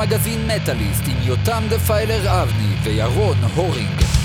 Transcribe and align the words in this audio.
המגזין 0.00 0.46
מטאליסט 0.46 1.02
עם 1.08 1.16
יותם 1.22 1.62
דפיילר 1.70 2.42
אבני 2.42 2.74
וירון 2.82 3.36
הורינג. 3.54 4.19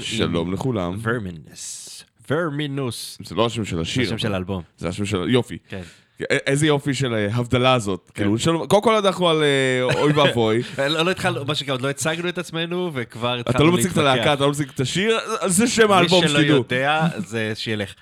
שלום 0.00 0.52
לכולם. 0.52 0.98
ורמינוס. 1.02 2.04
ורמינוס. 2.30 3.18
זה 3.24 3.34
לא 3.34 3.46
השם 3.46 3.64
של 3.64 3.80
השיר. 3.80 4.04
זה 4.04 4.14
השם 4.14 4.18
של 4.18 4.34
האלבום. 4.34 4.62
זה 4.78 4.88
השם 4.88 5.06
של... 5.06 5.28
יופי. 5.28 5.58
כן. 5.68 5.82
איזה 6.30 6.66
יופי 6.66 6.94
של 6.94 7.14
הבדלה 7.32 7.74
הזאת. 7.74 8.10
כאילו, 8.14 8.36
קודם 8.68 8.82
כל 8.82 8.94
אנחנו 8.94 9.28
על 9.28 9.42
אוי 9.82 10.12
ואבוי. 10.12 10.62
לא 11.04 11.10
התחלנו, 11.10 11.44
מה 11.44 11.54
שנקרא, 11.54 11.74
עוד 11.74 11.82
לא 11.82 11.90
הצגנו 11.90 12.28
את 12.28 12.38
עצמנו, 12.38 12.90
וכבר 12.94 13.38
התחלנו 13.38 13.40
להתווכח. 13.40 13.56
אתה 13.56 13.64
לא 13.64 13.72
מציג 13.72 13.90
את 13.90 13.98
הלהקה, 13.98 14.32
אתה 14.32 14.44
לא 14.44 14.50
מציג 14.50 14.68
את 14.74 14.80
השיר, 14.80 15.18
זה 15.46 15.66
שם 15.66 15.92
האלבום, 15.92 16.28
שתדעו. 16.28 16.40
מי 16.40 16.46
שלא 16.46 16.54
יודע, 16.54 17.08
זה 17.16 17.52
שילך. 17.54 17.94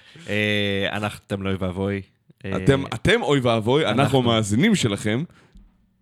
אתם 1.26 1.43
לא 1.43 1.49
אוי 1.49 1.56
ואבוי. 1.61 2.02
אתם 2.94 3.22
אוי 3.22 3.40
ואבוי, 3.40 3.87
אנחנו 3.87 4.19
המאזינים 4.19 4.75
שלכם. 4.75 5.22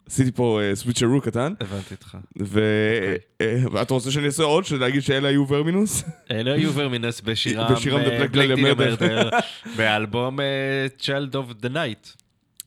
עשיתי 0.06 0.32
פה 0.32 0.61
סוויצ'רו 0.75 1.20
קטן. 1.20 1.53
הבנתי 1.61 1.94
אותך. 1.94 2.19
ואתה 3.73 3.94
רוצה 3.94 4.11
שאני 4.11 4.26
אעשה 4.26 4.43
עוד, 4.43 4.64
שנגיד 4.64 5.00
שאלה 5.00 5.29
היו 5.29 5.49
ורמינוס? 5.49 6.05
אלה 6.31 6.53
היו 6.53 6.75
ורמינוס 6.75 7.20
בשירם 7.20 7.75
בלייק 8.32 8.50
מרדר, 8.50 9.29
באלבום 9.76 10.38
Child 11.00 11.32
of 11.35 11.62
the 11.62 11.69
Night. 11.69 12.23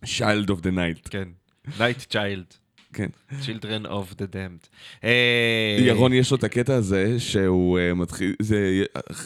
Child 0.06 0.50
of 0.50 0.62
the 0.64 0.72
Night. 0.72 1.10
כן, 1.10 1.28
Night 1.78 2.14
Child. 2.14 2.56
כן. 3.00 3.10
Children 3.42 3.86
of 3.88 4.14
the 4.14 4.34
Damned. 4.34 4.68
אה, 5.04 5.78
ירון 5.80 6.14
יש 6.14 6.32
לו 6.32 6.38
את 6.38 6.44
הקטע 6.44 6.76
הזה 6.76 7.20
שהוא 7.20 7.80
אה, 7.80 7.94
מתחיל, 7.94 8.36
זה 8.42 8.84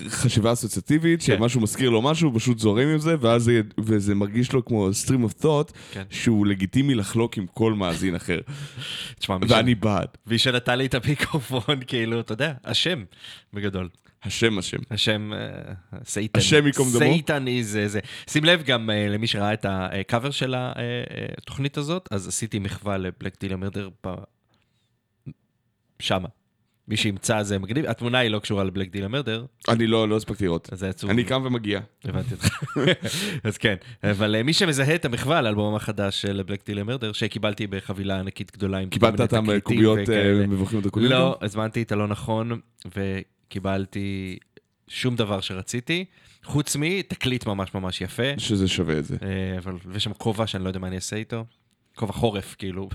חשיבה 0.07 0.53
אסוציאטיבית, 0.53 1.19
כן. 1.19 1.37
שמשהו 1.37 1.61
מזכיר 1.61 1.89
לו 1.89 2.01
משהו, 2.01 2.29
הוא 2.29 2.39
פשוט 2.39 2.59
זורם 2.59 2.87
עם 2.87 2.99
זה, 2.99 3.15
ואז 3.19 3.43
זה, 3.43 3.61
וזה 3.79 4.15
מרגיש 4.15 4.53
לו 4.53 4.65
כמו 4.65 4.89
stream 5.05 5.31
of 5.31 5.43
thought, 5.43 5.73
כן. 5.91 6.03
שהוא 6.09 6.45
לגיטימי 6.45 6.95
לחלוק 6.95 7.37
עם 7.37 7.45
כל 7.53 7.73
מאזין 7.73 8.15
אחר. 8.15 8.39
תשמע, 9.19 9.37
ואני 9.47 9.75
בעד. 9.75 10.07
מי 10.27 10.37
שנתן 10.37 10.77
לי 10.77 10.85
את 10.85 10.95
המיקרופון, 10.95 11.79
כאילו, 11.87 12.19
אתה 12.19 12.33
יודע, 12.33 12.53
השם, 12.63 13.03
בגדול. 13.53 13.89
השם 14.23 14.57
השם. 14.57 14.77
השם, 14.91 15.33
אה, 15.33 15.73
Satan. 16.05 16.39
השם 16.39 16.65
ייקום 16.65 16.87
דמו. 16.89 16.99
סייטן 16.99 17.47
איזה 17.47 17.87
זה. 17.87 17.99
שים 18.29 18.45
לב 18.45 18.63
גם 18.63 18.89
אה, 18.89 19.07
למי 19.09 19.27
שראה 19.27 19.53
את 19.53 19.65
הקאבר 19.69 20.31
של 20.31 20.55
התוכנית 21.37 21.77
הזאת, 21.77 22.07
אז 22.11 22.27
עשיתי 22.27 22.59
מחווה 22.59 22.97
ל 22.97 23.04
Black 23.04 23.39
Dahlia 23.39 23.55
Murder 23.55 23.89
ב... 24.07 24.13
שמה. 25.99 26.27
מי 26.87 26.97
שימצא 26.97 27.43
זה 27.43 27.59
מגניב, 27.59 27.85
התמונה 27.85 28.17
היא 28.17 28.29
לא 28.29 28.39
קשורה 28.39 28.63
ל 28.63 28.68
Black 28.68 28.89
Dahlia 28.91 29.07
Murder, 29.07 29.45
אני 29.69 29.87
לא, 29.87 30.09
לא 30.09 30.15
הספקתי 30.15 30.45
לראות. 30.45 30.69
אז 30.71 30.79
זה 30.79 30.89
עצוב. 30.89 31.09
אני 31.09 31.23
קם 31.23 31.41
ומגיע. 31.45 31.79
הבנתי 32.03 32.33
אותך. 32.33 32.47
אז 33.43 33.57
כן, 33.57 33.75
אבל 34.03 34.35
אה, 34.35 34.43
מי 34.43 34.53
שמזהה 34.53 34.95
את 34.95 35.05
המחווה 35.05 35.41
לאלבום 35.41 35.75
החדש 35.75 36.21
של 36.21 36.43
Black 36.45 36.65
Dahlia 36.65 36.83
Murder, 36.83 37.11
שקיבלתי 37.11 37.67
בחבילה 37.67 38.19
ענקית 38.19 38.51
גדולה 38.57 38.77
עם 38.77 38.89
קיבלת 38.89 39.21
אותם 39.21 39.59
קוביות. 39.59 40.09
אה, 40.09 40.47
מבוכים 40.47 40.81
דרקונים? 40.81 41.09
לא, 41.09 41.37
הזמנתי 41.41 41.81
את 41.81 41.91
הלא 41.91 42.07
נכון, 42.07 42.59
וקיבלתי 43.45 44.37
שום 44.87 45.15
דבר 45.15 45.41
שרציתי, 45.41 46.05
חוץ 46.43 46.75
מתקליט 46.79 47.45
ממש 47.45 47.73
ממש 47.73 48.01
יפה, 48.01 48.23
שזה 48.37 48.67
שווה 48.67 48.99
את 48.99 49.05
זה. 49.05 49.17
אה, 49.21 49.57
אבל 49.57 49.75
ויש 49.85 50.03
שם 50.03 50.13
כובע 50.13 50.47
שאני 50.47 50.63
לא 50.63 50.69
יודע 50.69 50.79
מה 50.79 50.87
אני 50.87 50.95
אעשה 50.95 51.15
איתו. 51.15 51.45
כובע 51.95 52.13
חורף, 52.13 52.55
כאילו. 52.59 52.89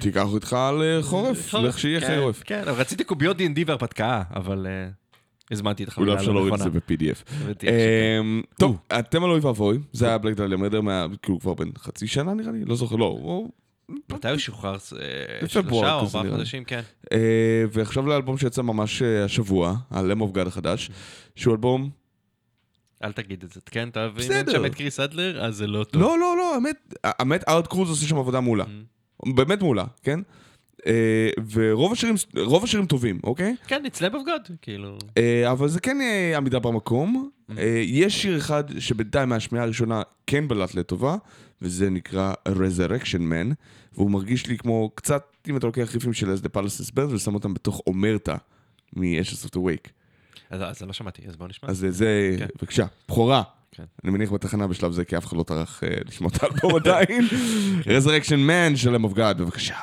תיקח 0.00 0.26
אותך 0.26 0.56
לחורף, 0.80 1.54
לך 1.54 1.78
שיהיה 1.78 2.00
כן, 2.00 2.18
חורף. 2.20 2.42
כן, 2.42 2.60
אבל 2.68 2.80
רציתי 2.80 3.04
קוביות 3.04 3.36
D&D 3.38 3.60
והרפתקה, 3.66 4.22
אבל 4.30 4.66
אה, 4.66 4.88
הזמנתי 5.50 5.84
את 5.84 5.88
אולי 5.96 6.12
החבילה 6.12 6.20
אפשר 6.20 6.30
הלא 6.30 6.40
להוריד 6.40 6.54
את. 6.54 6.60
זה 6.60 6.70
ב-PDF. 6.70 7.22
עכשיו. 7.50 7.70
אמ, 8.20 8.42
טוב, 8.58 8.78
אתם 8.98 9.24
על 9.24 9.30
אוי 9.30 9.40
ואבוי, 9.40 9.78
זה 9.92 10.06
היה 10.06 10.18
בלק 10.18 10.36
דליה 10.36 10.56
מרדר, 10.56 10.80
כאילו 11.22 11.40
כבר 11.40 11.54
בן 11.54 11.68
חצי 11.78 12.06
שנה 12.06 12.34
נראה 12.34 12.52
לי, 12.52 12.64
לא 12.64 12.76
זוכר, 12.76 12.96
לא. 12.96 13.44
מתי 13.88 14.30
הוא 14.30 14.38
שוחרר? 14.38 14.72
אה, 14.72 15.48
שלושה 15.48 15.70
או 15.70 15.84
ארבעה. 15.84 16.30
חודשים, 16.30 16.64
כן. 16.64 16.80
אה, 17.12 17.64
ועכשיו 17.72 18.06
לאלבום 18.06 18.38
שיצא 18.38 18.62
ממש 18.62 19.02
אה, 19.02 19.24
השבוע, 19.24 19.76
ה-Lem 19.90 20.20
of 20.20 20.36
God 20.36 20.46
החדש, 20.48 20.90
שהוא 21.36 21.52
אלבום... 21.52 21.90
אל 23.04 23.12
תגיד 23.12 23.44
את 23.44 23.52
זה, 23.52 23.60
כן? 23.70 23.88
אתה 23.88 24.06
מבין? 24.06 24.24
בסדר. 24.24 24.52
שם 24.52 24.66
את 24.66 24.74
קריס 24.74 25.00
אדלר, 25.00 25.44
אז 25.44 25.56
זה 25.56 25.66
לא 25.66 25.84
טוב. 25.84 26.02
לא, 26.02 26.18
לא, 26.18 26.34
לא, 26.36 26.54
האמת, 26.54 26.94
האמת, 27.04 27.48
ארד 27.48 27.66
קרוז 27.66 27.90
עושה 27.90 28.06
שם 28.06 28.16
עבודה 28.16 28.40
מעולה. 28.40 28.64
Mm. 28.64 29.34
באמת 29.34 29.62
מעולה, 29.62 29.84
כן? 30.02 30.20
ורוב 31.52 31.92
השירים, 31.92 32.14
רוב 32.36 32.64
השירים 32.64 32.86
טובים, 32.86 33.20
אוקיי? 33.24 33.56
כן, 33.66 33.82
it's 33.86 33.98
lab 33.98 34.12
of 34.12 34.26
God, 34.26 34.52
כאילו. 34.62 34.98
אבל 35.50 35.68
זה 35.68 35.80
כן 35.80 35.98
עמידה 36.36 36.58
במקום. 36.58 37.30
אה, 37.58 37.82
יש 37.86 38.22
שיר 38.22 38.36
אחד 38.36 38.64
שבינתיים 38.78 39.28
מהשמיעה 39.28 39.64
הראשונה 39.64 40.02
כן 40.26 40.48
בלט 40.48 40.74
לטובה, 40.74 41.16
וזה 41.62 41.90
נקרא 41.90 42.32
Resurrection 42.48 43.18
Man, 43.20 43.54
והוא 43.94 44.10
מרגיש 44.10 44.46
לי 44.46 44.58
כמו 44.58 44.90
קצת, 44.94 45.22
אם 45.48 45.56
אתה 45.56 45.66
לוקח 45.66 45.90
ריפים 45.94 46.12
של 46.12 46.30
אז 46.30 46.42
Palace 46.56 46.82
is 46.82 46.98
Bird 46.98 47.14
ושם 47.14 47.34
אותם 47.34 47.54
בתוך 47.54 47.80
אומרתה 47.86 48.36
מ-Ashes 48.96 49.46
of 49.46 49.50
the 49.50 49.58
Wake. 49.58 49.90
אז 50.50 50.60
אז 50.62 50.82
לא 50.82 50.92
שמעתי, 50.92 51.22
אז 51.28 51.36
בוא 51.36 51.48
נשמע. 51.48 51.68
אז 51.70 51.78
זה- 51.78 51.90
זה, 51.90 52.36
כן. 52.38 52.46
בבקשה, 52.60 52.86
בכורה. 53.08 53.42
כן. 53.72 53.84
אני 54.04 54.12
מניח 54.12 54.32
בתחנה 54.32 54.66
בשלב 54.66 54.92
זה, 54.92 55.04
כי 55.04 55.16
אף 55.16 55.26
אחד 55.26 55.36
לא 55.36 55.42
טרח 55.42 55.84
אה, 55.84 55.88
לשמוע 56.06 56.30
את 56.36 56.42
האלבום 56.42 56.74
עדיין. 56.76 57.28
Resurrection 57.82 58.48
Man 58.48 58.76
של 58.76 58.96
Lamb 58.96 59.08
of 59.08 59.14
God, 59.16 59.34
בבקשה. 59.38 59.74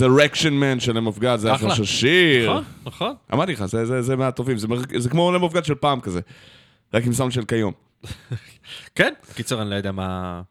Resurrection 0.00 0.52
Man 0.62 0.80
של 0.80 0.98
God, 1.22 1.36
זה 1.36 1.54
אחלה. 1.54 1.74
של 1.74 1.84
שיר. 1.84 2.50
נכון, 2.50 2.64
נכון. 2.86 3.14
אמרתי 3.32 3.52
לך, 3.52 3.64
זה- 3.66 3.84
מהטובים, 4.16 4.56
זה 4.98 5.08
כמו 5.10 5.32
God 5.54 5.64
של 5.64 5.74
פעם 5.74 6.00
כזה. 6.00 6.20
רק 6.94 7.06
עם 7.06 7.12
סאונד 7.12 7.32
של 7.32 7.44
כיום. 7.44 7.72
כן, 8.94 9.12
קיצור, 9.34 9.62
אני 9.62 9.70
לא 9.70 9.74
יודע 9.74 9.92
מה... 9.92 10.42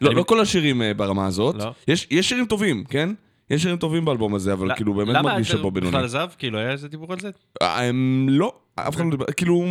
לא, 0.00 0.14
לא 0.14 0.22
כל 0.22 0.40
השירים 0.40 0.82
אה, 0.82 0.94
ברמה 0.94 1.26
הזאת. 1.26 1.54
לא. 1.58 1.72
יש 1.88 2.06
יש 2.10 2.28
שירים 2.28 2.46
טובים, 2.46 2.84
כן? 2.84 3.10
יש 3.50 3.62
שירים 3.62 3.76
טובים 3.78 4.04
באלבום 4.04 4.34
הזה, 4.34 4.52
אבל 4.52 4.74
כאילו 4.74 4.94
באמת 4.94 5.16
מרגיש 5.22 5.48
שבו 5.48 5.60
למה 5.60 5.70
בינוני. 5.70 5.90
בכלל 5.92 6.04
עזב? 6.04 6.28
כאילו, 6.38 6.58
היה 6.58 6.70
איזה 6.70 6.88
דיבור 6.88 7.12
על 7.12 7.20
זה? 7.20 7.30
הם 7.60 8.26
לא, 8.30 8.52
אף 8.74 8.96
אחד 8.96 9.04
לא 9.04 9.10
דיבר, 9.10 9.24
כאילו, 9.36 9.64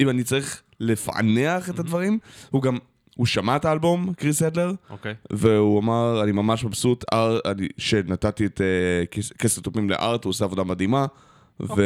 אם 0.00 0.08
אני 0.08 0.24
צריך 0.24 0.62
לפענח 0.80 1.70
את 1.70 1.78
הדברים, 1.78 2.18
הוא 2.50 2.62
גם, 2.62 2.78
הוא 3.16 3.26
שמע 3.26 3.56
את 3.56 3.64
האלבום, 3.64 4.12
קריס 4.16 4.42
הדלר, 4.42 4.72
אוקיי. 4.90 5.14
והוא 5.32 5.80
אמר, 5.80 6.20
אני 6.22 6.32
ממש 6.32 6.64
מבסוט 6.64 7.04
אר- 7.12 7.38
אני- 7.50 7.68
שנתתי 7.78 8.46
את 8.46 8.60
אה, 8.60 8.66
כס- 9.10 9.32
כסף 9.32 9.62
תופים 9.62 9.90
לארט, 9.90 10.24
הוא 10.24 10.30
עושה 10.30 10.44
עבודה 10.44 10.64
מדהימה. 10.64 11.06
אוקיי. 11.60 11.76
זאת 11.76 11.78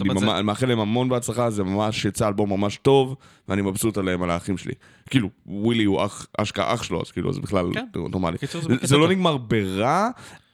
ואני 0.00 0.14
ממש- 0.14 0.22
אני 0.34 0.42
מאחל 0.42 0.66
להם 0.66 0.80
המון 0.80 1.08
בהצלחה, 1.08 1.50
זה 1.50 1.64
ממש 1.64 2.04
יצא 2.04 2.28
אלבום 2.28 2.50
ממש 2.50 2.76
טוב, 2.82 3.16
ואני 3.48 3.62
מבסוט 3.62 3.98
עליהם, 3.98 4.22
על 4.22 4.30
האחים 4.30 4.58
שלי. 4.58 4.72
כאילו, 5.10 5.28
ווילי 5.46 5.84
הוא 5.84 6.04
אח- 6.04 6.26
אשכרה 6.38 6.74
אח 6.74 6.82
שלו, 6.82 7.00
אז 7.02 7.10
כאילו, 7.10 7.32
זה 7.32 7.40
בכלל 7.40 7.66
כן. 7.74 7.84
נורמלי. 7.94 8.36
זה 8.52 8.60
זה- 8.60 8.74
זה 8.82 8.96
לא. 8.96 9.08
נגמר 9.08 9.36
ברע, 9.36 10.08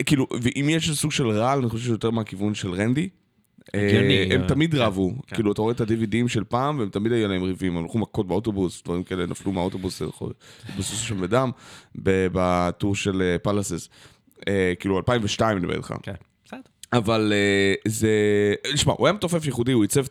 כאילו, 0.06 0.26
ואם 0.42 0.66
יש 0.70 0.90
סוג 0.90 1.12
של 1.12 1.28
רע, 1.28 1.54
אני 1.54 1.68
חושב 1.68 1.84
שיותר 1.84 2.10
מהכיוון 2.10 2.54
של 2.54 2.70
רנדי. 2.70 3.08
הגיוני, 3.74 4.18
אה, 4.18 4.34
הם 4.34 4.42
אה, 4.42 4.48
תמיד 4.48 4.72
כן, 4.72 4.78
רבו, 4.78 5.12
כן. 5.26 5.36
כאילו 5.36 5.52
אתה 5.52 5.62
רואה 5.62 5.72
את 5.74 5.80
ה-DVDים 5.80 6.28
של 6.28 6.44
פעם, 6.44 6.78
והם 6.78 6.88
תמיד 6.88 7.12
היו 7.12 7.28
להם 7.28 7.42
ריבים, 7.42 7.76
הם 7.76 7.82
הלכו 7.82 7.98
מכות 7.98 8.26
באוטובוס, 8.26 8.82
דברים 8.84 9.02
כאלה, 9.02 9.26
נפלו 9.26 9.52
מהאוטובוס, 9.52 10.02
הלכו- 10.02 10.30
התבססו 10.68 10.96
שם 10.96 11.20
בדם, 11.20 11.50
בטור 11.94 12.96
של 12.96 13.36
פלאסס. 13.42 13.88
כאילו 14.80 14.96
2002 14.98 15.56
אני 15.56 15.66
מדבר 15.66 15.76
איתך. 15.76 15.94
כן, 16.02 16.14
בסדר. 16.44 16.60
אבל 16.92 17.32
אה, 17.34 17.74
זה... 17.88 18.10
שמע, 18.76 18.92
הוא 18.98 19.06
היה 19.06 19.12
מתופף 19.14 19.46
ייחודי, 19.46 19.72
הוא 19.72 19.82
עיצב 19.82 20.04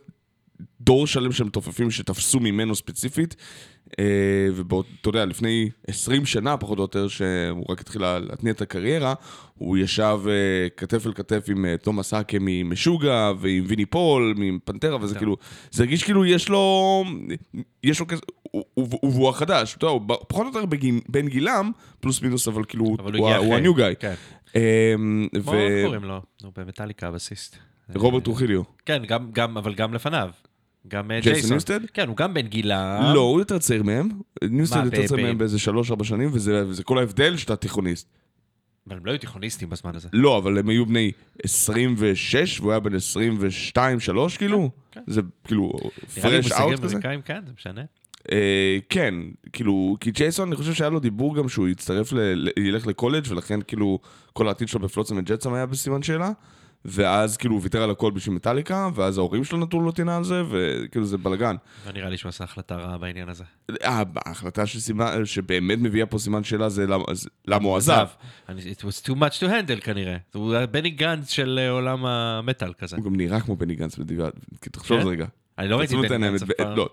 דור 0.81 1.07
שלם 1.07 1.31
של 1.31 1.43
מתופפים 1.43 1.91
שתפסו 1.91 2.39
ממנו 2.39 2.75
ספציפית, 2.75 3.35
אה, 3.99 4.05
ואתה 4.55 4.75
יודע, 5.09 5.25
לפני 5.25 5.69
20 5.87 6.25
שנה, 6.25 6.57
פחות 6.57 6.77
או 6.77 6.83
יותר, 6.83 7.07
שהוא 7.07 7.65
רק 7.69 7.79
התחיל 7.81 8.01
לה- 8.01 8.19
להתניע 8.19 8.53
את 8.53 8.61
הקריירה, 8.61 9.13
הוא 9.57 9.77
ישב 9.77 10.19
אה, 10.27 10.33
כתף 10.77 11.07
אל 11.07 11.13
כתף 11.13 11.45
עם 11.49 11.65
אה, 11.65 11.77
תומאס 11.77 12.13
האקה 12.13 12.37
ממשוגע, 12.41 13.31
ועם 13.39 13.63
ויני 13.67 13.85
פול, 13.85 14.33
מפנטרה, 14.37 14.97
וזה 15.01 15.15
כאילו, 15.17 15.37
זה 15.71 15.83
הרגיש 15.83 16.03
כאילו 16.03 16.25
יש 16.25 16.49
לו, 16.49 17.03
יש 17.83 17.99
לו 17.99 18.07
כזה, 18.07 18.21
הוא- 18.41 18.63
הוא- 18.73 18.87
הוא- 19.01 19.11
והוא 19.11 19.29
החדש, 19.29 19.75
אתה 19.75 19.85
יודע, 19.85 19.93
הוא 19.93 20.25
פחות 20.27 20.45
או 20.55 20.61
יותר 20.61 20.65
בין 21.09 21.27
גילם, 21.27 21.71
פלוס 21.99 22.21
מינוס, 22.21 22.47
אבל 22.47 22.63
כאילו, 22.63 22.85
הוא 22.85 22.97
הוא 23.17 23.29
הוא. 23.35 23.55
ה 23.55 23.59
new. 23.59 23.73
כן. 23.99 24.13
אמ, 24.55 25.27
כמו, 25.43 25.51
ו- 25.51 25.55
איך 25.59 25.85
קוראים 25.85 26.03
לו? 26.03 26.21
נו, 26.43 26.51
במטאליקה, 26.57 27.07
הבסיסט. 27.07 27.57
רוברט 27.95 28.23
טרוחיליו. 28.23 28.61
כן, 28.85 29.03
גם, 29.07 29.31
גם, 29.31 29.57
אבל 29.57 29.73
גם 29.73 29.93
לפניו. 29.93 30.29
גם 30.87 31.11
אה, 31.11 31.19
ג'ייסון. 31.19 31.51
ניוסטד? 31.51 31.79
כן, 31.93 32.07
הוא 32.07 32.17
גם 32.17 32.33
בן 32.33 32.47
גילה. 32.47 33.11
לא, 33.13 33.19
הוא 33.19 33.39
יותר 33.39 33.57
צעיר 33.57 33.83
מהם. 33.83 34.09
ניוסטד 34.43 34.85
יותר 34.85 35.07
צעיר 35.07 35.25
מהם 35.25 35.37
באיזה 35.37 35.59
שלוש-ארבע 35.59 36.03
שנים, 36.03 36.29
וזה 36.33 36.83
כל 36.83 36.97
ההבדל 36.97 37.37
שאתה 37.37 37.55
תיכוניסט. 37.55 38.07
אבל 38.87 38.97
הם 38.97 39.05
לא 39.05 39.11
היו 39.11 39.19
תיכוניסטים 39.19 39.69
בזמן 39.69 39.95
הזה. 39.95 40.09
לא, 40.13 40.37
אבל 40.37 40.57
הם 40.57 40.69
היו 40.69 40.85
בני 40.85 41.11
26, 41.43 42.59
והוא 42.59 42.71
היה 42.71 42.79
בן 42.79 42.95
22-3, 42.95 44.37
כאילו. 44.37 44.69
כן. 44.91 45.01
זה 45.07 45.21
כאילו 45.43 45.73
פרש 46.21 46.51
אאוט 46.51 46.79
כזה. 46.79 46.97
כן, 47.25 47.41
זה 47.45 47.51
משנה. 47.57 47.81
אה, 48.31 48.77
כן, 48.89 49.15
כאילו, 49.53 49.97
כי 49.99 50.11
ג'ייסון, 50.11 50.47
אני 50.47 50.55
חושב 50.55 50.73
שהיה 50.73 50.89
לו 50.89 50.99
דיבור 50.99 51.35
גם 51.35 51.49
שהוא 51.49 51.67
יצטרף, 51.67 52.13
ילך 52.59 52.87
לקולג' 52.87 53.23
ולכן 53.29 53.59
כאילו 53.61 53.99
כל 54.33 54.47
העתיד 54.47 54.67
שלו 54.67 54.79
בפלוצם 54.79 55.17
וג'טסם 55.17 55.53
היה 55.53 55.65
בסימן 55.65 56.03
שאלה. 56.03 56.31
ואז 56.85 57.37
כאילו 57.37 57.53
הוא 57.55 57.61
ויתר 57.63 57.83
על 57.83 57.91
הכל 57.91 58.11
בשביל 58.11 58.35
מטאליקה, 58.35 58.89
ואז 58.95 59.17
ההורים 59.17 59.43
שלו 59.43 59.57
נתנו 59.57 59.81
לו 59.81 59.91
טינה 59.91 60.17
על 60.17 60.23
זה, 60.23 60.43
וכאילו 60.49 61.05
זה 61.05 61.17
בלאגן. 61.17 61.55
ונראה 61.87 62.09
לי 62.09 62.17
שהוא 62.17 62.29
עשה 62.29 62.43
החלטה 62.43 62.75
רעה 62.75 62.97
בעניין 62.97 63.29
הזה. 63.29 63.43
אה, 63.83 64.03
ההחלטה 64.25 64.65
שסימן- 64.65 65.25
שבאמת 65.25 65.79
מביאה 65.79 66.05
פה 66.05 66.19
סימן 66.19 66.43
שאלה 66.43 66.69
זה 66.69 66.85
למה- 67.47 67.63
הוא 67.67 67.77
עזב. 67.77 68.07
It 68.49 68.51
was 68.81 69.05
too 69.07 69.15
much 69.15 69.39
to 69.39 69.43
handle 69.43 69.81
כנראה. 69.81 70.17
הוא 70.33 70.55
הבני 70.55 70.89
גנץ 70.89 71.29
של 71.29 71.59
אה, 71.61 71.69
עולם 71.69 72.05
המטאל 72.05 72.73
כזה. 72.73 72.95
הוא 72.95 73.05
גם 73.05 73.15
נראה 73.15 73.39
כמו 73.41 73.55
בני 73.55 73.75
גנץ 73.75 73.99
תחשוב 74.71 74.97
על 74.97 75.03
כן? 75.03 75.05
זה 75.05 75.11
רגע. 75.11 75.25
אני 75.57 75.67
לא 75.67 75.77
ראיתי 75.77 75.95
את 76.05 76.11
העיניים, 76.11 76.33
גנץ 76.33 76.43
אף 76.43 76.49
פעם. 76.57 76.77
לא, 76.77 76.89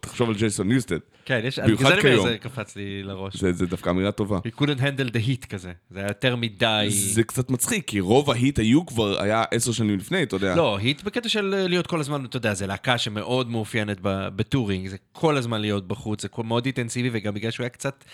תחשוב 0.00 0.28
על 0.28 0.34
ג'ייסון 0.34 0.68
ניוסטד. 0.68 0.98
כן, 1.24 1.40
יש... 1.44 1.58
במיוחד 1.58 2.00
כיום. 2.00 2.28
זה 2.28 2.38
קפץ 2.38 2.76
לי 2.76 3.02
לראש. 3.02 3.36
זה 3.36 3.52
זה 3.52 3.66
דווקא 3.66 3.90
אמירה 3.90 4.12
טובה. 4.12 4.38
He 4.38 4.60
couldn't 4.60 4.80
handle 4.80 5.10
the 5.10 5.28
heat 5.28 5.46
כזה. 5.46 5.72
זה 5.90 5.98
היה 5.98 6.08
יותר 6.08 6.36
מדי... 6.36 6.86
זה 6.90 7.22
קצת 7.22 7.50
מצחיק, 7.50 7.86
כי 7.86 8.00
רוב 8.00 8.30
ה 8.30 8.36
heat 8.36 8.58
היו 8.58 8.86
כבר, 8.86 9.22
היה 9.22 9.44
עשר 9.50 9.72
שנים 9.72 9.98
לפני, 9.98 10.22
אתה 10.22 10.36
יודע. 10.36 10.54
לא, 10.56 10.76
heat 10.76 11.02
בקטע 11.02 11.28
של 11.28 11.54
אה, 11.54 11.68
להיות 11.68 11.86
כל 11.86 12.00
הזמן, 12.00 12.24
אתה 12.24 12.36
יודע, 12.36 12.54
זה 12.54 12.66
להקה 12.66 12.98
שמאוד 12.98 13.50
מאופיינת 13.50 13.98
ב 14.02 14.12
touring, 14.12 14.88
זה 14.88 14.96
כל 15.12 15.36
הזמן 15.36 15.60
להיות 15.60 15.88
בחוץ, 15.88 16.22
זה 16.22 16.28
מאוד 16.44 16.64
אינטנסיבי, 16.64 17.10
וגם 17.12 17.34
בגלל 17.34 17.50
שהוא 17.50 17.64
היה 17.64 17.70
קצת 17.70 18.04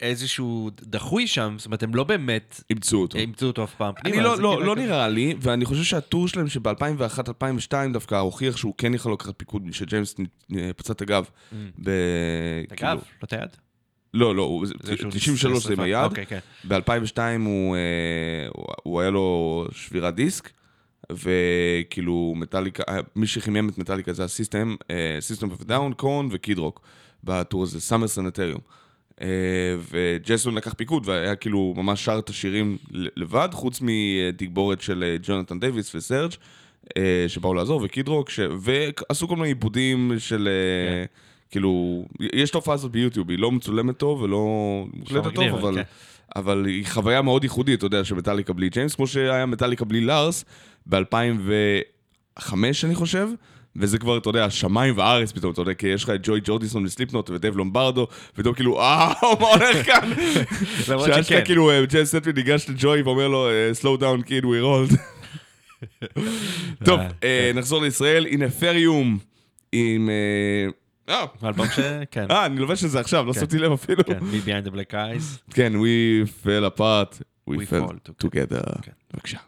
איזשהו 0.00 0.70
דחוי 0.82 1.26
שם, 1.26 1.54
זאת 1.58 1.66
אומרת, 1.66 1.82
הם 1.82 1.94
לא 1.94 2.04
באמת 2.04 2.60
אימצו 2.70 2.96
אותו. 3.02 3.18
אימצו 3.18 3.46
אותו 3.46 3.64
אף 3.64 3.74
פעם 3.74 3.94
פנימה. 4.02 4.16
אני 4.16 4.24
לא, 4.24 4.38
לא, 4.38 4.48
כאילו 4.56 4.66
לא 4.74 4.76
נראה 4.76 5.08
לי, 5.08 5.34
ואני 5.40 5.64
חושב 5.64 5.82
שהטור 5.82 6.28
שלהם 6.28 6.48
שב-2001-2002 6.48 7.72
דווקא 7.92 8.14
הוכיח 8.14 8.56
שהוא 8.56 8.74
כן 8.78 8.94
יכול 8.94 9.12
לקחת 9.12 9.34
פיקוד, 9.36 9.62
שג'יימס 9.72 10.14
פצע 10.76 10.92
את 10.92 11.00
הגב. 11.02 11.24
ב... 11.52 11.58
את 12.72 12.72
כאילו- 12.72 12.90
הגב, 12.90 12.98
לא 12.98 13.24
את 13.24 13.32
היד? 13.32 13.50
לא, 14.14 14.36
לא, 14.36 14.42
הוא- 14.42 14.66
זה 14.66 14.96
שהוא 14.96 15.10
93 15.12 15.64
זה 15.66 15.72
עם. 15.72 15.80
היד. 15.80 16.04
אוקיי, 16.04 16.26
כן. 16.26 16.38
ב-2002 16.68 17.18
הוא, 17.44 17.76
אה, 17.76 17.80
הוא- 18.82 19.00
היה 19.00 19.10
לו 19.10 19.66
שבירת 19.72 20.14
דיסק, 20.14 20.50
וכאילו 21.12 22.34
מטאליקה, 22.36 22.82
אה, 22.88 22.98
מי 23.16 23.26
שחימם 23.26 23.68
את 23.68 23.78
מטאליקה 23.78 24.12
זה 24.12 24.24
הסיסטם, 24.24 24.76
System 25.20 25.50
of 25.50 25.62
a 25.62 25.67
Down, 25.67 25.92
Korn 25.92 26.28
ו 26.30 26.37
Kid 26.37 26.58
Rock, 26.58 26.80
ב 27.24 27.32
tour 27.32 27.62
הזה, 27.62 27.80
Summer 27.80 28.08
Sanitarium. 28.08 28.60
וג'ייסון 29.90 30.54
לקח 30.54 30.74
פיקוד 30.74 31.08
והיה 31.08 31.36
כאילו 31.36 31.74
ממש 31.76 32.04
שר 32.04 32.18
את 32.18 32.28
השירים 32.28 32.78
לבד, 32.92 33.48
חוץ 33.52 33.80
מתגבורת 33.82 34.80
של 34.80 35.04
אה, 35.06 35.16
ג'ונתן 35.22 35.60
דייוויס 35.60 35.94
וסרג' 35.94 36.30
אה, 36.96 37.24
שבאו 37.28 37.54
לעזור, 37.54 37.80
ו 37.84 37.90
Kid 37.90 38.08
Rock, 38.08 38.30
ש... 38.30 38.40
ועשו 38.60 39.28
כל 39.28 39.36
מיני 39.36 39.48
עיבודים 39.48 40.12
של... 40.18 40.48
אה, 40.48 41.04
כאילו, 41.50 42.04
יש 42.20 42.50
את 42.50 42.54
ההופעה 42.54 42.74
הזאת 42.74 42.90
ביוטיוב, 42.90 43.30
היא 43.30 43.38
לא 43.38 43.52
מצולמת 43.52 43.96
טוב 43.96 44.22
ולא 44.22 44.46
מוקלטת 44.92 45.34
טוב, 45.34 45.44
מגניב, 45.44 45.54
אבל... 45.54 45.74
כן. 45.74 45.82
אבל 46.36 46.64
היא 46.66 46.86
חוויה 46.86 47.22
מאוד 47.22 47.44
ייחודית, 47.44 47.78
אתה 47.78 47.86
יודע, 47.86 48.04
שמטאליקה 48.04 48.52
בלי 48.52 48.68
ג'יימס, 48.68 48.94
כמו 48.94 49.06
שהיה 49.06 49.46
מטאליקה 49.46 49.84
בלי 49.84 50.00
לארס 50.00 50.44
ב-2005, 50.86 52.54
אני 52.84 52.94
חושב. 52.94 53.28
וזה 53.76 53.98
כבר, 53.98 54.18
אתה 54.18 54.28
יודע, 54.28 54.50
שמיים 54.50 54.98
וארץ 54.98 55.32
פתאום, 55.32 55.52
אתה 55.52 55.60
יודע, 55.60 55.74
כי 55.74 55.86
יש 55.86 56.04
לך 56.04 56.10
את 56.10 56.20
ג'וי 56.22 56.40
ג'ורדיסון 56.44 56.84
וסליפנוט 56.84 57.30
ודב 57.30 57.56
לומברדו, 57.56 58.06
ופתאום 58.34 58.54
כאילו, 58.54 58.80
אה, 58.80 59.12
מה 59.40 59.46
הולך 59.46 59.86
כאן? 59.86 60.10
למרות 60.88 61.06
שאז 61.06 61.24
שכן. 61.26 61.36
שאתה 61.36 61.44
כאילו, 61.44 61.70
אה, 61.70 61.86
ג'יימס 61.86 62.08
סטווי 62.08 62.32
ניגש 62.32 62.68
לג'וי 62.68 63.02
ואומר 63.02 63.28
לו, 63.28 63.48
אה, 63.48 63.70
slow 63.82 64.00
down 64.00 64.26
kid, 64.26 64.44
we 64.44 64.62
rolled. 64.62 64.96
טוב, 66.84 67.00
אה, 67.00 67.08
אה, 67.22 67.50
נחזור 67.54 67.82
לישראל, 67.82 68.26
הנה 68.26 68.50
פריום 68.50 69.18
עם... 69.72 70.10
האלבום 71.42 71.66
ש... 71.66 71.80
כן. 72.10 72.26
אה, 72.30 72.46
אני 72.46 72.58
לובש 72.58 72.84
את 72.84 72.90
זה 72.90 73.00
עכשיו, 73.00 73.24
לא 73.24 73.32
כן. 73.32 73.40
שמתי 73.40 73.58
לב 73.58 73.72
אפילו. 73.72 74.04
כן, 74.04 74.18
Me 74.18 74.46
Behind 74.46 74.68
the 74.68 74.72
Black 74.72 74.92
Eyes. 74.92 75.52
כן, 75.54 75.72
we 75.74 76.28
fell 76.44 76.78
apart, 76.78 77.22
we, 77.50 77.52
We 77.52 77.56
fell 77.56 77.88
fall 77.88 78.26
together. 78.26 78.82
כן. 78.82 78.92
בבקשה. 79.14 79.38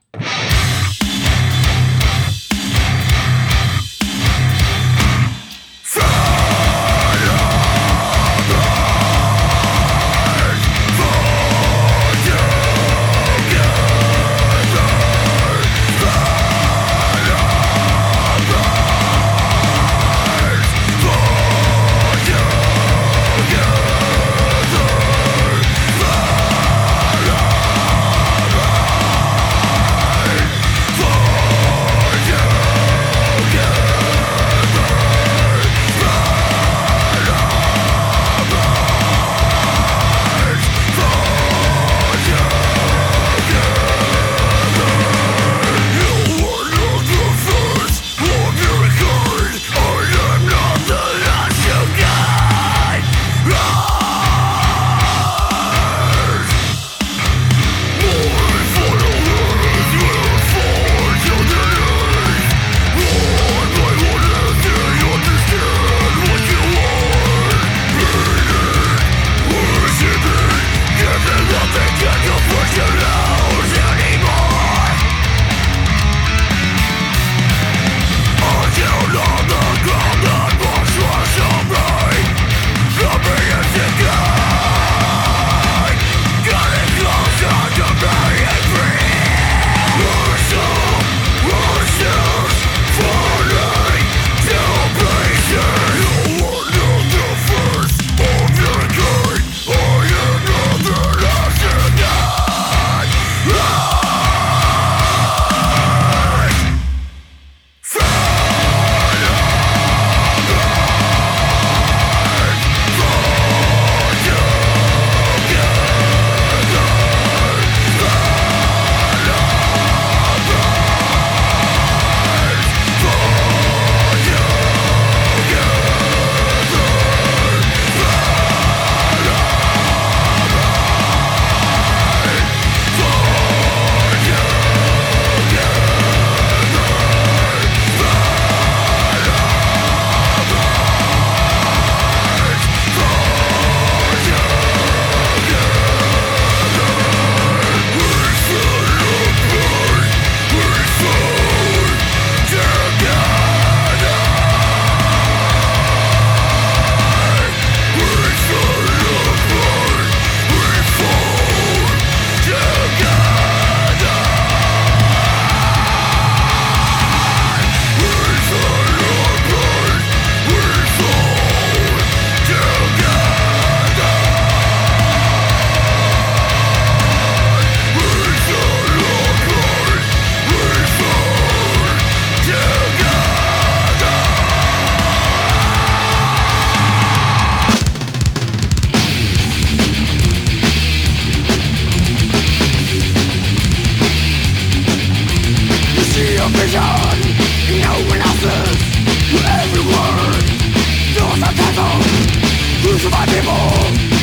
to 203.03 203.11
my 203.11 203.27
people 203.27 203.67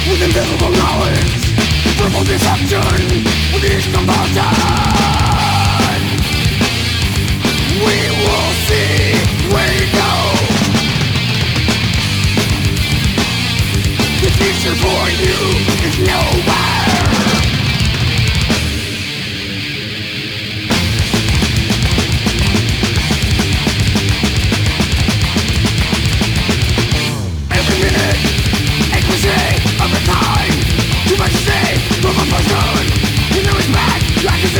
with 0.08 0.22
invisible 0.24 0.72
knowledge 0.72 1.52
Verbal 2.00 2.24
deception 2.24 2.80
with 3.52 3.66
each 3.66 3.92
compulsion 3.92 4.56
We 7.84 8.00
will 8.24 8.52
see 8.68 9.20
where 9.52 9.74
you 9.76 9.88
go 9.92 10.14
The 14.24 14.32
future 14.40 14.76
for 14.76 15.04
you 15.24 15.36
is 15.86 16.00
nowhere 16.00 16.99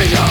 Sing 0.00 0.29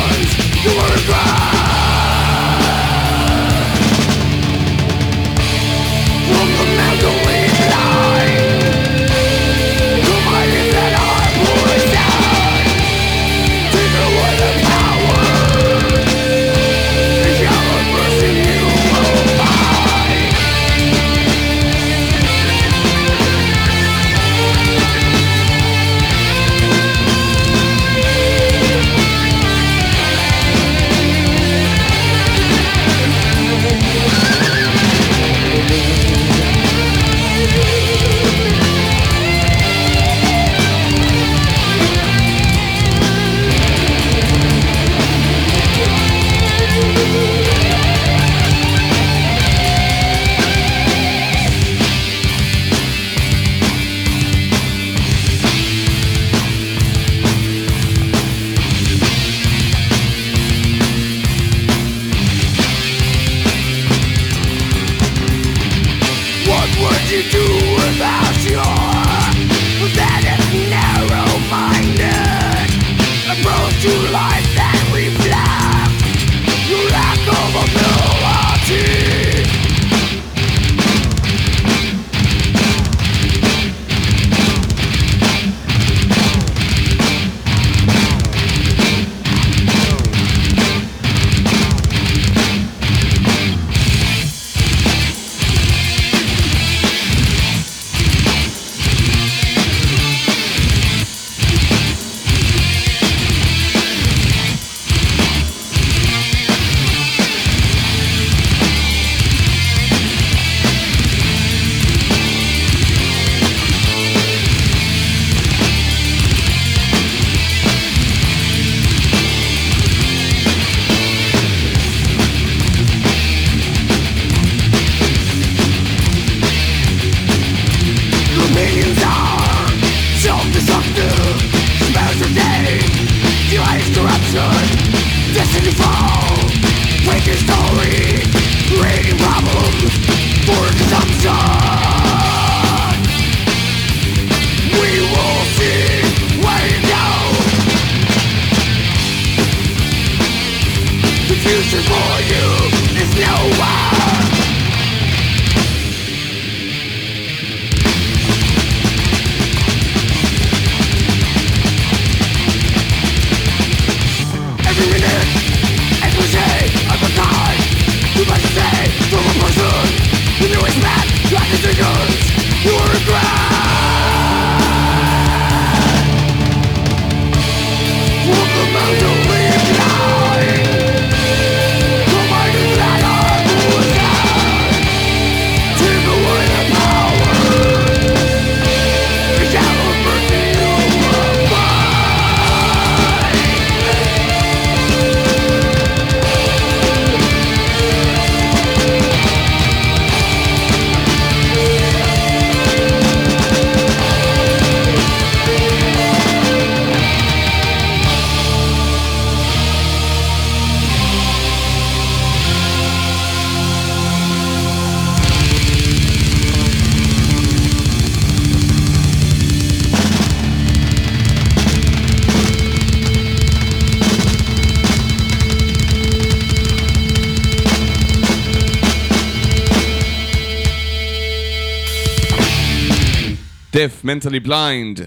Mentally 234.09 234.47
Blind, 234.47 235.01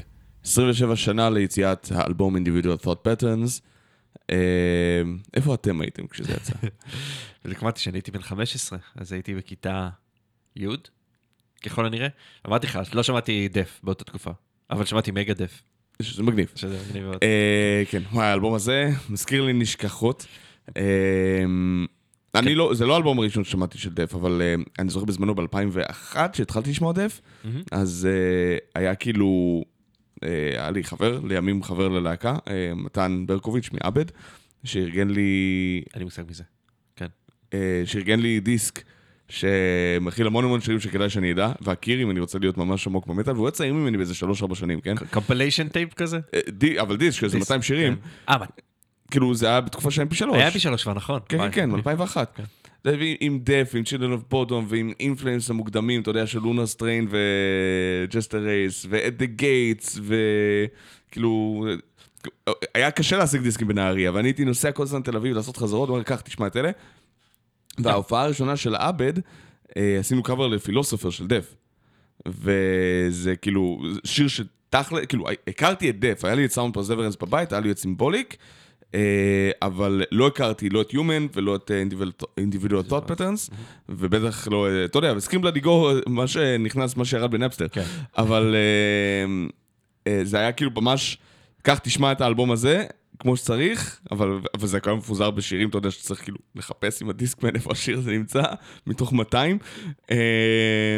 27 0.44 0.96
שנה 0.96 1.30
ליציאת 1.30 1.92
האלבום 1.94 2.36
Individual 2.36 2.84
Thought 2.84 3.06
Patterns. 3.06 3.60
אה, 4.30 4.36
איפה 5.34 5.54
אתם 5.54 5.80
הייתם 5.80 6.06
כשזה 6.06 6.32
יצא? 6.32 6.54
בדיוק 7.44 7.62
אמרתי 7.62 7.80
שאני 7.80 7.96
הייתי 7.96 8.10
בן 8.10 8.22
15, 8.22 8.78
אז 8.96 9.12
הייתי 9.12 9.34
בכיתה 9.34 9.88
י', 10.56 10.66
ככל 11.62 11.86
הנראה. 11.86 12.08
אמרתי 12.46 12.66
לך, 12.66 12.78
לא 12.92 13.02
שמעתי 13.02 13.48
דף 13.48 13.80
באותה 13.82 14.04
תקופה, 14.04 14.30
אבל 14.70 14.84
שמעתי 14.84 15.10
מגה 15.10 15.34
דף. 15.34 15.62
שזה 16.02 16.22
מגניב. 16.22 16.52
שזה 16.54 16.78
מגניב 16.88 17.04
מאוד. 17.04 17.18
אה, 17.22 17.82
כן, 17.90 18.02
וואי, 18.12 18.26
האלבום 18.26 18.54
הזה 18.54 18.90
מזכיר 19.10 19.42
לי 19.42 19.52
נשכחות. 19.52 20.26
אה, 20.76 21.44
אני 22.34 22.46
כן. 22.46 22.54
לא, 22.54 22.74
זה 22.74 22.86
לא 22.86 22.96
אלבום 22.96 23.20
ראשון 23.20 23.44
ששמעתי 23.44 23.78
של 23.78 23.90
דף, 23.90 24.14
אבל 24.14 24.42
אה, 24.42 24.54
אני 24.78 24.90
זוכר 24.90 25.04
בזמנו 25.04 25.34
ב-2001, 25.34 26.16
כשהתחלתי 26.32 26.70
לשמוע 26.70 26.92
דף, 26.92 27.20
אז 27.72 28.08
אה, 28.10 28.80
היה 28.80 28.94
כאילו, 28.94 29.62
אה, 30.24 30.28
היה 30.52 30.70
לי 30.70 30.84
חבר, 30.84 31.20
לימים 31.24 31.62
חבר 31.62 31.88
ללהקה, 31.88 32.36
מתן 32.76 33.24
ברקוביץ' 33.26 33.68
מעבד, 33.72 34.04
שארגן 34.64 35.08
לי... 35.08 35.82
אין 35.94 35.98
לי 35.98 36.04
מושג 36.04 36.22
מזה, 36.28 36.44
כן. 36.96 37.06
שארגן 37.84 38.20
לי 38.20 38.40
דיסק. 38.40 38.82
שמכיל 39.28 40.26
המון 40.26 40.44
המון 40.44 40.60
שירים 40.60 40.80
שכדאי 40.80 41.10
שאני 41.10 41.32
אדע, 41.32 41.52
והקירי, 41.60 42.02
אם 42.02 42.10
אני 42.10 42.20
רוצה 42.20 42.38
להיות 42.38 42.58
ממש 42.58 42.86
עמוק 42.86 43.06
במטאל, 43.06 43.32
והוא 43.32 43.46
היה 43.46 43.50
צעיר 43.50 43.74
ממני 43.74 43.96
באיזה 43.96 44.14
3-4 44.50 44.54
שנים, 44.54 44.80
כן? 44.80 44.94
compilation 44.96 45.68
tape 45.68 45.94
כזה? 45.94 46.20
אבל 46.80 46.96
דיסק, 46.96 47.20
שזה 47.20 47.38
200 47.38 47.62
שירים. 47.62 47.96
כן. 47.96 48.00
אה, 48.28 48.36
כאילו 49.12 49.34
זה 49.34 49.46
היה 49.48 49.60
בתקופה 49.60 49.90
של 49.90 50.02
mp 50.02 50.14
3 50.14 50.36
היה 50.36 50.50
פי 50.50 50.58
שלוש 50.58 50.82
כבר, 50.82 50.94
נכון. 50.94 51.20
כן, 51.28 51.50
כן, 51.52 51.62
אני- 51.62 51.74
2001. 51.74 52.40
זה 52.84 52.90
הביא 52.90 53.16
עם 53.20 53.38
Death, 53.42 53.70
עם 53.74 53.84
Children 53.84 54.12
of 54.12 54.22
Bodom, 54.30 54.66
ועם 54.68 54.92
In 55.00 55.13
Flames 55.13 55.50
המוקדמים, 55.50 56.02
אתה 56.02 56.10
יודע, 56.10 56.26
של 56.26 56.38
Lunar 56.38 56.66
Strain 56.66 57.08
ו 57.10 57.29
Jester 57.29 58.38
Race, 58.38 58.86
ו 58.90 58.99
At 58.99 59.16
the 59.16 59.24
Gates, 59.26 59.98
וכאילו... 60.02 61.64
היה 62.74 62.90
קשה 62.90 63.16
להשיג 63.16 63.42
דיסקים 63.42 63.68
בנהריה, 63.68 64.12
ואני 64.14 64.28
הייתי 64.28 64.44
נוסע 64.44 64.72
כל 64.72 64.82
הזמן 64.82 65.00
לתל 65.00 65.16
אביב 65.16 65.36
לעשות 65.36 65.56
חזרות, 65.56 65.88
הוא 65.88 65.94
אומר, 65.94 66.04
קח, 66.04 66.20
תשמע 66.20 66.46
את 66.46 66.56
אלה. 66.56 66.70
וההופעה 67.78 68.22
הראשונה 68.24 68.56
של 68.56 68.74
עבד, 68.74 69.12
אה, 69.76 69.96
עשינו 70.00 70.22
קאבר 70.22 70.48
ל 70.48 70.54
Philosopher 70.54 71.10
של 71.10 71.26
Death. 71.26 71.54
וזה 72.28 73.36
כאילו, 73.36 73.82
שיר 74.04 74.28
שתכל'ה, 74.28 75.06
כאילו, 75.06 75.24
הכרתי 75.48 75.90
את 75.90 76.00
Death, 76.00 76.24
היה 76.24 76.34
לי 76.34 76.44
את 76.44 76.50
Sound 76.50 76.74
of 76.74 76.80
Perseverance 76.80 77.16
בבית, 77.16 77.52
היה 77.52 77.60
לי 77.60 77.70
את 77.70 77.78
Symbolic, 77.78 78.36
אבל 79.62 80.02
לא 80.12 80.26
הכרתי 80.26 80.68
לא 80.68 80.80
את 80.80 80.90
Human 80.90 81.28
ולא 81.34 81.56
את 81.56 81.70
אה, 81.70 81.82
Individual 82.40 82.90
Thought 82.90 83.10
Patterns, 83.10 83.54
ובטח 83.88 84.48
לא, 84.48 84.68
אה, 84.68 84.84
אתה 84.84 84.98
יודע, 84.98 85.14
וסקרים 85.16 85.42
בלאדי 85.42 85.60
גו, 85.60 85.90
מה 86.06 86.26
שנכנס, 86.26 86.96
מה 86.96 87.04
שירד 87.04 87.30
בנפסטר. 87.30 87.68
כן. 87.68 87.84
אבל 88.18 88.54
אה, 88.54 90.12
אה, 90.12 90.24
זה 90.24 90.38
היה 90.38 90.52
כאילו 90.52 90.70
ממש, 90.76 91.18
קח, 91.62 91.78
תשמע 91.78 92.12
את 92.12 92.20
האלבום 92.20 92.50
הזה. 92.50 92.84
כמו 93.18 93.36
שצריך, 93.36 94.00
אבל, 94.10 94.40
אבל 94.54 94.66
זה 94.66 94.78
היה 94.86 94.94
מפוזר 94.94 95.30
בשירים, 95.30 95.68
אתה 95.68 95.78
יודע 95.78 95.90
שצריך 95.90 96.22
כאילו 96.22 96.38
לחפש 96.54 97.02
עם 97.02 97.10
הדיסקמן 97.10 97.54
איפה 97.54 97.72
השיר 97.72 97.98
הזה 97.98 98.10
נמצא, 98.10 98.42
מתוך 98.86 99.12
200, 99.12 99.58
אה, 100.10 100.16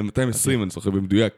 220 0.03 0.63
אני 0.63 0.71
זוכר 0.71 0.91
במדויק. 0.91 1.35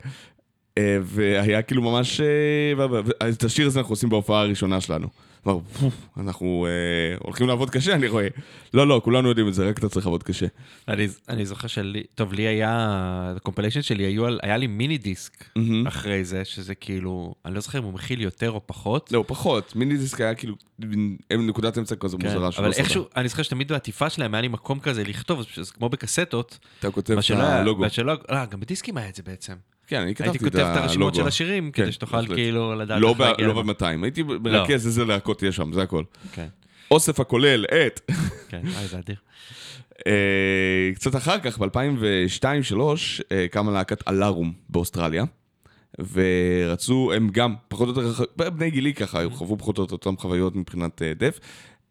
אה, 0.78 0.98
והיה 1.02 1.62
כאילו 1.62 1.82
ממש, 1.82 2.20
אה, 2.20 3.28
את 3.28 3.44
השיר 3.44 3.66
הזה 3.66 3.80
אנחנו 3.80 3.92
עושים 3.92 4.08
בהופעה 4.08 4.40
הראשונה 4.40 4.80
שלנו. 4.80 5.08
אמר, 5.46 5.58
"פוף, 5.80 5.94
אנחנו 6.16 6.66
אה, 6.66 7.18
הולכים 7.20 7.46
לעבוד 7.46 7.70
קשה, 7.70 7.94
אני 7.94 8.08
רואה. 8.08 8.28
לא, 8.74 8.86
לא, 8.86 9.00
כולנו 9.04 9.28
יודעים 9.28 9.48
את 9.48 9.54
זה, 9.54 9.68
רק 9.68 9.78
אתה 9.78 9.88
צריך 9.88 10.06
לעבוד 10.06 10.22
קשה. 10.22 10.46
אני, 10.88 11.08
אני 11.28 11.46
זוכר 11.46 11.68
שלי, 11.68 12.02
טוב, 12.14 12.32
לי 12.32 12.42
היה, 12.42 12.72
ה 13.36 13.40
compilation 13.40 13.82
שלי 13.82 14.04
היו 14.04 14.26
על, 14.26 14.40
היה 14.42 14.56
לי 14.56 14.66
מיני 14.66 14.98
דיסק 14.98 15.44
מהמם. 15.56 15.86
אחרי 15.86 16.24
זה, 16.24 16.44
שזה 16.44 16.74
כאילו, 16.74 17.34
אני 17.44 17.54
לא 17.54 17.60
זוכר 17.60 17.78
אם 17.78 17.84
הוא 17.84 17.92
מכיל 17.92 18.20
יותר 18.20 18.50
או 18.50 18.60
פחות. 18.66 19.12
לא, 19.12 19.24
פחות. 19.26 19.76
מיני 19.76 19.96
דיסק 19.96 20.20
היה 20.20 20.34
כאילו 20.34 20.54
נקודת 21.30 21.78
אמצע 21.78 21.96
כזה 21.96 22.16
כן, 22.16 22.26
מוזרה 22.26 22.50
אבל. 22.58 22.72
איכשהו, 22.72 23.04
אני 23.16 23.28
זוכר 23.28 23.42
שתמיד 23.42 23.72
בעטיפה 23.72 24.10
שלהם 24.10 24.34
היה 24.34 24.40
לי 24.40 24.48
מקום 24.48 24.80
כזה 24.80 25.04
לכתוב, 25.04 25.42
זה 25.62 25.72
כמו 25.72 25.88
בקסטות, 25.88 26.58
אתה 26.78 26.90
כותב 26.90 27.18
את 27.18 27.30
הלוגו. 27.30 27.80
מה 27.80 27.88
שלא, 27.88 28.14
לא, 28.30 28.44
גם 28.44 28.60
בדיסקים 28.60 28.96
היה 28.96 29.08
את 29.08 29.14
זה 29.14 29.22
בעצם. 29.22 29.54
כן, 29.86 29.96
אני 29.96 30.06
הייתי 30.06 30.22
כתבתי 30.22 30.38
כותב 30.38 30.58
את 30.58 30.76
הרשימות 30.76 31.14
של 31.14 31.20
הלוגו. 31.20 31.28
השירים, 31.28 31.72
כן, 31.72 31.82
כדי 31.82 31.92
שתוכל. 31.92 32.26
כאילו 32.26 32.74
לדעת 32.74 33.00
לא 33.00 33.10
איך 33.10 33.20
להגיע 33.20 33.46
לא 33.46 33.52
אליו. 33.52 33.64
ב-200, 33.64 34.02
הייתי 34.02 34.22
מרכז 34.22 34.86
איזה 34.86 35.04
להקות 35.04 35.42
יש 35.42 35.56
שם, 35.56 35.72
זה 35.72 35.82
הכל. 35.82 36.02
כן, 36.32 36.46
אוסף 36.90 37.20
הכולל 37.20 37.64
את... 37.64 38.00
כן, 38.48 38.60
וואי, 38.64 38.86
זה 38.86 38.98
אדיר. 38.98 39.16
אה, 40.06 40.90
קצת 40.94 41.16
אחר 41.16 41.38
כך, 41.38 41.58
ב-2002-2003, 41.58 42.80
קמה 43.50 43.72
להקת 43.72 44.08
אלארום 44.08 44.52
באוסטרליה, 44.68 45.24
ורצו, 46.12 47.12
הם 47.12 47.28
גם, 47.32 47.54
פחות 47.68 47.96
או 47.96 48.02
יותר, 48.02 48.24
בני 48.50 48.70
גילי 48.70 48.94
ככה, 48.94 49.18
היו 49.18 49.30
חוו 49.30 49.58
פחות 49.58 49.78
או 49.78 49.82
יותר 49.82 49.92
אותם 49.92 50.16
חוויות 50.16 50.56
מבחינת 50.56 51.02
אה, 51.02 51.12
דף. 51.14 51.40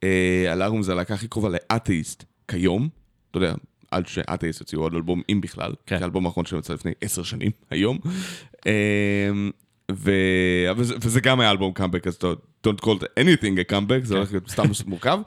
אה, 0.04 0.54
אלארום 0.54 0.84
זה 0.84 0.92
הלהקה 0.92 1.14
הכי 1.14 1.28
קרובה 1.28 1.50
לאתאיסט 1.50 2.24
כיום, 2.48 2.90
אתה 3.32 3.38
יודע, 3.38 3.54
עד 3.96 4.08
שאתאיסט 4.08 4.60
הוציאו 4.60 4.82
עוד 4.82 4.94
אלבום, 4.94 5.22
אם 5.32 5.42
בכלל, 5.42 5.72
כן. 5.86 5.98
כי 5.98 6.04
האלבום 6.04 6.26
האחרון 6.26 6.46
שלהם 6.46 6.60
יצא 6.60 6.74
לפני 6.74 6.92
עשר 7.02 7.24
שנים, 7.24 7.52
היום. 7.70 7.98
אה, 8.68 8.72
ו... 9.92 10.12
אבל 10.72 10.84
זה- 10.84 10.96
וזה 11.02 11.20
גם 11.22 11.40
היה 11.40 11.52
אלבום 11.52 11.74
קאמבק, 11.74 12.08
אז 12.08 12.18
don't 12.68 12.82
call 12.86 13.00
it 13.00 13.20
anything 13.20 13.70
a 13.70 13.72
comeback, 13.72 14.04
זה 14.04 14.16
הולך 14.16 14.32
להיות 14.32 14.50
סתם 14.50 14.64
מורכב. 14.88 15.20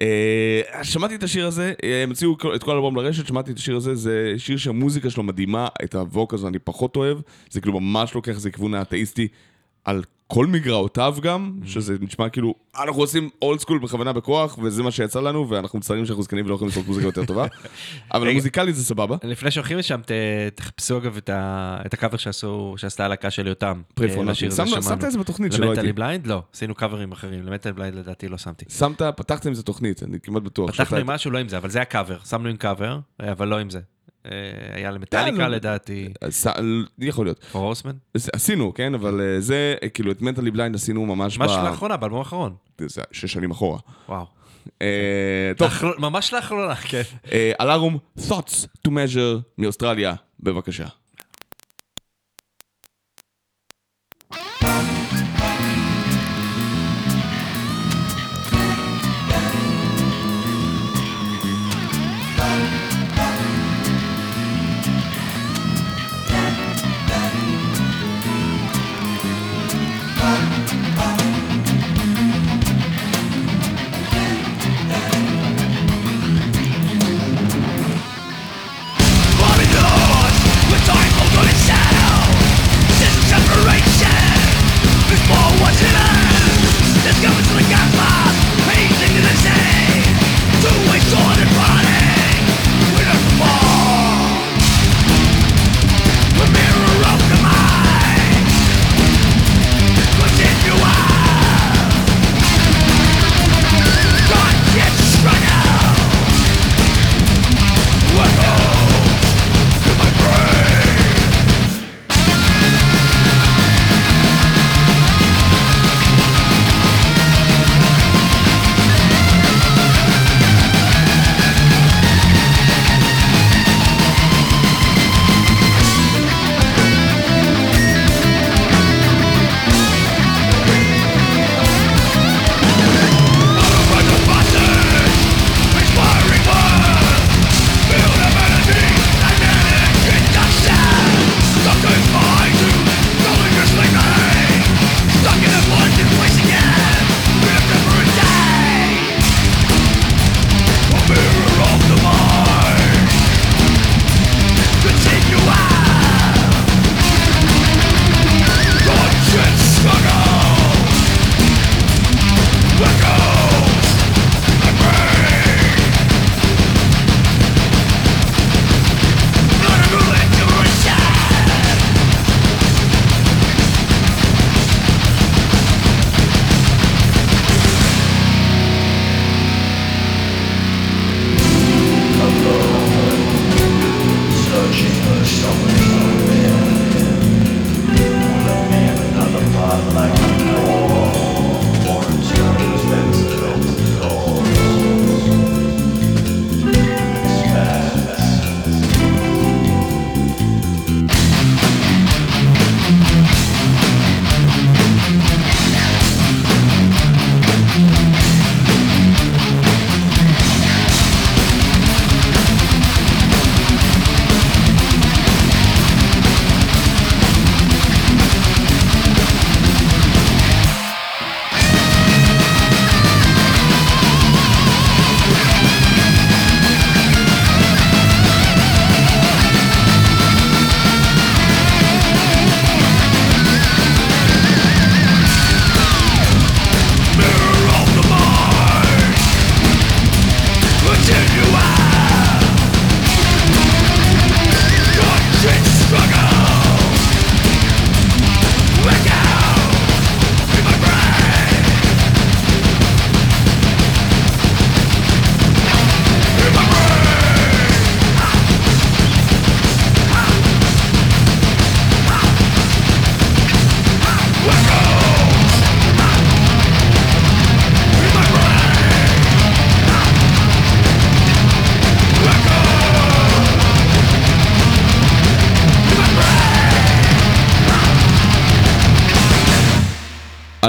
אה, 0.00 0.60
שמעתי 0.82 1.14
את 1.14 1.22
השיר 1.22 1.46
הזה, 1.46 1.72
הם 2.02 2.08
הוציאו 2.08 2.38
כל- 2.38 2.54
את 2.54 2.62
כל 2.62 2.70
האלבום 2.72 2.96
לרשת, 2.96 3.26
שמעתי 3.26 3.52
את 3.52 3.56
השיר 3.58 3.76
הזה, 3.76 3.94
זה 3.94 4.34
שיר 4.38 4.56
שהמוזיקה 4.56 5.10
שלו 5.10 5.22
מדהימה, 5.22 5.68
את 5.84 5.94
הווק 5.94 6.34
הזה 6.34 6.48
אני 6.48 6.58
פחות 6.58 6.96
אוהב, 6.96 7.18
זה 7.50 7.60
כאילו 7.60 7.80
ממש 7.80 8.14
לוקח 8.14 8.34
איזה 8.34 8.50
כיוון 8.50 8.74
האתאיסטי 8.74 9.28
על 9.86 10.02
כל 10.28 10.46
מגרעותיו 10.46 11.16
גם, 11.22 11.52
שזה 11.64 11.96
נשמע 12.00 12.28
כאילו, 12.28 12.54
אנחנו 12.82 13.00
עושים 13.00 13.30
אולד 13.42 13.60
סקול 13.60 13.78
בכוונה 13.78 14.12
בכוח, 14.12 14.58
וזה 14.62 14.82
מה 14.82 14.90
שיצא 14.90 15.20
לנו, 15.20 15.48
ואנחנו 15.50 15.78
מצטערים 15.78 16.06
שאנחנו 16.06 16.22
זקנים 16.22 16.46
ולא 16.46 16.54
יכולים 16.54 16.68
לעשות 16.68 16.86
מוזיקה 16.86 17.06
יותר 17.08 17.24
טובה, 17.24 17.46
אבל. 18.14 18.32
מוזיקלית 18.32 18.74
זה 18.76 18.84
סבבה. 18.84 19.16
לפני 19.22 19.50
שהולכים 19.50 19.78
לשם, 19.78 20.00
תחפשו 20.54 20.98
אגב 20.98 21.16
את 21.26 21.94
הקאבר 21.94 22.16
שעשתה 22.76 23.04
הלהקה 23.04 23.30
של 23.30 23.46
יותם. 23.46 23.82
אה, 24.00 24.06
הזה 24.46 24.66
שמת- 24.66 25.04
את 25.04 25.12
זה 25.12 25.18
בתוכנית 25.18 25.52
שלא 25.52 25.66
ל 25.66 25.68
Mentally 25.68 25.86
הייתי. 25.86 25.92
Blind? 25.92 26.26
לא, 26.26 26.42
עשינו 26.54 26.74
קאברים 26.74 27.12
אחרים, 27.12 27.42
ל 27.46 27.49
Mentally 27.49 27.72
Blind 27.72 27.96
לדעתי 27.96 28.28
לא 28.28 28.38
שמתי. 28.38 28.64
שמת, 28.68 29.02
פתחת 29.16 29.46
עם 29.46 29.54
זה 29.54 29.62
תוכנית, 29.62 30.02
אני 30.02 30.20
כמעט 30.20 30.42
בטוח. 30.42 30.70
פתחנו 30.70 30.96
עם 30.96 31.06
משהו, 31.06 31.30
לא 31.30 31.38
עם 31.38 31.48
זה, 31.48 31.56
אבל 31.56 31.70
זה 31.70 31.80
הקאבר, 31.82 32.18
שמנו 32.28 32.48
עם 32.48 32.56
קאבר, 32.56 32.98
אבל 33.20 33.48
לא 33.48 33.58
עם 33.58 33.70
זה. 33.70 33.80
אה, 34.32 34.76
היה 34.76 34.90
למטאליקה 34.90 35.48
לא. 35.48 35.56
לדעתי, 35.56 36.08
ס- 36.30 36.46
יכול 36.98 37.26
להיות. 37.26 37.44
Four 37.52 37.64
Horsemen. 37.64 37.92
עשינו, 38.32 38.74
כן, 38.74 38.94
אבל 38.94 39.20
אה, 39.20 39.40
זה, 39.40 39.74
אה, 39.82 39.88
כאילו, 39.88 40.12
את 40.12 40.22
Mentally 40.22 40.50
Blind 40.50 40.74
עשינו 40.74 41.06
ממש 41.06 41.38
ממש 41.38 41.50
לאחרונה, 41.64 41.96
באלבום 41.96 42.18
האחרון. 42.18 42.54
שש 43.12 43.32
שנים 43.32 43.50
אחורה. 43.50 43.78
וואו. 44.08 44.26
אה, 44.82 45.52
טוב, 45.56 45.70
ממש 45.98 46.34
לאחרונה, 46.34 46.74
כן. 46.74 47.02
אה, 47.32 47.52
אלארום, 47.60 47.98
Thoughts 48.18 48.66
to 48.88 48.90
Measure 48.90 49.40
מאוסטרליה, 49.58 50.14
בבקשה. 50.40 50.86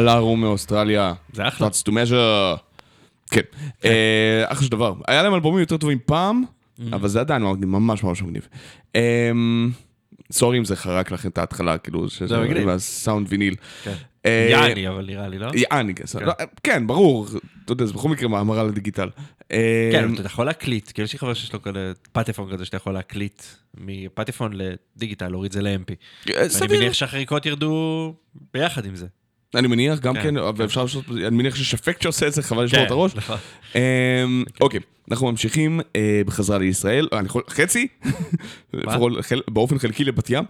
אלארו 0.08 0.38
מאוסטרליה. 0.38 1.13
זה 1.34 1.48
אחלה. 1.48 1.67
That's 1.67 1.89
to 1.89 1.91
measure. 1.91 2.60
כן. 3.32 3.41
אה, 3.86 4.43
אחלה 4.48 4.65
של 4.65 4.72
דבר. 4.72 4.93
היה 5.08 5.24
להם 5.24 5.34
אלבומים 5.34 5.60
יותר 5.60 5.78
טובים 5.78 5.98
פעם, 6.06 6.43
אבל 6.91 7.08
זה 7.08 7.20
עדיין 7.20 7.43
ממש 7.43 8.04
ממש 8.04 8.22
מגניב. 8.22 8.48
אמ, 8.96 9.72
סורי 10.32 10.58
אם 10.58 10.65
זה 10.65 10.76
חרק 10.76 11.12
לכם 11.12 11.30
את 11.30 11.38
ההתחלה, 11.38 11.78
כאילו, 11.78 12.10
שזה 12.10 12.39
מגניב. 12.39 12.70
הסאונד 12.70 13.28
ויניל. 13.30 13.56
כן. 13.84 13.93
אה, 14.26 14.48
יעני, 14.52 14.88
אבל 14.88 15.06
נראה 15.06 15.28
לי, 15.28 15.39
לא? 15.39 15.52
יעני, 15.56 15.96
כן, 15.96 16.06
סבבה. 16.06 16.34
כן, 16.63 16.88
ברור. 16.88 17.28
אתה 17.65 17.72
יודע, 17.72 17.86
זה 17.86 17.93
בכל 17.93 18.10
מקרה 18.10 18.30
מאמרה 18.30 18.63
לדיגיטל. 18.63 19.10
כן, 19.50 19.56
אמ, 20.04 20.10
אבל 20.10 20.20
אתה 20.20 20.26
יכול 20.26 20.46
להקליט, 20.46 20.91
כאילו 20.93 21.06
יש 21.06 21.13
לי 21.13 21.20
חבר 21.20 21.34
שיש 21.34 21.54
לו 21.54 21.62
כזה 21.62 21.93
פטפון 22.12 22.52
כזה 22.52 22.65
שאתה 22.65 22.78
יכול 22.78 22.93
להקליט 22.93 23.43
מפטפון 23.78 24.52
לדיגיטל, 24.54 25.28
להוריד 25.28 25.52
זה 25.52 25.62
ל-MP. 25.62 25.93
אה, 26.30 26.41
אני 26.41 26.50
סביר. 26.50 26.80
מניח 26.80 26.93
שהחריקות 26.93 27.46
ירדו 27.46 28.13
ביחד 28.54 28.86
עם 28.86 28.96
זה. 28.96 29.08
אני 29.55 29.67
מניח, 29.67 29.99
גם 29.99 30.13
כן, 30.13 30.21
כן, 30.21 30.36
ואפשר 30.55 30.81
לעשות, 30.81 31.05
אני 31.10 31.38
מניח 31.38 31.55
שיש 31.55 31.73
אפקט 31.73 32.01
שעושה 32.01 32.27
את 32.27 32.33
זה, 32.33 32.41
חבל 32.43 32.63
לשבור 32.63 32.79
כן, 32.79 32.86
את 32.86 32.91
הראש. 32.91 33.15
נכון. 33.15 33.38
אמ, 33.75 34.43
אוקיי, 34.62 34.79
אנחנו 35.12 35.31
ממשיכים 35.31 35.79
אה, 35.95 36.21
בחזרה 36.25 36.57
לישראל, 36.57 37.07
אה, 37.13 37.19
אני 37.19 37.25
יכול, 37.25 37.43
חצי? 37.49 37.88
באופן 39.53 39.79
חלקי 39.79 40.03
לבת 40.03 40.29
ים? 40.29 40.43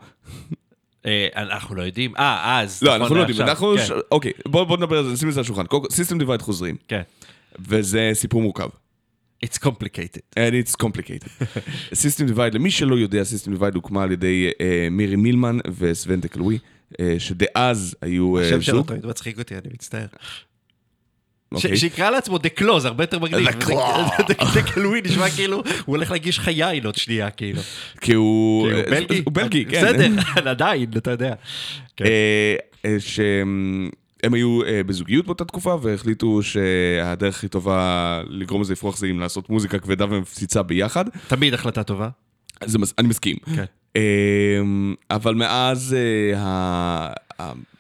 אה, 1.05 1.27
אנחנו 1.35 1.75
לא 1.75 1.81
יודעים. 1.81 2.13
אה, 2.17 2.59
אז. 2.61 2.83
לא, 2.83 2.89
נכון 2.89 3.01
אנחנו 3.01 3.15
לא 3.15 3.21
יודעים, 3.21 3.41
אנחנו, 3.41 3.75
כן, 3.77 3.93
אוקיי, 4.11 4.31
בוא 4.47 4.63
בוא 4.63 4.77
נדבר 4.77 4.97
על 4.97 5.05
זה, 5.05 5.13
נשים 5.13 5.29
את 5.29 5.33
זה 5.33 5.39
על 5.39 5.43
השולחן. 5.43 5.63
System 5.91 6.17
Divide 6.17 6.41
חוזרים, 6.41 6.75
כן. 6.87 7.01
וזה 7.59 8.11
סיפור 8.13 8.41
מורכב. 8.41 8.69
It's 9.45 9.57
complicated. 9.57 10.21
And 10.35 10.53
it's 10.65 10.75
complicated. 10.83 11.43
System 11.93 12.25
Divide, 12.25 12.53
למי 12.53 12.71
שלא 12.71 12.95
יודע, 12.95 13.23
System 13.23 13.51
Divide 13.51 13.75
הוקמה 13.75 14.03
על 14.03 14.11
ידי 14.11 14.49
מירי 14.91 15.15
מילמן 15.15 15.57
וסוון 15.77 16.21
דקלווי, 16.21 16.55
אה, 16.55 16.59
שדאז 17.19 17.95
היו 18.01 18.37
אה, 18.37 18.45
השם 18.45 18.61
שלו 18.61 18.77
זוג. 18.77 18.87
תמיד 18.87 19.05
מצחיק 19.05 19.39
אותי, 19.39 19.55
אני 19.55 19.69
מצטער. 19.73 20.05
אוקיי. 21.51 21.77
שיקרא 21.77 22.09
לעצמו 22.09 22.39
קלו, 22.55 22.79
זה 22.79 22.87
הרבה 22.87 23.03
יותר 23.03 23.19
מגניב. 23.19 23.47
The 23.47 23.63
Claw. 23.63 24.23
דה 24.53 24.61
קלוי 24.73 25.01
נשמע 25.01 25.29
כאילו, 25.29 25.57
הוא 25.57 25.95
הולך 25.95 26.11
להגיש 26.11 26.37
לך 26.37 26.47
יין 26.47 26.85
עוד 26.85 26.95
שנייה, 26.95 27.29
כאילו. 27.29 27.61
כי 28.01 28.13
הוא... 28.13 28.69
אה, 28.69 28.83
בלגי. 28.89 29.21
הוא 29.25 29.33
בלגי, 29.33 29.65
כן. 29.65 29.85
בסדר, 29.85 30.09
עדיין, 30.51 30.89
אתה 30.97 31.11
יודע. 31.11 31.33
כן. 31.97 32.05
אה, 32.05 32.55
אה, 32.85 32.95
שהם 32.99 33.89
הם 34.23 34.33
היו 34.33 34.63
אה, 34.63 34.83
בזוגיות 34.83 35.25
באותה 35.25 35.45
תקופה 35.45 35.77
והחליטו 35.81 36.43
שהדרך 36.43 37.37
הכי 37.37 37.47
טובה 37.47 38.21
לגרום 38.27 38.61
לזה 38.61 38.73
לפרוח 38.73 38.97
זה 38.97 39.07
אם 39.07 39.19
לעשות 39.19 39.49
מוזיקה 39.49 39.79
כבדה 39.79 40.05
ומפציצה 40.05 40.63
ביחד. 40.63 41.05
תמיד 41.27 41.53
החלטה 41.53 41.83
טובה. 41.83 42.09
אני 42.97 43.07
מסכים. 43.07 43.35
כן. 43.55 43.65
אה, 43.97 44.61
אבל 45.15 45.35
מאז 45.35 45.95
אה, 46.35 47.13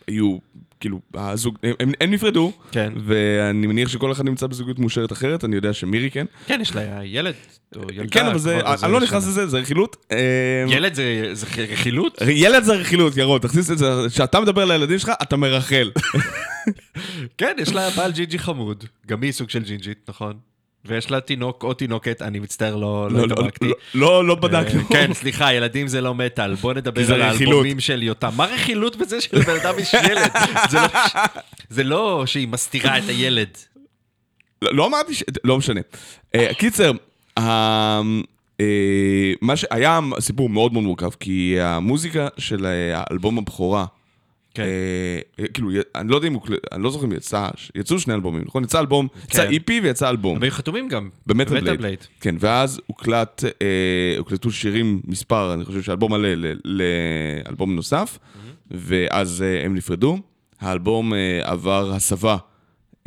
היו, 0.07 0.37
כאילו, 0.79 0.99
הזוג, 1.13 1.57
הם- 1.63 1.91
הם- 2.01 2.11
נפרדו, 2.13 2.51
כן. 2.71 2.93
ואני 3.05 3.67
מניח 3.67 3.89
שכל 3.89 4.11
אחד 4.11 4.25
נמצא 4.25 4.47
בזוגיות 4.47 4.79
מאושרת 4.79 5.11
אחרת, 5.11 5.43
אני 5.45 5.55
יודע 5.55 5.73
שמירי 5.73 6.11
כן. 6.11 6.25
כן, 6.45 6.59
יש 6.61 6.75
לה 6.75 7.05
ילד 7.05 7.33
או 7.75 7.81
ילדה. 7.93 8.09
כן, 8.11 8.25
אבל 8.25 8.37
זה, 8.39 8.59
אני 8.83 8.91
לא. 8.91 9.01
נכנס 9.01 9.27
לזה, 9.27 9.47
זה 9.47 9.57
רכילות. 9.59 9.95
אה, 10.11 10.17
ילד 10.67 10.93
זה 10.93 11.29
זה 11.33 11.45
רכילות? 11.71 12.17
ילד 12.27 12.63
זה 12.63 12.73
רכילות, 12.73 13.17
ירון, 13.17 13.39
תכניס 13.39 13.71
את 13.71 13.77
זה, 13.77 13.85
כשאתה 14.09 14.39
מדבר 14.39 14.65
לילדים 14.65 14.99
שלך, 14.99 15.11
אתה 15.21 15.37
מרחל. 15.37 15.91
כן, 17.37 17.55
יש 17.59 17.73
לה 17.73 17.89
בעל 17.89 18.11
ג'ינג'י 18.11 18.39
חמוד. 18.39 18.83
גם 19.07 19.21
היא 19.21 19.31
סוג 19.31 19.49
של 19.49 19.63
ג'ינג'ית, 19.63 19.97
נכון? 20.09 20.33
ויש 20.87 21.11
לה 21.11 21.19
תינוק 21.19 21.63
או 21.63 21.73
תינוקת, 21.73 22.21
אני 22.21 22.39
מצטער, 22.39 22.75
לא 22.75 23.07
לא, 23.11 23.19
לא 23.19 23.27
לא, 23.27 23.33
התעמקתי. 23.33 23.65
לא, 23.65 23.73
לא, 23.93 24.25
לא 24.25 24.35
בדקנו. 24.35 24.79
אה, 24.79 24.85
כן, 24.89 25.13
סליחה, 25.13 25.53
ילדים 25.53 25.87
זה 25.87 26.01
לא 26.01 26.15
מטאל. 26.15 26.55
בוא 26.55 26.73
נדבר 26.73 27.13
על. 27.13 27.21
האלבומים 27.21 27.79
של 27.79 28.03
יותם. 28.03 28.29
מה 28.35 28.45
רכילות 28.45 28.95
בזה 28.95 29.21
שלבן 29.21 29.55
אדם 29.61 29.73
יש 29.79 29.93
ילד? 29.93 30.31
זה 31.69 31.83
לא- 31.83 32.23
שהיא 32.25 32.47
מסתירה 32.47 32.97
את 32.97 33.03
הילד. 33.07 33.49
לא, 34.61 34.87
אמרתי 34.87 35.13
ש... 35.13 35.23
לא 35.43 35.57
משנה. 35.57 35.81
אה, 36.35 36.53
קיצר, 36.53 36.91
אה, 37.37 38.01
מה 39.41 39.55
שהיה 39.55 39.99
סיפור 40.19 40.49
מאוד 40.49 40.73
מאוד 40.73 40.83
מורכב, 40.83 41.09
כי 41.19 41.57
המוזיקה 41.61 42.27
של 42.37 42.65
האלבום 42.93 43.37
הבכורה, 43.37 43.85
כן. 44.57 44.63
אה, 45.39 45.47
כאילו, 45.53 45.69
אני 45.95 46.09
לא 46.09 46.15
יודע 46.15 46.27
אם 46.27 46.33
הוא... 46.33 46.41
אני 46.71 46.83
לא 46.83 46.91
זוכר 46.91 47.05
אם 47.05 47.11
יצא, 47.11 47.47
יצאו 47.75 47.99
שני 47.99 48.13
אלבומים, 48.13 48.43
נכון? 48.45 48.63
יצא 48.63 48.79
אלבום, 48.79 49.07
יצא 49.25 49.45
כן. 49.45 49.51
איפי 49.51 49.79
ויצא 49.83 50.09
אלבום. 50.09 50.43
הם 50.43 50.49
חתומים 50.49 50.87
גם. 50.87 51.09
במטאל 51.25 51.77
בלייד. 51.77 51.99
כן, 52.21 52.35
ואז 52.39 52.81
הוקלט, 52.87 53.43
אה, 53.61 54.15
הוקלטו 54.17 54.51
שירים, 54.51 55.01
מספר, 55.05 55.53
אני 55.53 55.65
חושב 55.65 55.81
שאלבום 55.81 56.11
מלא 56.13 56.29
לאלבום 56.65 57.75
נוסף, 57.75 58.19
ואז 58.71 59.41
אה, 59.41 59.65
הם 59.65 59.75
נפרדו. 59.75 60.19
האלבום 60.59 61.13
אה, 61.13 61.39
עבר 61.43 61.91
הסבה, 61.93 62.37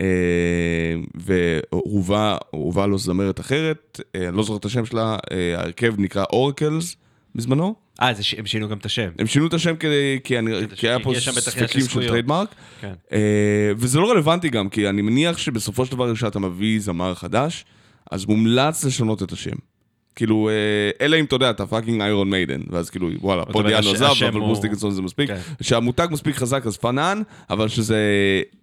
אה, 0.00 0.94
והובא 1.14 2.36
הובא 2.50 2.86
לו 2.86 2.98
זמרת 2.98 3.40
אחרת, 3.40 4.00
אה, 4.16 4.28
אני 4.28 4.36
לא 4.36 4.42
זוכר 4.42 4.58
את 4.58 4.64
השם 4.64 4.86
שלה, 4.86 5.16
אה, 5.30 5.58
ההרכב 5.58 5.94
נקרא 5.98 6.24
אורקלס 6.32 6.96
בזמנו. 7.34 7.74
אה, 8.02 8.12
הם 8.38 8.46
שינו 8.46 8.68
גם 8.68 8.78
את 8.78 8.86
השם. 8.86 9.10
הם 9.18 9.26
שינו 9.26 9.46
את 9.46 9.54
השם 9.54 9.76
כדי, 9.76 10.18
כי, 10.24 10.38
אני, 10.38 10.52
כי 10.76 10.88
היה 10.88 10.98
פה 11.00 11.12
ספקים 11.20 11.88
של. 11.88 12.08
trademark. 12.08 12.54
כן. 12.80 12.92
אה, 13.12 13.72
וזה 13.76 13.98
לא 13.98 14.10
רלוונטי 14.10 14.48
גם, 14.48 14.68
כי 14.68 14.88
אני 14.88 15.02
מניח 15.02 15.38
שבסופו 15.38 15.86
של 15.86 15.92
דבר 15.92 16.14
כשאתה 16.14 16.38
מביא 16.38 16.80
זמר 16.80 17.14
חדש, 17.14 17.64
אז 18.10 18.26
מומלץ 18.26 18.84
לשנות 18.84 19.22
את 19.22 19.32
השם. 19.32 19.56
כאילו, 20.20 20.48
אה, 20.48 20.54
אלא 21.06 21.16
אם 21.20 21.24
אתה 21.24 21.34
יודע, 21.34 21.50
אתה 21.50 21.66
fucking 21.66 22.00
Iron 22.00 22.30
Maiden, 22.30 22.60
ואז 22.70 22.90
כאילו, 22.90 23.08
וואלה, 23.20 23.42
זאת 23.46 23.52
פול 23.52 23.66
אומרת, 23.66 23.82
דיאנו 23.82 23.96
הש- 23.96 24.02
עזב, 24.02 24.24
אבל 24.24 24.40
ברוס 24.40 24.60
דיקנסון 24.60 24.90
זה 24.90 25.02
מספיק. 25.02 25.28
כן. 25.30 25.38
שהמותג 25.60 26.08
מספיק 26.10 26.36
חזק, 26.36 26.66
אז 26.66 26.76
fine, 26.76 27.22
אבל 27.50 27.68
שזה... 27.68 27.98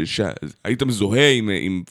שהיית 0.04 0.84
מזוהה 0.84 1.32
עם, 1.32 1.50
עם, 1.62 1.84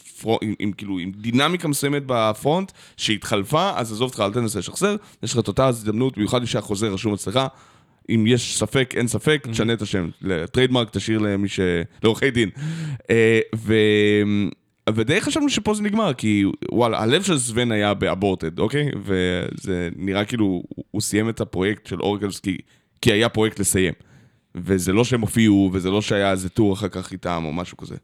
עם, 0.59 0.73
כאילו, 0.73 0.99
עם 0.99 1.13
דינמיקה 1.17 1.69
מסוימת 1.69 2.03
ב 2.07 2.16
front, 2.16 2.73
שהתחלפה, 2.97 3.71
אז 3.77 3.93
עזוב 3.93 4.09
אותך, 4.11 4.21
אל 4.21 4.33
תנסה 4.33 4.59
לשחזר, 4.59 4.97
יש 5.23 5.33
לך 5.33 5.39
את 5.39 5.49
אותה 5.49 5.67
הזדמנות, 5.67 6.17
במיוחד 6.17 6.45
כשהחוזה 6.45 6.89
רשום 6.89 7.15
אצלך. 7.15 7.41
אם 8.11 8.25
יש 8.27 8.59
ספק, 8.59 8.95
אין 8.97 9.09
ספק, 9.09 9.43
Mm-hmm. 9.47 9.51
תשנה 9.51 9.73
את 9.73 9.83
השם. 9.83 10.09
ל 10.23 10.29
trademark 10.29 10.89
תשאיר 10.91 11.19
למי 11.19 11.49
ש... 11.49 11.61
לעורכי 12.03 12.31
דין. 12.31 12.51
אה, 13.11 13.41
ו... 13.57 13.75
ודי 14.95 15.21
חשבנו 15.21 15.49
שפה 15.49 15.75
זה 15.75 15.83
נגמר, 15.83 16.15
כי 16.15 16.45
וואלה, 16.73 17.03
הלב 17.03 17.23
של 17.23 17.39
סוון 17.39 17.73
היה 17.73 17.95
ב-Aborted, 17.95 18.59
אוקיי? 18.59 18.89
וזה 19.05 19.89
נראה 19.97 20.25
כאילו 20.25 20.63
הוא- 20.91 21.01
סיים 21.01 21.29
את 21.29 21.41
הפרויקט 21.41 21.87
של 21.87 22.01
אורגלס 22.01 22.41
כי, 22.41 22.57
כי 23.03 23.13
היה 23.13 23.29
פרויקט 23.29 23.59
לסיים. 23.59 23.93
וזה 24.55 24.93
לא 24.93 25.05
שהם 25.05 25.21
הופיעו, 25.21 25.71
וזה 25.73 25.91
לא 25.91 26.03
שהיה 26.03 26.31
איזה 26.31 26.49
טור 26.49 26.73
אחר 26.75 26.89
כך 26.89 27.13
איתם 27.13 27.43
או 27.47 27.53
משהו 27.53 27.77
כזה. 27.77 27.95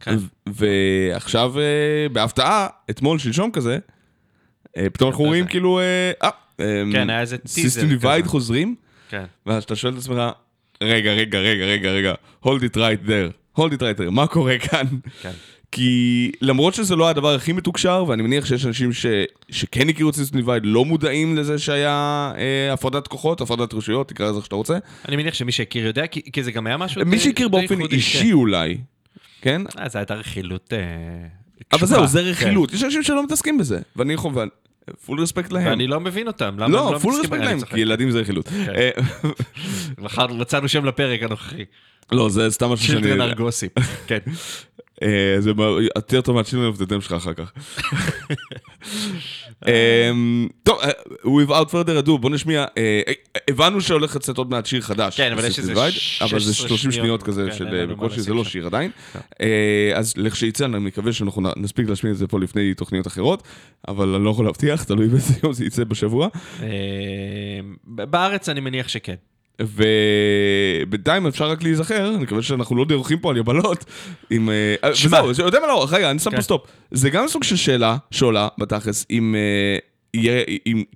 כן. 0.00 0.16
ועכשיו, 0.46 1.58
אה, 1.58 2.08
בהפתעה, 2.12 2.66
אתמול, 2.90 3.18
שלשום 3.18 3.50
כזה, 3.50 3.78
אה, 4.76 4.90
פתאום 4.90 5.10
אנחנו 5.10 5.24
רואים 5.24 5.44
זה. 5.44 5.50
כאילו, 5.50 5.78
אה, 5.80 6.10
אה, 6.60 6.82
כן, 6.92 7.10
היה 7.10 7.20
איזה 7.20 7.38
טיזר 7.38 7.52
System 7.62 7.88
Divide. 7.88 8.26
חוזרים, 8.26 8.74
כן. 9.08 9.24
ואז 9.46 9.64
אתה 9.64 9.76
שואל 9.76 9.92
את 9.92 9.98
עצמך, 9.98 10.16
רגע, 10.82 11.12
רגע, 11.12 11.38
רגע, 11.38 11.64
רגע, 11.64 11.90
רגע, 11.90 12.14
hold 12.44 12.60
it 12.72 12.76
right 12.76 13.08
there, 13.08 13.58
hold 13.60 13.70
it 13.72 13.78
right 13.80 14.00
there, 14.00 14.10
מה 14.10 14.26
קורה 14.26 14.58
כאן? 14.58 14.86
כן. 15.22 15.32
כי 15.76 16.32
למרות 16.40 16.74
שזה 16.74 16.96
לא 16.96 17.08
הדבר 17.08 17.34
הכי 17.34 17.52
מתוקשר, 17.52 18.04
ואני 18.08 18.22
מניח 18.22 18.46
שיש 18.46 18.66
אנשים 18.66 18.92
ש... 18.92 19.06
שכן 19.50 19.88
הכירו 19.88 20.10
את 20.10 20.14
System 20.14 20.36
Divide, 20.36 20.62
לא 20.66 20.84
מודעים 20.84 21.36
לזה 21.36 21.58
שהיה 21.58 22.32
אה, 22.38 22.72
הפרדת 22.72 23.06
כוחות, 23.06 23.40
הפרדת 23.40 23.74
רשויות, 23.74 24.08
תקרא 24.08 24.28
לזה 24.28 24.36
איך 24.36 24.44
שאתה 24.44 24.56
רוצה. 24.56 24.78
אני 25.08 25.16
מניח 25.16 25.34
שמי 25.34 25.52
שהכיר 25.52 25.86
יודע, 25.86 26.06
כי 26.06 26.22
כי 26.32 26.42
זה 26.42 26.52
גם 26.52 26.66
היה 26.66 26.76
משהו... 26.76 27.02
מי 27.06 27.18
שהכיר 27.18 27.48
באופן 27.48 27.80
אישי 27.80 28.32
אולי, 28.32 28.78
כן? 29.40 29.62
כן. 29.70 29.80
אה, 29.82 29.88
זה 29.88 29.98
הייתה 29.98 30.14
רכילות... 30.14 30.72
אה, 30.72 30.78
אבל. 31.72 31.86
זהו, 31.86 32.06
זה 32.06 32.20
כן. 32.20 32.28
רכילות. 32.28 32.72
יש 32.72 32.84
אנשים 32.84 33.02
שלא 33.02 33.24
מתעסקים 33.24 33.58
בזה, 33.58 33.80
ואני 33.96 34.12
יכול... 34.12 34.32
full 35.06 35.20
respect 35.20 35.52
להם. 35.52 35.66
ואני 35.66 35.86
לא 35.86 36.00
מבין 36.00 36.26
אותם, 36.26 36.54
למה 36.54 36.64
הם 36.64 36.72
לא, 36.72 36.92
לא 36.92 36.98
full 36.98 37.14
מתעסקים? 37.14 37.42
respect 37.42 37.50
להם. 37.50 37.60
כי 37.60 37.80
ילדים 37.80 38.10
זה 38.10 38.20
רכילות. 38.20 38.48
אה, 38.68 38.90
מחר 39.98 40.26
מצאנו 40.26 40.68
שם 40.68 40.84
לפרק 40.84 41.22
הנוכחי. 41.22 41.64
לא, 42.12 42.28
זה 42.28 42.50
סתם 42.50 42.68
משהו 42.68 42.86
שאני... 42.86 43.02
children 43.02 43.20
are 43.20 43.34
gossip. 43.34 43.68
כן. 44.08 44.18
אה, 45.02 45.36
זה 45.38 45.50
יותר 45.96 46.20
טוב 46.20 46.36
מה-Children 46.36 46.68
of 46.68 46.78
Dumb 46.78 47.00
שלך 47.00 47.12
אחר 47.12 47.32
כך. 47.34 47.52
אמ, 49.66 50.48
טוב, 50.62 50.78
אה, 50.82 50.90
without 51.24 51.70
further 51.70 52.06
ado, 52.06 52.18
בוא 52.20 52.30
נשמיע, 52.30 52.64
אה, 52.78 53.00
הבנו 53.50 53.80
שהולך 53.80 54.16
לצאת 54.16 54.38
עוד 54.38 54.50
מעט 54.50 54.66
שיר 54.66 54.80
חדש. 54.80 55.16
כן, 55.16 55.32
אבל 55.32 55.44
יש 55.44 55.58
איזה 55.58 55.72
Divide, 55.72 55.90
16 55.90 56.28
אבל 56.28 56.40
זה 56.40 56.54
30 56.54 56.78
שניות 56.78 56.94
שניות, 56.94 57.22
כזה 57.22 57.46
כן, 57.50 57.56
של 57.56 57.86
בקושי, 57.86 58.20
זה 58.20 58.34
לא. 58.34 58.44
שיר 58.44 58.66
עדיין. 58.66 58.90
אה, 59.40 59.92
אז 59.94 60.14
לכשיצא, 60.16 60.64
אני 60.64 60.78
מקווה 60.78 61.12
שאנחנו 61.12 61.42
נספיק 61.56 61.88
להשמיע 61.88 62.12
את 62.12 62.18
זה 62.18 62.26
פה 62.26 62.40
לפני 62.40 62.74
תוכניות 62.74 63.06
אחרות, 63.06 63.42
אבל 63.88 64.14
אני 64.14 64.24
לא 64.24 64.30
יכול 64.30 64.44
להבטיח, 64.44 64.84
תלוי 64.84 65.08
באיזה 65.08 65.34
יום 65.42 65.52
זה 65.52 65.64
יצא 65.64 65.84
בשבוע. 65.84 66.28
בארץ 67.84 68.48
אני 68.48 68.60
מניח 68.60 68.88
שכן. 68.88 69.14
ובינתיים 69.62 71.26
אפשר 71.26 71.50
רק 71.50 71.62
להיזכר, 71.62 72.08
אני 72.08 72.22
מקווה 72.22 72.42
שאנחנו 72.42 72.76
לא 72.76 72.84
דורכים 72.84 73.18
פה 73.18 73.30
על 73.30 73.36
יבלות, 73.36 73.84
עם... 74.30 74.50
אה, 74.50 74.94
שמע. 74.94 75.24
וזהו, 75.24 75.48
אתה 75.48 75.56
יודע 75.56 75.66
מה 75.66 75.72
לא, 75.72 75.86
רגע, 75.90 76.10
אני 76.10 76.18
שם 76.18 76.30
כן. 76.30 76.36
פה 76.36 76.42
סטופ. 76.42 76.66
זה 76.90 77.10
גם 77.10 77.28
סוג 77.28 77.42
של 77.44 77.56
שאלה 77.56 77.96
שעולה 78.10 78.48
בתכלס, 78.58 79.06
אם 79.10 79.34
אה, 79.34 79.78
יהיה, 80.14 80.44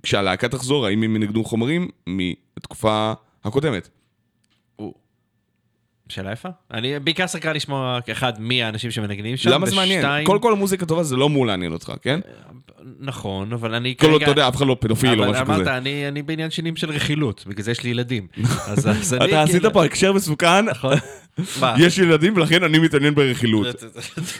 כשהלהקה 0.03 0.47
תחזור, 0.47 0.85
האם 0.85 1.03
הם 1.03 1.15
ינגדו 1.15 1.43
חומרים 1.43 1.87
מהתקופה 2.07 3.13
הקודמת. 3.45 3.89
שאלה 6.11 6.31
יפה. 6.31 6.49
אני 6.73 6.99
בעיקר 6.99 7.27
סקרן 7.27 7.55
לשמוע, 7.55 7.99
אחד, 8.11 8.33
מי 8.41 8.63
האנשים 8.63 8.91
שמנגנים 8.91 9.37
שם, 9.37 9.49
למה 9.49 9.67
זה 9.67 9.75
מעניין? 9.75 10.25
קודם 10.25 10.41
כל 10.41 10.53
המוזיקה 10.53 10.85
טובה 10.85 11.03
זה 11.03 11.15
לא 11.15 11.25
אמור 11.25 11.47
לעניין 11.47 11.71
אותך, 11.71 11.93
כן? 12.01 12.19
נכון, 12.99 13.53
אבל 13.53 13.75
אני 13.75 13.95
כל 13.97 14.11
עוד 14.11 14.21
אתה 14.21 14.31
יודע, 14.31 14.47
אף 14.47 14.55
אחד 14.55 14.67
לא 14.67 14.77
פדופיל 14.79 15.23
או 15.23 15.31
משהו 15.31 15.45
אמרת, 15.45 15.61
כזה. 15.61 15.77
אני, 15.77 16.07
אני 16.07 16.21
בעניין 16.21 16.51
שנים 16.51 16.75
של 16.75 16.89
רכילות, 16.89 17.43
בגלל 17.47 17.63
זה 17.63 17.71
יש 17.71 17.83
לי 17.83 17.89
ילדים. 17.89 18.27
אני... 18.37 18.43
אתה 19.25 19.41
עשית 19.41 19.55
כאילו- 19.55 19.73
פה 19.73 19.85
הקשר 19.85 20.13
מסוכן, 20.13 20.65
נכון. 20.65 20.93
יש 21.85 21.97
ילדים 21.97 22.35
ולכן 22.35 22.63
אני 22.63 22.79
מתעניין 22.79 23.15
ברכילות. 23.15 23.67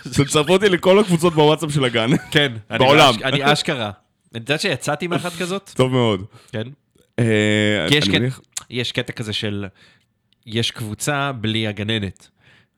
תצרפו 0.03 0.53
אותי 0.53 0.69
לכל 0.69 0.99
הקבוצות 0.99 1.33
בוואטסאפ 1.33 1.71
של 1.73 1.85
הגן. 1.85 2.09
כן, 2.31 2.51
בעולם. 2.69 3.13
אני 3.23 3.53
אשכרה. 3.53 3.91
אני 4.33 4.39
יודעת 4.39 4.61
שיצאתי 4.61 5.07
מאחת 5.07 5.31
כזאת? 5.39 5.71
טוב 5.75 5.91
מאוד. 5.91 6.25
כן. 6.51 6.67
אה, 7.19 7.87
כי 7.89 7.95
יש 8.69 8.91
קטע 8.91 9.13
כזה 9.13 9.33
של... 9.33 9.65
יש 10.45 10.71
קבוצה 10.71 11.31
בלי 11.31 11.67
הגננת. 11.67 12.27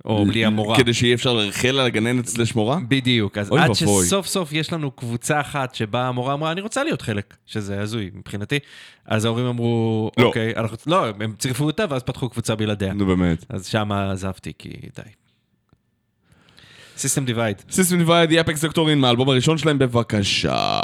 או 0.06 0.26
בלי 0.26 0.46
המורה. 0.46 0.78
כדי 0.78 0.94
שיהיה 0.94 1.14
אפשר 1.14 1.34
לרכל 1.34 1.80
על 1.80 1.86
הגננת 1.86 2.26
slash 2.26 2.56
מורה? 2.56 2.78
בדיוק, 2.88 3.38
אז 3.38 3.52
אוי 3.52 3.54
ואבוי. 3.54 4.06
שסוף 4.06 4.28
סוף 4.28 4.54
יש 4.54 4.74
לנו 4.74 4.92
קבוצה 4.92 5.42
אחת 5.42 5.76
שבה 5.76 6.08
המורה 6.08 6.34
אמרה, 6.34 6.52
אני 6.52 6.62
רוצה 6.62 6.84
להיות 6.84 7.02
חלק, 7.02 7.38
שזה 7.46 7.82
הזוי 7.82 8.10
מבחינתי, 8.14 8.60
אז 9.06 9.26
ההורים 9.26 9.46
אמרו, 9.46 10.12
לא. 10.18 10.24
אוקיי, 10.26 10.54
אנחנו, 10.56 10.78
לא, 10.88 11.06
הם 11.08 11.34
צירפו 11.38 11.66
אותה 11.66 11.86
ואז 11.90 12.04
פתחו 12.04 12.30
קבוצה 12.30 12.56
בלעדיה. 12.56 12.94
נו 12.94 13.06
באמת. 13.06 13.46
אז 13.50 13.68
שם 13.68 13.92
עזבתי, 13.92 14.52
כי 14.60 14.70
די. 14.70 15.10
System 16.98 17.26
Divide. 17.26 17.62
System 17.72 17.98
Divide, 17.98 18.22
The 18.22 18.32
Apex 18.32 18.64
Doctrine 18.66 19.00
מהאלבום 19.00 19.30
הראשון 19.30 19.58
שלהם, 19.58 19.80
בבקשה. 19.80 20.80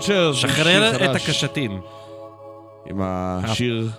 שיר 0.00 0.32
שחרר 0.32 1.10
את 1.10 1.16
הקשתים. 1.16 1.80
עם 2.90 3.00
השיר, 3.02 3.90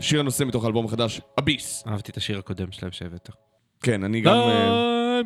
שיר 0.00 0.20
הנושא 0.20 0.44
מתוך 0.44 0.64
האלבום 0.64 0.84
החדש, 0.86 1.20
Abyss. 1.40 1.84
אהבתי 1.86 2.12
את 2.12 2.16
השיר 2.16 2.38
הקודם 2.38 2.72
שלהם 2.72 2.92
שהבאת. 2.92 3.30
כן, 3.82 4.04
אני 4.04 4.20
גם... 4.20 4.34
אה, 4.34 5.20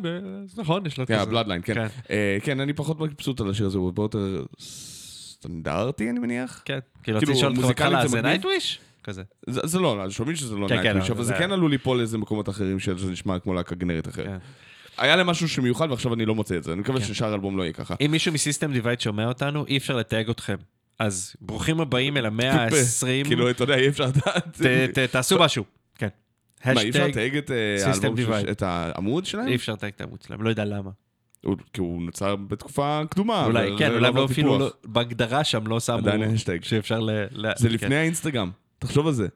נכון, 0.57 0.85
יש 0.85 0.97
לו 0.97 1.03
את 1.03 1.07
כן, 1.07 1.15
זה. 1.15 1.21
ה-Bloodline, 1.21 1.61
כן. 1.65 1.73
כן. 1.73 1.87
אה, 2.09 2.37
כן, 2.43 2.59
אני 2.59 2.73
פחות 2.73 2.99
מבסוט 2.99 3.41
על 3.41 3.49
השיר 3.49 3.65
הזה, 3.65 3.77
הוא 3.77 3.85
הרבה 3.85 4.03
יותר 4.03 4.43
סטנדרטי, 4.59 6.09
אני 6.09 6.19
מניח. 6.19 6.61
כן, 6.65 6.79
כאילו 7.03 7.03
כאילו, 7.03 7.17
רציתי 7.17 7.31
לשאול 7.31 7.51
אותך 7.51 7.65
בהתחלה, 7.67 8.07
זה? 8.07 8.21
Nightwish? 8.21 8.79
כזה. 9.03 9.23
זה 9.47 9.79
לא, 9.79 10.09
שומעים 10.09 10.35
שזה 10.35 10.55
לא 10.55 10.67
כן, 10.67 10.75
כן, 10.75 10.81
Nightwish, 10.83 11.11
אבל 11.11 11.23
זה- 11.23 11.33
כן 11.33 11.51
עלול 11.51 11.71
ליפול 11.71 11.97
לאיזה 11.97 12.17
מקומות 12.17 12.49
אחרים 12.49 12.79
שזה 12.79 13.11
נשמע 13.11 13.39
כמו 13.39 13.53
להקה 13.53 13.75
גנרית 13.75 14.07
אחרת. 14.07 14.27
כן. 14.97 15.03
היה 15.03 15.15
להם 15.15 15.27
משהו 15.27 15.49
שמיוחד 15.49 15.87
ועכשיו 15.91 16.13
אני 16.13 16.25
לא 16.25 16.35
מוצא 16.35 16.57
את 16.57 16.63
זה, 16.63 16.73
אני 16.73 16.81
מקווה 16.81 17.01
ששאר 17.01 17.31
האלבום 17.31 17.57
לא 17.57 17.63
יהיה 17.63 17.73
ככה. 17.73 17.95
אם 18.05 18.11
מישהו 18.11 18.33
מ-System 18.33 18.73
Divide 18.73 19.01
שומע 19.01 19.27
אותנו, 19.27 19.65
אי 19.65 19.77
אפשר 19.77 19.95
לתייג 19.95 20.29
אתכם. 20.29 20.55
אז 20.99 21.35
ברוכים 21.41 21.79
הבאים 21.81 22.17
אל 22.17 22.25
המאה 22.25 22.51
ה-20. 22.63 23.25
כאילו, 23.27 23.49
אתה 23.49 23.63
יודע, 23.63 23.75
אי 23.75 23.87
אפשר 23.87 24.05
לדעת. 24.05 24.61
תעשו 25.11 25.39
משהו. 25.39 25.63
כן. 25.97 26.07
מה, 26.65 26.81
אי 26.81 26.89
אפשר 26.89 27.07
לתייג 27.07 27.37
את 27.37 27.51
אה. 27.51 28.51
את 28.51 28.61
העמוד 28.61 29.25
שלהם? 29.25 29.47
אי 29.47 29.55
אפשר 29.55 29.73
לתייג 29.73 29.93
את 29.95 30.01
העמוד 30.01 30.21
שלהם, 30.21 30.41
לא 30.41 30.49
יודע 30.49 30.65
למה. 30.65 30.89
הוא- 31.45 31.55
כי 31.73 31.81
הוא 31.81 32.01
נוצר 32.01 32.35
בתקופה 32.35 33.01
קדומה. 33.09 33.45
אולי, 33.45 33.71
כן, 33.79 33.91
לא 33.91 33.95
אולי 33.95 34.07
עבר 34.07 34.19
לא 34.19 34.25
אפילו, 34.25 34.51
פיתוח. 34.53 34.61
לא- 34.85 34.91
בהגדרה 34.91 35.43
שם 35.43 35.67
לא 35.67 35.79
שמו... 35.79 35.95
עדיין 35.97 36.23
השטג. 36.23 36.63
שאפשר 36.63 36.99
ל... 36.99 37.09
זה 37.55 37.67
כן. 37.67 37.73
לפני 37.73 37.95
האינסטגרם, 37.95 38.51
תחשוב 38.79 39.07
על 39.07 39.13
זה. 39.13 39.27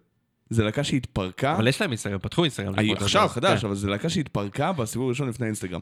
זה 0.49 0.63
להקה 0.63 0.83
שהתפרקה, 0.83 1.55
אבל 1.55 1.67
יש 1.67 1.81
להם 1.81 1.89
אינסטגרם, 1.91 2.19
פתחו 2.19 2.43
אינסטגרם. 2.43 2.73
עכשיו 2.97 3.27
חדש, 3.27 3.61
כן. 3.61 3.67
אבל 3.67 3.75
זה 3.75 3.89
להקה 3.89 4.09
שהתפרקה 4.09 4.71
בסיבוב 4.71 5.07
הראשון 5.07 5.29
לפני 5.29 5.45
האינסטגרם. 5.45 5.79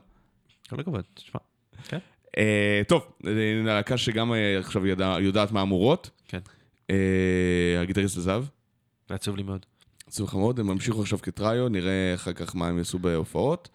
כל 0.70 0.80
הכבוד, 0.80 1.03
תשמע. 1.13 1.39
כן? 1.88 1.97
אה, 2.38 2.82
טוב, 2.88 3.05
אה, 3.28 3.32
להקה 3.65 3.97
שגם 3.97 4.34
אה, 4.34 4.59
עכשיו 4.59 4.88
ידע- 4.88 5.18
יודעת 5.20 5.51
מהמורות. 5.51 6.09
כן. 6.28 6.39
אה, 6.89 6.95
הגיטריסט 7.82 8.18
עזב, 8.18 8.45
זה 9.09 9.15
עצוב 9.15 9.38
לי 9.38 9.43
מאוד. 9.43 9.65
עצוב 10.07 10.28
לך 10.28 10.34
מאוד, 10.36 10.59
הם 10.59 10.70
המשיכו 10.70 11.01
עכשיו 11.01 11.20
כטריו, 11.22 11.70
נראה 11.70 12.13
אחר 12.15 12.34
כך 12.34 12.55
מה 12.55 12.68
הם 12.68 12.78
יעשו 12.78 12.99
בהופעות. 12.99 13.70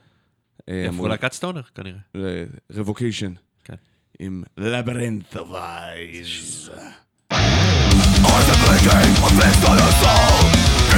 איפה 0.68 1.08
להקת 1.08 1.32
סטונר, 1.32 1.62
כנראה. 1.74 1.98
רבוקיישן. 2.72 3.32
כן. 3.64 3.74
עם 4.18 4.42
Labyrinth 4.60 5.36
of 5.36 5.50
Eyes. 5.52 6.70
Contemplating 8.26 9.14
a 9.26 9.30
fist 9.38 9.62
on 9.70 9.78
a 9.88 9.90
soul 10.02 10.61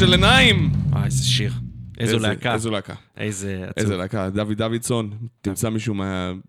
של 0.00 0.12
עיניים. 0.12 0.70
אה, 0.96 1.04
איזה 1.04 1.24
שיר. 1.24 1.52
איזו 1.98 2.18
להקה. 2.18 2.54
איזו 2.54 2.70
להקה. 2.70 2.94
איזה 3.16 3.64
עצוב. 3.68 3.72
איזה 3.76 3.96
להקה, 3.96 4.30
דוד 4.30 4.52
דוידסון, 4.52 5.10
תמצא 5.40 5.68
מישהו 5.68 5.94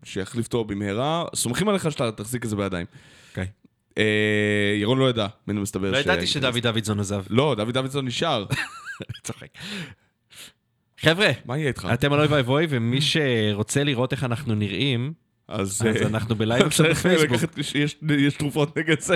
שיחליף 0.04 0.46
אותו 0.46 0.64
במהרה, 0.64 1.26
סומכים 1.36 1.70
עליך 1.70 1.92
שאתה 1.92 2.12
תחזיק 2.12 2.46
את 2.46 2.50
זה 2.50 2.56
בידיים. 2.56 2.86
אוקיי. 3.30 3.48
אה, 3.98 4.76
ירון 4.82 5.00
לא 5.00 5.10
ידע, 5.10 5.28
מן 5.48 5.58
המסתבר 5.58 5.92
לא 5.92 5.98
ידעתי 5.98 6.28
שדוד 6.28 6.58
דוידזון 6.58 7.00
עזב. 7.00 7.24
לא, 7.30 7.56
דוד 7.58 7.74
דוידסון 7.74 8.06
נשאר. 8.06 8.46
צוחק. 9.24 9.48
חבר'ה, 11.00 11.32
מה 11.46 11.58
יהיה 11.58 11.68
איתך? 11.68 11.88
אתם 11.94 12.14
על 12.14 12.20
אוי 12.20 12.28
ואבוי, 12.28 12.66
ומי 12.70 13.00
שרוצה 13.02 13.84
לראות 13.84 14.12
איך 14.12 14.24
אנחנו 14.24 14.56
נראים, 14.56 15.14
אז 15.52 15.82
אה, 15.86 16.08
אנחנו 16.08 16.36
בלייב 16.36 16.66
עכשיו 16.66 16.86
בפייסבוק. 16.92 17.40
יש- 17.76 18.34
תרופות 18.38 18.78
נגד 18.78 19.00
זה. 19.00 19.16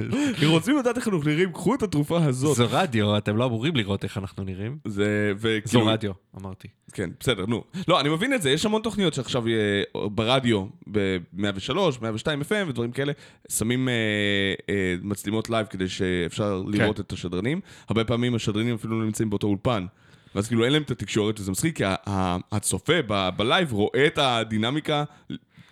אם 0.00 0.48
רוצים 0.48 0.78
לדעת 0.78 0.96
איך 0.96 1.08
אנחנו 1.08 1.20
נראים, 1.26 1.52
קחו 1.52 1.74
את 1.74 1.82
התרופה 1.82 2.24
הזאת. 2.24 2.56
זו 2.56 2.66
רדיו, 2.70 3.16
אתם 3.18 3.36
לא 3.36 3.44
אמורים 3.46 3.76
לראות 3.76 4.04
איך 4.04 4.18
אנחנו 4.18 4.44
נראים. 4.44 4.78
זה, 4.88 5.32
זו 5.36 5.48
וכאילו, 5.48 5.86
רדיו, 5.86 6.12
אמרתי. 6.40 6.68
כן, 6.92 7.10
בסדר, 7.20 7.46
נו. 7.46 7.64
לא, 7.88 8.00
אני 8.00 8.08
מבין 8.08 8.34
את 8.34 8.42
זה, 8.42 8.50
יש 8.50 8.66
המון 8.66 8.82
תוכניות 8.82 9.14
שעכשיו 9.14 9.48
יהיה 9.48 9.84
ברדיו, 9.94 10.66
ב-103, 10.90 11.72
102 12.02 12.42
FM 12.42 12.68
ודברים 12.68 12.92
כאלה, 12.92 13.12
שמים 13.48 13.88
אה, 13.88 13.94
אה, 14.68 14.94
מצלמות 15.02 15.50
live 15.50 15.66
כדי 15.66 15.88
שאפשר 15.88 16.62
לראות 16.66 17.00
את 17.00 17.12
השדרנים. 17.12 17.60
הרבה 17.88 18.04
פעמים 18.04 18.34
השדרנים 18.34 18.74
אפילו 18.74 18.98
לא 19.00 19.04
נמצאים 19.06 19.30
באותו 19.30 19.46
אולפן. 19.46 19.86
ואז 20.34 20.48
כאילו 20.48 20.64
אין 20.64 20.72
להם 20.72 20.82
את 20.82 20.90
התקשורת, 20.90 21.40
וזה 21.40 21.50
מצחיק, 21.50 21.76
כי 21.76 21.84
הצופה 22.52 22.92
ב 23.36 23.43
live 23.43 23.72
רואה 23.72 24.06
את 24.06 24.18
הדינמיקה, 24.18 25.04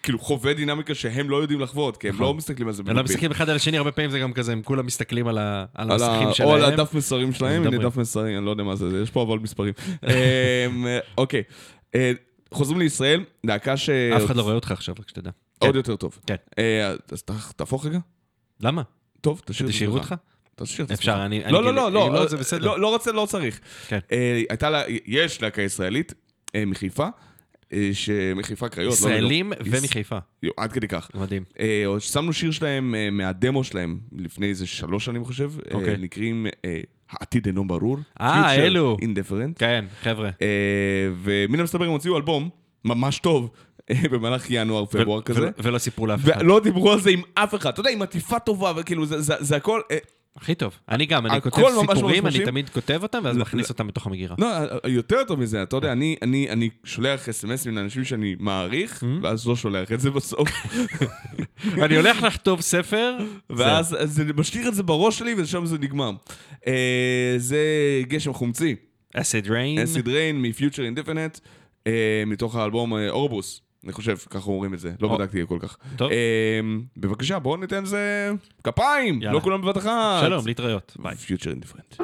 כאילו 0.03 0.19
חווה 0.19 0.55
דינמיקה 0.55 0.95
שהם 0.95 1.31
לא 1.31 1.37
יודעים 1.37 1.61
לחוות, 1.61 1.97
כי 1.97 2.09
הם 2.09 2.21
לא 2.21 2.35
מסתכלים 2.35 2.69
על 2.69 2.75
זה 2.75 2.83
הם 2.83 2.87
לא 2.87 2.93
במקביל. 2.95 3.13
מסתכלים 3.13 3.31
אחד 3.31 3.49
על 3.49 3.57
השני, 3.57 3.79
הרבה 3.79 3.93
פעמים 3.93 4.11
זה 4.11 4.19
גם 4.19 4.33
כזה, 4.33 4.53
הם 4.53 4.63
כולם 4.63 4.87
מסתכלים 4.87 5.29
על 5.29 5.39
המסכים 5.75 6.33
שלהם. 6.33 6.49
או 6.49 6.55
על 6.55 6.65
הדף 6.65 6.95
מסרים 6.95 7.33
שלהם, 7.33 7.67
הנה. 7.67 7.79
דף 7.79 7.97
מסרים, 7.97 8.37
אני 8.39 8.47
לא 8.47 8.51
יודע 8.51 8.63
מה 8.65 8.77
זה, 8.77 9.01
יש 9.03 9.11
פה 9.11 9.23
אבל 9.23 9.39
מספרים. 9.39 9.73
אמ, 10.07 10.87
אוקיי, 11.19 11.43
אה, 11.95 12.13
חוזרים 12.53 12.79
לישראל, 12.79 13.25
להקה 13.45 13.77
ש... 13.77 13.91
אף 13.91 14.25
אחד 14.25 14.37
לא 14.37 14.43
רואה 14.43 14.55
אותך 14.55 14.71
עכשיו, 14.71 14.95
רק 14.99 15.09
שתדע. 15.09 15.31
עוד 15.59 15.71
כן. 15.71 15.77
יותר 15.77 15.97
טוב. 15.97 16.19
כן. 16.27 16.37
אה, 16.59 16.95
אז 17.13 17.23
תהפוך 17.57 17.87
רגע. 17.87 17.99
למה? 18.61 18.83
טוב, 19.21 19.43
תשאיר 19.45 19.69
תשאירו. 19.69 19.95
אותך? 19.95 20.15
תשאיר 20.57 20.87
את 20.87 20.91
עצמך. 20.91 20.99
אפשר, 21.01 21.23
אני... 21.27 21.43
לא, 21.51 21.65
לא, 21.65 21.75
לא, 21.93 22.13
לא, 22.13 22.27
זה 22.27 22.37
בסדר. 22.37 22.67
לא, 22.67 22.81
לא 22.81 22.89
רוצה, 22.89 23.13
לא 23.13 23.27
צריך. 23.29 23.61
כן. 23.89 23.99
אה, 24.13 24.43
הייתה 24.51 24.71
לה, 24.71 24.83
יש 25.07 25.43
להקה 25.43 25.63
ישראלית 25.63 26.15
אה, 26.55 26.65
מחיפה, 26.67 27.07
אה, 27.73 27.91
שמחיפה 27.93 28.69
קריות. 28.69 28.89
לא, 28.91 28.95
ישראלים 28.95 29.53
לא, 29.53 29.57
לא. 29.67 29.79
ומחיפה. 29.79 30.19
עד 30.57 30.73
כדי 30.73 30.89
כך. 30.89 31.11
מדהים. 31.15 31.45
אה, 31.61 31.85
שמנו 31.99 32.33
שיר 32.33 32.51
שלהם 32.51 32.95
אה, 32.95 33.11
מהדמו 33.11 33.65
שלהם 33.65 33.99
לפני 34.19 34.47
איזה 34.49 34.67
שלוש 34.67 35.05
שנים, 35.05 35.17
אני 35.17 35.27
חושב. 35.27 35.53
אה, 35.71 35.75
אוקיי. 35.75 35.97
נקראים 35.97 36.47
אה, 36.65 36.81
העתיד 37.11 37.47
אינו 37.47 37.67
ברור. 37.69 37.99
אה, 38.21 38.55
אלו. 38.55 38.97
Indifferent. 39.01 39.59
כן, 39.59 39.85
חבר'ה. 40.03 40.31
אה, 40.43 40.47
ומן 41.23 41.61
המסתבר 41.61 41.85
הם 41.85 41.91
הוציאו 41.91 42.17
אלבום 42.17 42.49
ממש 42.85 43.19
טוב 43.19 43.51
אה, 43.91 43.97
במהלך 44.11 44.47
ינואר, 44.51 44.87
פברואר 44.87 45.23
כזה. 45.23 45.51
ולא- 45.59 45.79
סיפרו 45.79 46.07
לאף 46.07 46.21
אחד. 46.25 46.41
ולא 46.41 46.61
דיברו 46.61 46.93
על 46.93 47.01
זה 47.01 47.11
עם 47.11 47.23
אף 47.35 47.55
אחד. 47.55 47.71
אתה 47.71 47.81
יודע, 47.81 47.91
עם 47.91 48.03
עטיפה 48.03 48.39
טובה, 48.39 48.73
וכאילו, 48.77 49.07
זה 49.21 49.57
הכל... 49.57 49.81
אה, 50.37 50.43
הכי 50.43 50.55
טוב. 50.55 50.79
אני 50.89 51.07
גם, 51.07 51.27
אני 51.27 51.41
כותב 51.41 51.63
ממש 51.63 51.97
סיפורים, 51.97 52.27
אני. 52.27 52.45
תמיד 52.45 52.69
כותב 52.69 53.01
אותם, 53.03 53.21
ואז 53.25 53.37
לא, 53.37 53.43
מכניס 53.43 53.67
לא. 53.67 53.73
אותם 53.73 53.87
בתוך 53.87 54.07
המגירה. 54.07 54.37
לא, 54.39 54.47
יותר 54.89 55.25
טוב 55.25 55.41
מזה, 55.41 55.63
אתה 55.63 55.77
יודע, 55.77 55.93
אני, 55.93 56.17
אני, 56.23 56.71
שולח 56.85 57.29
אס.אם.אסים 57.29 57.77
לאנשים 57.77 58.05
שאני 58.05 58.37
מעריך, 58.39 59.05
ואז 59.23 59.47
לא 59.47 59.57
שולח 59.57 59.93
את 59.93 60.01
זה 60.01 60.11
בסוף. 60.11 60.49
אני 61.85 61.97
הולך 61.97 62.23
לכתוב 62.23 62.61
ספר, 62.61 63.17
ואז 63.51 63.97
אז 64.01 64.15
זה 64.15 64.25
משאיר 64.37 64.69
את 64.69 64.75
זה 64.75 64.83
בראש 64.83 65.19
שלי, 65.19 65.35
ושם 65.37 65.67
זה 65.67 65.79
נגמר. 65.79 66.11
אה, 66.67 67.35
זה 67.37 67.63
גשם 68.03 68.33
חומצי, 68.33 68.77
אסיד 69.15 69.51
ריין. 69.51 69.79
אסיד 69.79 70.09
ריין 70.09 70.43
מ-Future 70.43 70.97
Indefinite, 70.97 71.41
אה, 71.87 72.23
מתוך 72.27 72.57
האלבום 72.57 72.95
אה, 72.95 73.11
אורבוס. 73.11 73.61
אני 73.85 73.93
חושב, 73.93 74.17
ככה 74.31 74.47
אומרים 74.51 74.75
את 74.75 74.79
זה, 74.79 74.93
לא. 75.01 75.17
בדקתי 75.17 75.43
כל 75.49 75.59
כך. 75.61 75.77
טוב. 75.97 76.11
אה, 76.13 76.61
בבקשה, 76.97 77.39
בואו 77.39 77.57
ניתן 77.57 77.83
לזה 77.83 78.31
כפיים. 78.65 79.23
לא 79.23 79.41
כולם 79.41 79.63
בבת 79.63 79.77
אחת. 79.77 80.21
שלום, 80.21 80.47
להתראות. 80.47 80.97
ביי. 80.99 81.15
Future 81.15 81.49
Indifferent. 81.57 82.03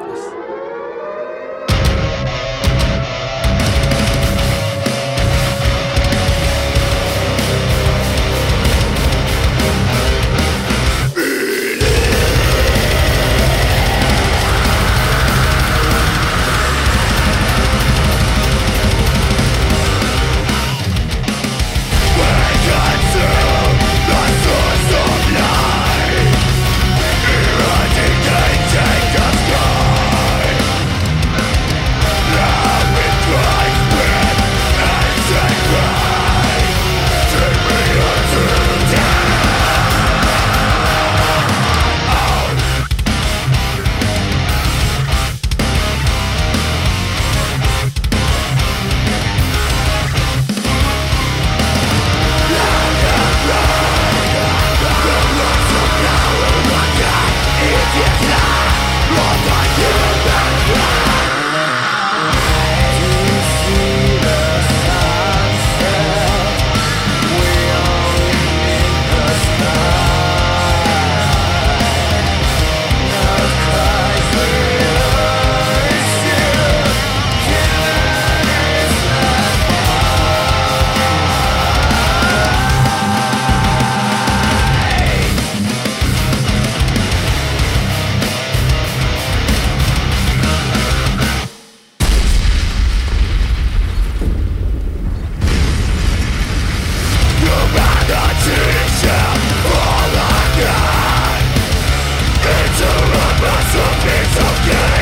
Yeah! 104.68 104.97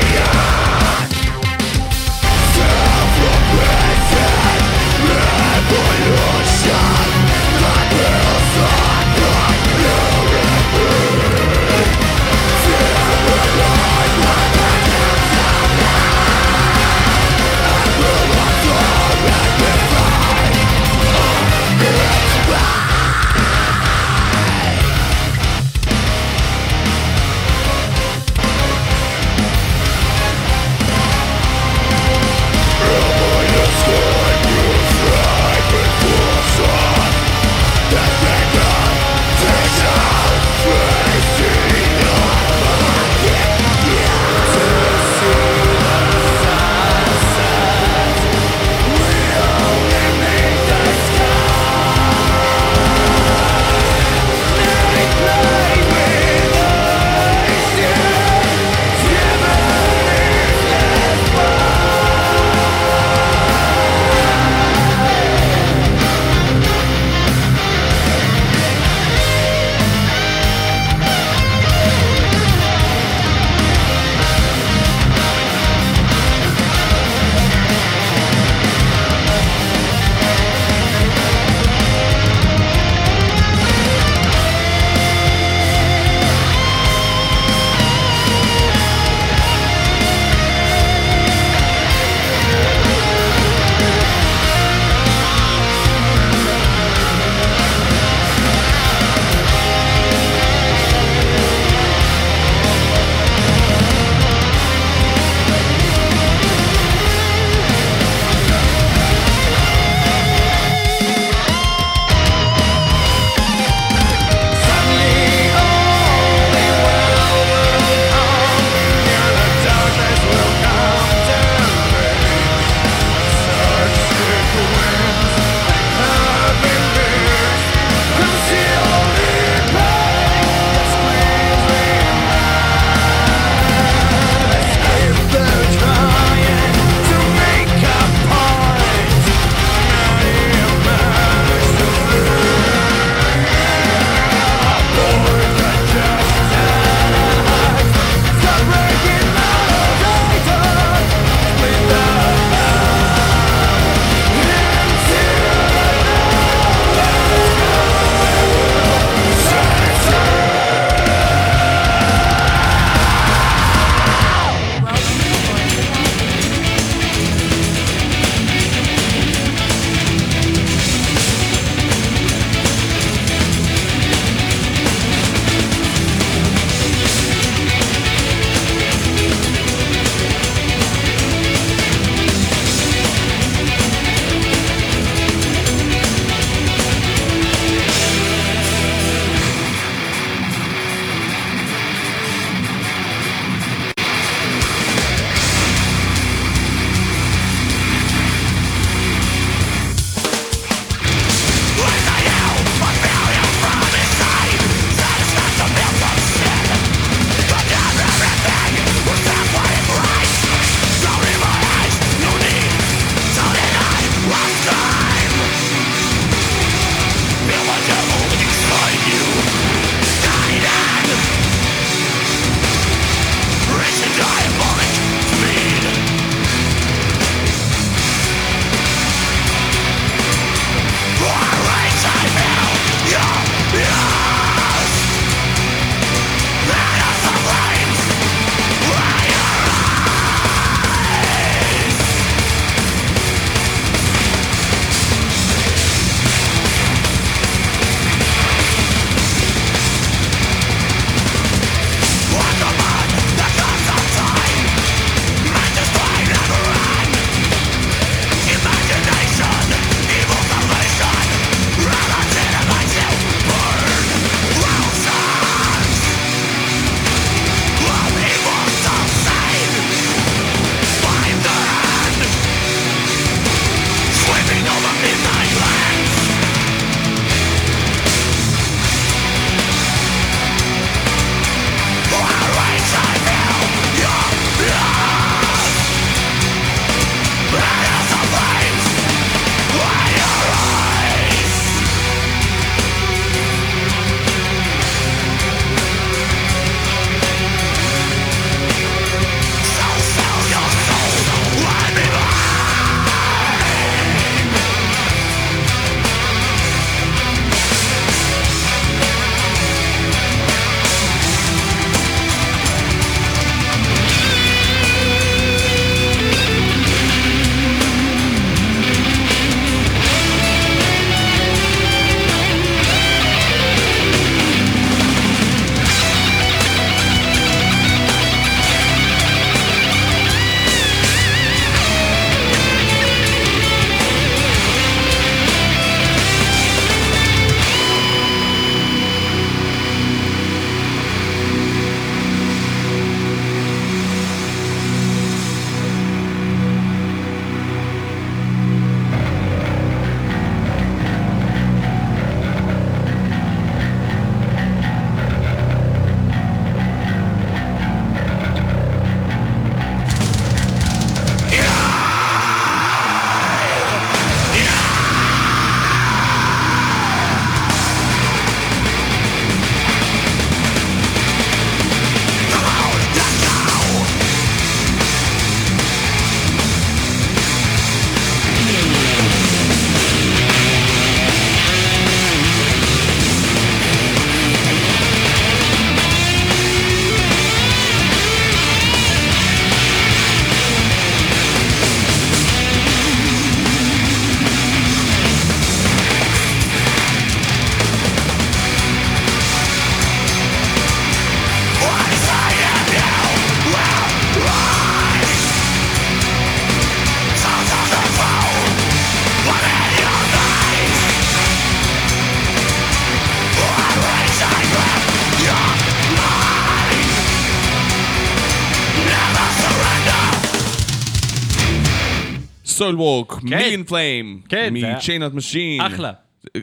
Soilwork, 422.86 423.42
Million 423.42 423.84
Flame, 423.84 424.40
כן, 424.48 424.74
זה 424.80 424.86
היה- 424.86 424.96
מ-Chainheart 424.96 425.38
Machine. 425.38 425.86
אחלה. 425.86 426.12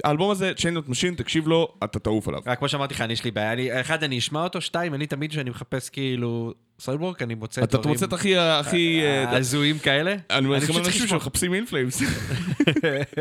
האלבום 0.04 0.32
הזה, 0.32 0.52
Chainheart 0.58 0.90
Machine, 0.90 1.16
תקשיב 1.18 1.48
לו, 1.48 1.68
אתה 1.84 2.00
תעוף 2.00 2.28
עליו. 2.28 2.42
רק 2.46 2.60
כמו 2.60 2.70
שאמרתי 2.70 2.94
לך, 2.94 3.02
אני 3.02 3.14
יש 3.14 3.24
לי 3.24 3.32
בעיה. 3.32 3.54
אני- 3.54 3.82
אחד, 3.82 4.04
אני 4.04 4.18
אשמע 4.18 4.44
אותו, 4.44 4.62
שתיים, 4.62 4.94
אני 4.94 5.08
תמיד 5.08 5.32
כשאני 5.32 5.50
מחפש 5.50 5.90
כאילו 5.90 6.54
Soilwork, 6.80 7.22
אני 7.22 7.36
מוצא 7.36 7.64
אתה 7.64 7.78
דברים 7.78 7.94
מוצא 7.94 8.06
את 8.06 8.14
הכי, 8.14 8.38
הכי... 8.38 9.02
אה, 9.04 9.38
הזויים 9.38 9.80
כאלה. 9.80 10.16
אני 10.30 10.48
צריך 10.60 10.78
אנשים. 10.78 11.08
שמחפשים 11.08 11.54
In 11.54 11.64
Flames. 11.64 12.02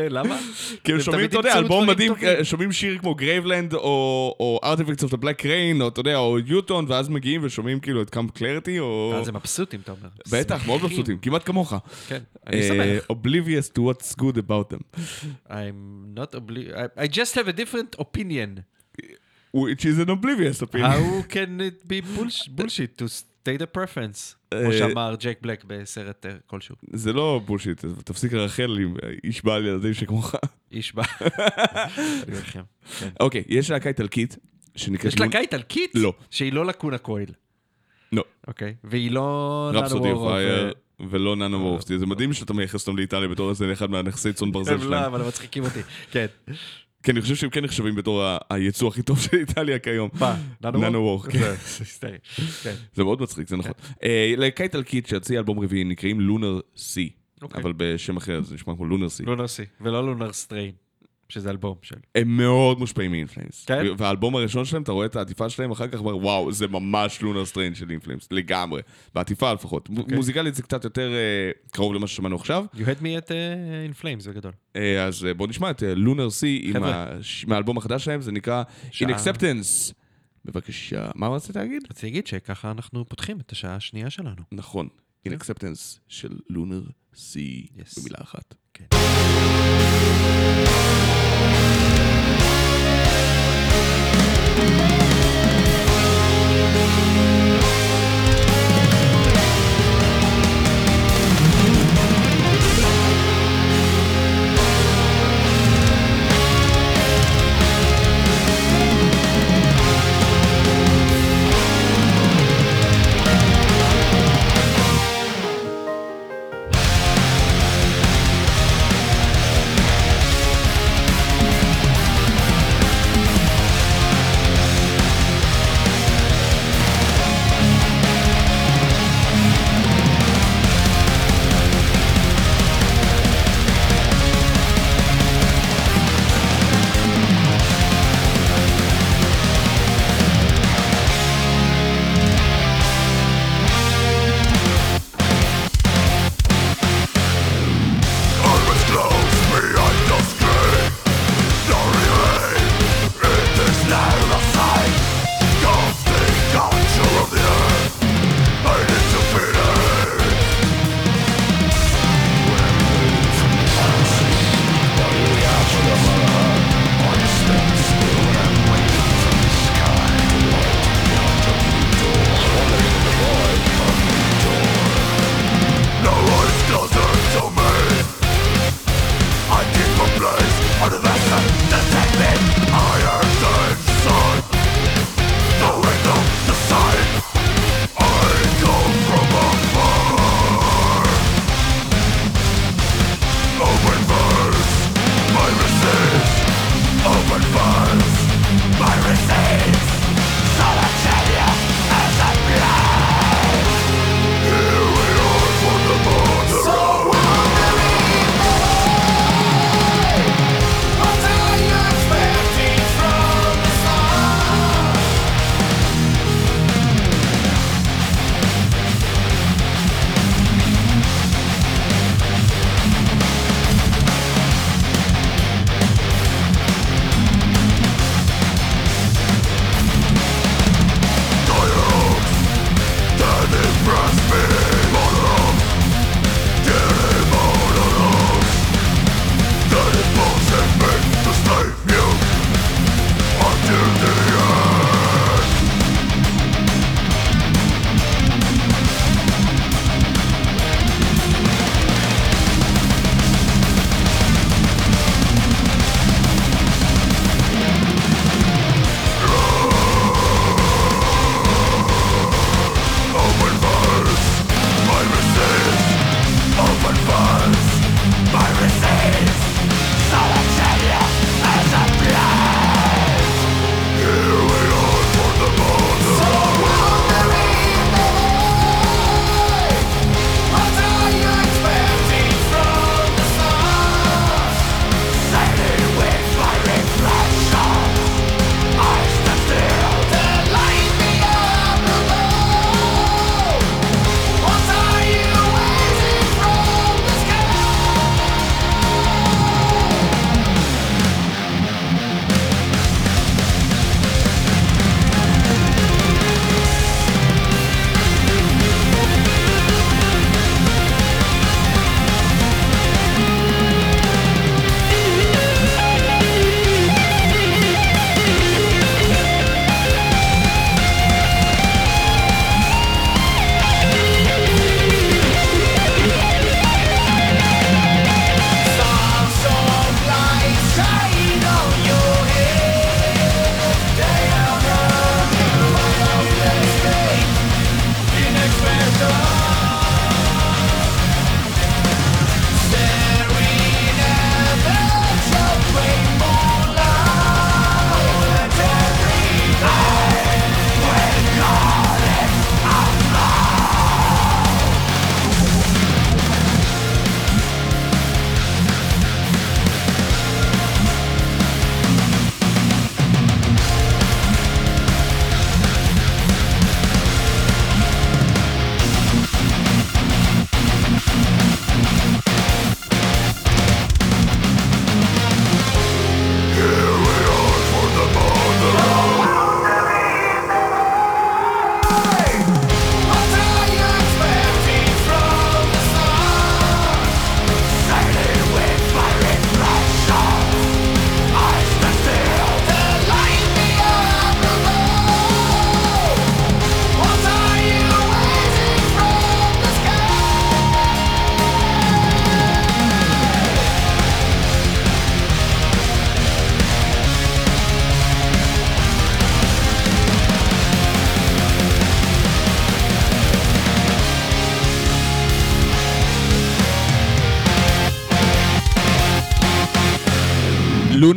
למה? 0.09 0.39
כי 0.83 0.93
הם 0.93 1.01
שומעים, 1.01 1.25
אתה 1.25 1.37
יודע, 1.37 1.57
אלבום 1.57 1.87
מדהים. 1.89 2.13
אה, 2.23 2.43
שומעים 2.45 2.71
שיר 2.71 2.97
כמו 2.97 3.15
Graveland, 3.15 3.73
או 3.73 4.59
of 4.63 5.07
the 5.09 5.17
Black 5.17 5.41
Rain, 5.43 5.81
או 5.81 5.87
אתה 5.87 5.99
יודע, 5.99 6.17
או 6.17 6.39
יוטון, 6.39 6.85
ואז 6.87 7.09
מגיעים 7.09 7.41
ושומעים 7.43 7.79
כאילו 7.79 8.01
את 8.01 8.09
קאמפ 8.09 8.31
קלריטי, 8.31 8.79
או... 8.79 9.11
ואז 9.15 9.27
הם 9.27 9.35
מבסוטים, 9.35 9.79
אתה 9.83 9.91
אומר. 9.91 10.09
בטח, 10.31 10.67
מאוד. 10.67 10.83
מבסוטים, 10.83 11.17
כמעט 11.17 11.45
כמוך. 11.45 11.73
כן, 12.07 12.19
אני 12.47 12.61
אה, 12.61 12.67
שמח. 12.67 13.17
Oblivious 13.17 13.77
to 13.77 13.81
what's 13.81 14.15
good 14.21 14.37
about 14.37 14.73
them. 14.73 14.99
I'm 15.49 16.17
not 16.17 16.35
obli... 16.35 16.71
I- 16.97 17.07
just 17.07 17.35
have 17.35 17.47
a 17.47 17.53
different 17.53 17.95
opinion. 17.99 18.63
Which 19.53 19.85
is 19.85 19.99
an 19.99 20.09
oblivious 20.09 20.61
opinion. 20.63 20.91
How 20.91 21.21
can 21.35 21.61
it 21.61 21.87
be 21.87 22.01
bullsh- 22.01 22.49
bullshit 22.57 22.97
to 22.97 23.05
state 23.43 23.61
a 23.61 23.77
preference? 23.77 24.35
כמו 24.49 24.71
אה, 24.71 24.77
שאמר 24.77 25.15
ג'ק 25.19 25.39
בלק 25.41 25.63
בסרט 25.67 26.25
אה, 26.25 26.31
כלשהו. 26.47 26.75
זה 26.93 27.13
לא 27.13 27.41
בולשיט, 27.45 27.85
תפסיק 27.85 28.33
לרחל 28.33 28.77
עם 28.81 28.95
איש 29.23 29.45
בעל 29.45 29.65
ילדים 29.65 29.93
שכמוך. 29.93 30.35
איש 30.71 30.93
אלחם. 32.29 32.61
כן. 32.99 33.09
אוקיי, 33.19 33.43
יש 33.47 33.71
להקה 33.71 33.89
איטלקית, 33.89 34.37
שנקראת... 34.75 35.13
יש 35.13 35.19
להקה 35.19 35.39
איטלקית? 35.39 35.91
לא. 35.95 36.13
שהיא 36.29 36.53
לא 36.53 36.65
לקונה 36.65 36.97
קויל. 36.97 37.31
לא. 38.11 38.23
אוקיי. 38.47 38.75
והיא 38.83 39.11
לא... 39.11 39.71
Rhapsody 39.73 40.09
of 40.27 40.42
Fire 40.42 40.73
ולא 41.09 41.35
Nanowar 41.35 41.59
of 41.59 41.69
Steel. 41.69 41.99
זה 41.99 42.05
מדהים 42.05 42.33
שאתה 42.33 42.53
מייחס 42.53 42.87
אותם 42.87 42.97
לאיטליה 42.97 43.27
בתור 43.27 43.49
איזה 43.49 43.73
אחד 43.73 43.89
מהנכסי 43.89 44.33
צאן 44.33 44.51
ברזל 44.51 44.73
הם 44.73 44.79
לא, 44.79 44.85
שלהם. 44.85 45.03
אבל 45.03 45.21
הם 45.21 45.27
מצחיקים 45.27 45.63
אותי. 45.63 45.79
כן. 46.11 46.25
כי 47.03 47.11
אני 47.11 47.21
חושב 47.21 47.35
שהם 47.35 47.49
כן 47.49 47.63
נחשבים 47.63 47.95
בתור 47.95 48.23
היצוא 48.49 48.87
הכי 48.87 49.01
טוב 49.01 49.19
של 49.19 49.37
איטליה 49.37 49.79
כיום. 49.79 50.09
מה? 50.19 50.35
Nanowar, 50.63 51.31
כן. 51.31 51.39
זה 51.39 51.53
היסטרי. 51.79 52.17
כן. 52.63 52.73
זה 52.93 53.03
מאוד 53.03 53.21
מצחיק, 53.21 53.47
זה 53.47 53.57
נכון. 53.57 53.71
אה, 54.03 54.33
להקה 54.37 54.63
איטלקית 54.63 55.07
שהוציאה 55.07 55.39
אלבום 55.39 55.59
רביעי 55.59 55.83
נקראים 55.83 56.19
Lunar 56.19 56.59
Sea. 56.77 57.09
אוקיי. 57.41 57.61
אבל 57.61 57.73
בשם 57.77 58.17
אחר 58.17 58.41
זה 58.41 58.55
נשמע 58.55 58.75
כמו 58.75 58.85
Lunar 58.85 59.09
Sea. 59.09 59.23
Lunar 59.23 59.47
Sea, 59.47 59.63
ולא 59.81 60.05
Lunar 60.05 60.33
Strain, 60.33 60.71
שזה 61.33 61.49
אלבום 61.49 61.75
של... 61.81 61.95
הם 62.15 62.37
מאוד 62.37 62.79
מושפעים 62.79 63.11
מ-In 63.11 63.31
Flames. 63.31 63.65
כן? 63.65 63.83
והאלבום 63.97 64.35
הראשון 64.35 64.65
שלהם, 64.65 64.83
אתה 64.83 64.91
רואה 64.91 65.05
את 65.05 65.15
העטיפה 65.15 65.49
שלהם, 65.49 65.71
אחר 65.71 65.87
כך 65.87 65.99
אומר, 65.99 66.17
וואו, 66.17 66.51
זה 66.51 66.67
ממש 66.67 67.21
Lunar 67.21 67.45
Strain 67.45 67.75
של 67.75 67.89
In 67.91 67.99
Flames, 67.99 68.27
לגמרי. 68.31 68.81
בעטיפה 69.15 69.53
לפחות. 69.53 69.89
מ- 69.89 69.97
אוקיי. 69.97 70.15
מוזיקלית 70.17 70.55
זה 70.55 70.63
קצת 70.63 70.83
יותר 70.83 71.11
אה, 71.13 71.51
קרוב 71.71 71.93
למה 71.93 72.07
ששמענו 72.07 72.35
עכשיו. 72.35 72.65
You 72.75 72.77
had 72.77 73.01
me 73.01 73.25
at 73.25 73.27
uh, 73.27 73.31
in 73.93 74.01
flames, 74.01 74.19
זה 74.19 74.31
גדול. 74.33 74.51
אה, 74.75 75.03
אז 75.05 75.25
אה, 75.25 75.33
בואו 75.33 75.49
נשמע 75.49 75.69
את 75.71 75.83
לונר 75.95 76.29
סי 76.29 76.69
חבר'ה. 76.73 77.03
הש- 77.19 77.45
מהאלבום 77.45 77.77
החדש 77.77 78.05
שלהם, 78.05 78.21
זה 78.21 78.31
נקרא 78.31 78.63
שעה. 78.91 79.09
In 79.09 79.13
Acceptance. 79.13 79.93
בבקשה, 80.45 81.09
מה 81.15 81.27
רצית 81.27 81.55
להגיד? 81.55 81.81
רציתי 81.89 82.07
להגיד 82.07 82.27
שככה 82.27 82.71
אנחנו 82.71 83.05
פותחים 83.09 83.39
את 83.39 83.51
השעה 83.51 83.75
השנייה 83.75 84.09
שלנו. 84.09 84.35
נכון, 84.51 84.87
In 85.27 85.31
Acceptance 85.31 85.99
של 86.07 86.37
לונר 86.49 86.81
סי, 87.15 87.67
Yes. 87.77 88.01
במילה 88.01 88.17
אחת. 88.21 88.55
כן. 88.73 88.85
Thank 91.45 91.93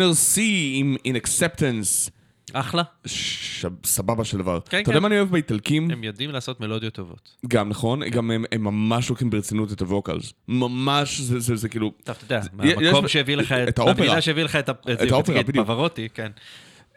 לונר 0.06 0.14
סי 0.14 0.72
עם 0.74 0.96
In 1.08 1.26
Acceptance. 1.26 2.10
אחלה. 2.52 2.82
ש- 3.06 3.66
סבבה 3.84 4.24
של 4.24 4.38
דבר. 4.38 4.60
כן, 4.68 4.80
אתה 4.82 4.90
יודע 4.90 4.98
כן. 4.98 5.02
מה 5.02 5.08
אני 5.08 5.16
אוהב 5.18 5.30
באיטלקים? 5.30 5.90
הם 5.90 6.04
יודעים 6.04 6.30
לעשות 6.30 6.60
מלודיות 6.60 6.94
טובות. 6.94 7.36
גם, 7.48 7.68
נכון? 7.68 8.04
גם 8.08 8.30
הם, 8.30 8.44
הם 8.52 8.64
ממש 8.64 9.08
לוקחים 9.10 9.30
ברצינות 9.30 9.72
את 9.72 9.80
הווקלס. 9.80 10.32
ממש, 10.48 11.20
זה, 11.20 11.40
זה, 11.40 11.56
זה 11.56 11.68
כאילו... 11.68 11.92
טוב, 12.04 12.16
אתה 12.16 12.34
יודע, 12.34 12.46
מהמקום 12.52 13.08
שהביא 13.08 13.36
לך 13.36 13.52
את 13.52 13.68
את... 13.68 13.78
האופרה. 13.78 13.94
מהמדינה 13.94 14.20
שהביא 14.20 14.42
לך 14.42 14.56
את 14.56 14.68
ה- 14.68 14.72
את 14.92 15.12
האופרה, 15.12 15.42
בדיוק. 15.42 15.66
פברוטי, 15.66 16.08
כן. 16.14 16.30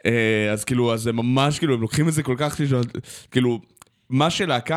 אה, 0.06 0.52
אז 0.52 0.64
כאילו, 0.64 0.94
אז 0.94 1.08
הם 1.08 1.16
ממש, 1.16 1.60
כאילו, 1.60 1.74
הם 1.74 1.82
לוקחים 1.82 2.08
את 2.08 2.14
זה 2.14 2.24
כל 2.24 2.36
כך, 2.38 2.56
כאילו, 2.56 2.80
כאילו, 3.32 3.60
מה 4.10 4.30
שלהקה, 4.30 4.76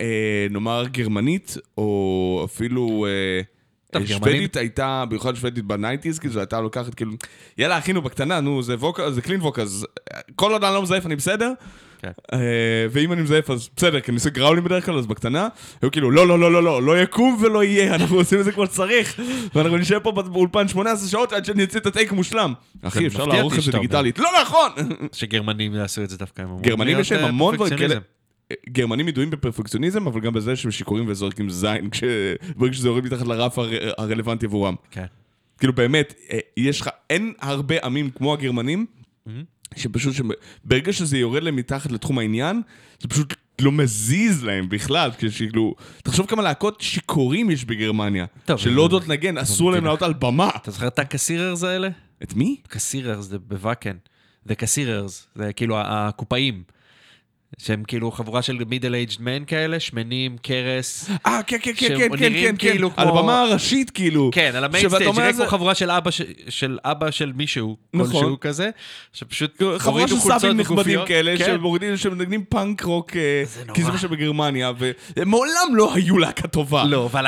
אה, 0.00 0.46
נאמר, 0.50 0.84
גרמנית, 0.90 1.56
או 1.78 2.42
אפילו... 2.44 3.06
אה, 3.08 3.40
שוודית 4.06 4.56
הייתה, 4.56 5.04
במיוחד 5.08 5.36
שוודית 5.36 5.64
בנייטיז, 5.64 6.18
כאילו, 6.18 6.40
הייתה 6.40 6.60
לוקחת, 6.60 6.94
כאילו, 6.94 7.12
יאללה, 7.58 7.78
אחינו, 7.78 8.02
בקטנה, 8.02 8.40
נו, 8.40 8.62
זה 8.62 8.74
ווקל, 8.74 9.10
זה 9.10 9.22
קלין 9.22 9.40
ווקל, 9.40 9.62
אז 9.62 9.86
אה, 10.14 10.20
כל 10.34 10.52
עוד 10.52 10.64
אני 10.64 10.74
לא 10.74 10.82
מזייף, 10.82 11.06
אני 11.06 11.16
בסדר. 11.16 11.52
כן. 11.98 12.10
אה, 12.32 12.38
ואם 12.90 13.12
אני 13.12 13.22
מזייף, 13.22 13.50
אז 13.50 13.68
בסדר, 13.76 14.00
כי 14.00 14.10
אני 14.10 14.16
עושה 14.16 14.30
גראולים 14.30 14.64
בדרך 14.64 14.86
כלל, 14.86 14.98
אז 14.98 15.06
בקטנה. 15.06 15.48
היו 15.82 15.90
כאילו, 15.90 16.10
לא, 16.10 16.26
לא, 16.26 16.38
לא, 16.38 16.52
לא, 16.52 16.62
לא, 16.62 16.82
לא 16.82 17.02
יקום 17.02 17.38
ולא 17.40 17.64
יהיה, 17.64 17.94
אנחנו 17.94 18.16
עושים 18.16 18.40
את 18.40 18.44
זה 18.44 18.52
כמו 18.52 18.66
שצריך. 18.66 19.20
ואנחנו 19.54 19.76
נשב 19.76 19.98
פה 19.98 20.12
באולפן 20.12 20.68
18 20.68 21.08
שעות 21.08 21.32
עד 21.32 21.44
שאני 21.44 21.64
אצא 21.64 21.78
את 21.78 21.86
הטייק 21.86 22.12
מושלם. 22.12 22.52
אחי, 22.82 23.06
אפשר 23.06 23.26
לערוך 23.26 23.58
את 23.58 23.62
זה. 23.62 23.72
דיגיטלית. 23.72 24.18
לא 24.18 24.28
נכון! 24.42 24.70
שגרמנים 25.12 25.74
יעשו 25.74 26.02
את 26.02 26.10
זה 26.10 26.18
דווקא. 26.18 26.44
גרמנים 26.60 27.00
יש 27.00 27.12
להם 27.12 27.24
אה, 27.24 27.28
המון 27.28 27.54
דברים 27.54 27.78
כאלה. 27.78 27.94
גרמנים 28.68 29.08
ידועים 29.08 29.30
בפרפקציוניזם, 29.30 30.06
אבל 30.06 30.20
גם 30.20 30.32
בזה 30.32 30.56
שהם 30.56 30.70
שיכורים 30.70 31.04
וזורקים 31.08 31.50
זין, 31.50 31.88
ברגע 32.56 32.72
שזה 32.74 32.88
יורד 32.88 33.04
מתחת 33.04 33.26
לרף 33.26 33.58
הר- 33.58 33.68
הרלוונטי 33.98 34.46
עבורם. 34.46 34.74
כן. 34.90 35.04
כאילו 35.58 35.72
באמת, 35.72 36.14
אה, 36.32 36.38
יש 36.56 36.80
לך, 36.80 36.88
אין 37.10 37.32
הרבה 37.40 37.74
עמים 37.84 38.10
כמו 38.10 38.32
הגרמנים, 38.32 38.86
שפשוט, 39.76 40.14
ברגע 40.64 40.92
שזה 40.92 41.18
יורד 41.18 41.42
להם 41.42 41.56
מתחת 41.56 41.92
לתחום 41.92 42.18
העניין, 42.18 42.62
זה 43.00 43.08
פשוט 43.08 43.34
לא 43.60 43.72
מזיז 43.72 44.44
להם 44.44 44.68
בכלל, 44.68 45.10
כאילו, 45.36 45.74
תחשוב 46.02 46.26
כמה 46.26 46.42
להקות 46.42 46.80
שיכורים 46.80 47.50
יש 47.50 47.64
בגרמניה, 47.64 48.26
טוב, 48.44 48.56
שלא 48.58 48.74
זה- 48.74 48.80
יודעות 48.80 49.08
לנגן, 49.08 49.38
אסור 49.38 49.72
להם 49.72 49.84
לעלות 49.84 50.02
על 50.02 50.12
במה. 50.12 50.50
אתה 50.56 50.70
זוכר 50.70 50.86
את 50.86 50.98
הקסיררס 50.98 51.62
האלה? 51.64 51.88
את 52.22 52.34
מי? 52.34 52.56
קסיררס 52.68 53.24
זה 53.24 53.38
בוואקן. 53.38 53.96
זה 54.44 54.54
קסיררס, 54.54 55.26
זה 55.34 55.52
כאילו 55.52 55.76
הקופאים. 55.78 56.62
שהם 57.58 57.82
כאילו 57.86 58.10
חבורה 58.10 58.42
של 58.42 58.58
middle 58.68 58.94
aged 58.94 59.16
men 59.20 59.44
כאלה, 59.46 59.80
שמנים, 59.80 60.36
קרס. 60.42 61.10
אה, 61.26 61.40
כן, 61.46 61.56
כן, 61.62 61.72
כן, 61.76 61.88
כן, 61.88 62.08
כן, 62.10 62.18
כן, 62.18 62.32
כן, 62.32 62.56
כאילו 62.56 62.90
על 62.96 63.08
כמו- 63.08 63.18
הבמה 63.18 63.40
הראשית, 63.42 63.90
כאילו. 63.90 64.30
כן, 64.34 64.52
על 64.54 64.64
ה 64.64 64.68
main 64.68 64.82
שאתה 64.84 64.94
stage, 64.94 65.08
אומר 65.08 65.20
נראה 65.22 65.32
זה- 65.32 65.42
כמו 65.42 65.50
חבורה 65.50 65.74
של 65.74 65.90
אבא 65.90 66.10
ש- 66.10 66.22
של 66.48 66.78
אבא 66.84 67.10
של 67.10 67.32
מישהו, 67.36 67.76
נכון. 67.94 68.12
כלשהו 68.12 68.40
כזה, 68.40 68.70
שפשוט 69.12 69.56
חבורה 69.78 70.00
הורידו 70.02 70.20
של 70.20 70.28
סבים 70.28 70.56
נכבדים. 70.60 71.00
כאלה, 71.06 71.34
כן. 71.38 71.44
שמורידים, 71.46 71.96
שמנגנים 71.96 72.44
פאנק 72.48 72.82
רוק, 72.82 73.16
אה, 73.16 73.44
נורא. 73.66 73.74
כי 73.76 73.82
זה 73.84 73.92
מה 73.92 73.98
שבגרמניה, 73.98 74.72
והם 74.78 75.28
מעולם 75.30 75.74
לא 75.74 75.94
היו 75.94 76.18
להקה 76.18 76.48
טובה. 76.48 76.84
לא, 76.84 77.06
אבל 77.06 77.26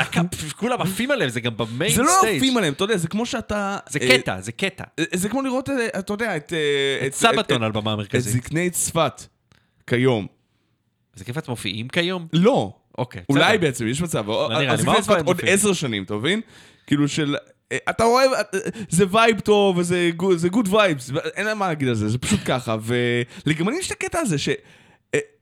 כולם 0.57 0.81
עפים 0.81 1.11
עליהם, 1.11 1.29
זה 1.29 1.39
גם 1.39 1.51
ב 1.57 1.64
main 1.64 1.91
זה 1.95 2.01
לא. 2.03 2.21
עפים 2.35 2.57
עליהם, 2.57 2.73
אתה 2.73 2.83
יודע, 2.83 2.97
זה 2.97 3.07
כמו 3.07 3.25
שאתה... 3.25 3.77
זה 3.89 3.99
אה, 4.01 4.07
קטע, 4.17 4.41
זה 4.41 4.51
קטע. 4.51 4.83
אה, 4.99 5.03
זה 5.13 5.29
כמו 5.29 5.41
לראות, 5.41 5.69
אתה 5.99 6.13
יודע, 6.13 6.35
את... 6.37 6.53
את 7.07 7.13
סבתון 7.13 7.57
את- 7.57 7.61
על 7.65 7.71
במה 7.71 7.91
את 7.93 7.97
המרכזית. 7.97 8.33
זקני 8.43 8.69
צפת, 8.69 9.21
כיום. 9.91 10.27
זה 11.15 11.25
כיף 11.25 11.37
אתם 11.37 11.51
מופיעים 11.51 11.87
כיום? 11.87 12.27
לא. 12.33 12.73
אוקיי. 12.97 13.21
אולי. 13.29 13.57
בעצם, 13.57 13.87
יש 13.87 14.01
מצב. 14.01 14.27
לא 14.27 14.47
נראה 14.49 14.61
לי, 14.61 14.69
אז 14.69 14.85
מה 14.85 14.93
עוד 14.93 15.03
פעם? 15.05 15.47
עשר 15.47 15.73
שנים, 15.73 16.03
אתה 16.03 16.15
מבין? 16.15 16.41
כאילו 16.87 17.07
של... 17.07 17.35
אה, 17.71 17.77
אתה 17.89 18.03
רואה, 18.03 18.23
אה, 18.25 18.59
זה 18.89 19.05
vibe 19.11 19.39
טוב, 19.39 19.77
וזה 19.77 20.09
זה 20.35 20.49
good 20.49 20.73
vibes, 20.73 21.11
אין 21.35 21.45
להם 21.45 21.59
מה 21.59 21.67
להגיד 21.67 21.87
על 21.87 21.93
זה, 21.95 22.09
זה 22.09 22.17
פשוט 22.17 22.39
ככה. 22.45 22.75
ולגרמנים 22.81 23.79
יש 23.79 23.87
את 23.87 23.91
הקטע 23.91 24.19
הזה 24.19 24.37
ש... 24.37 24.49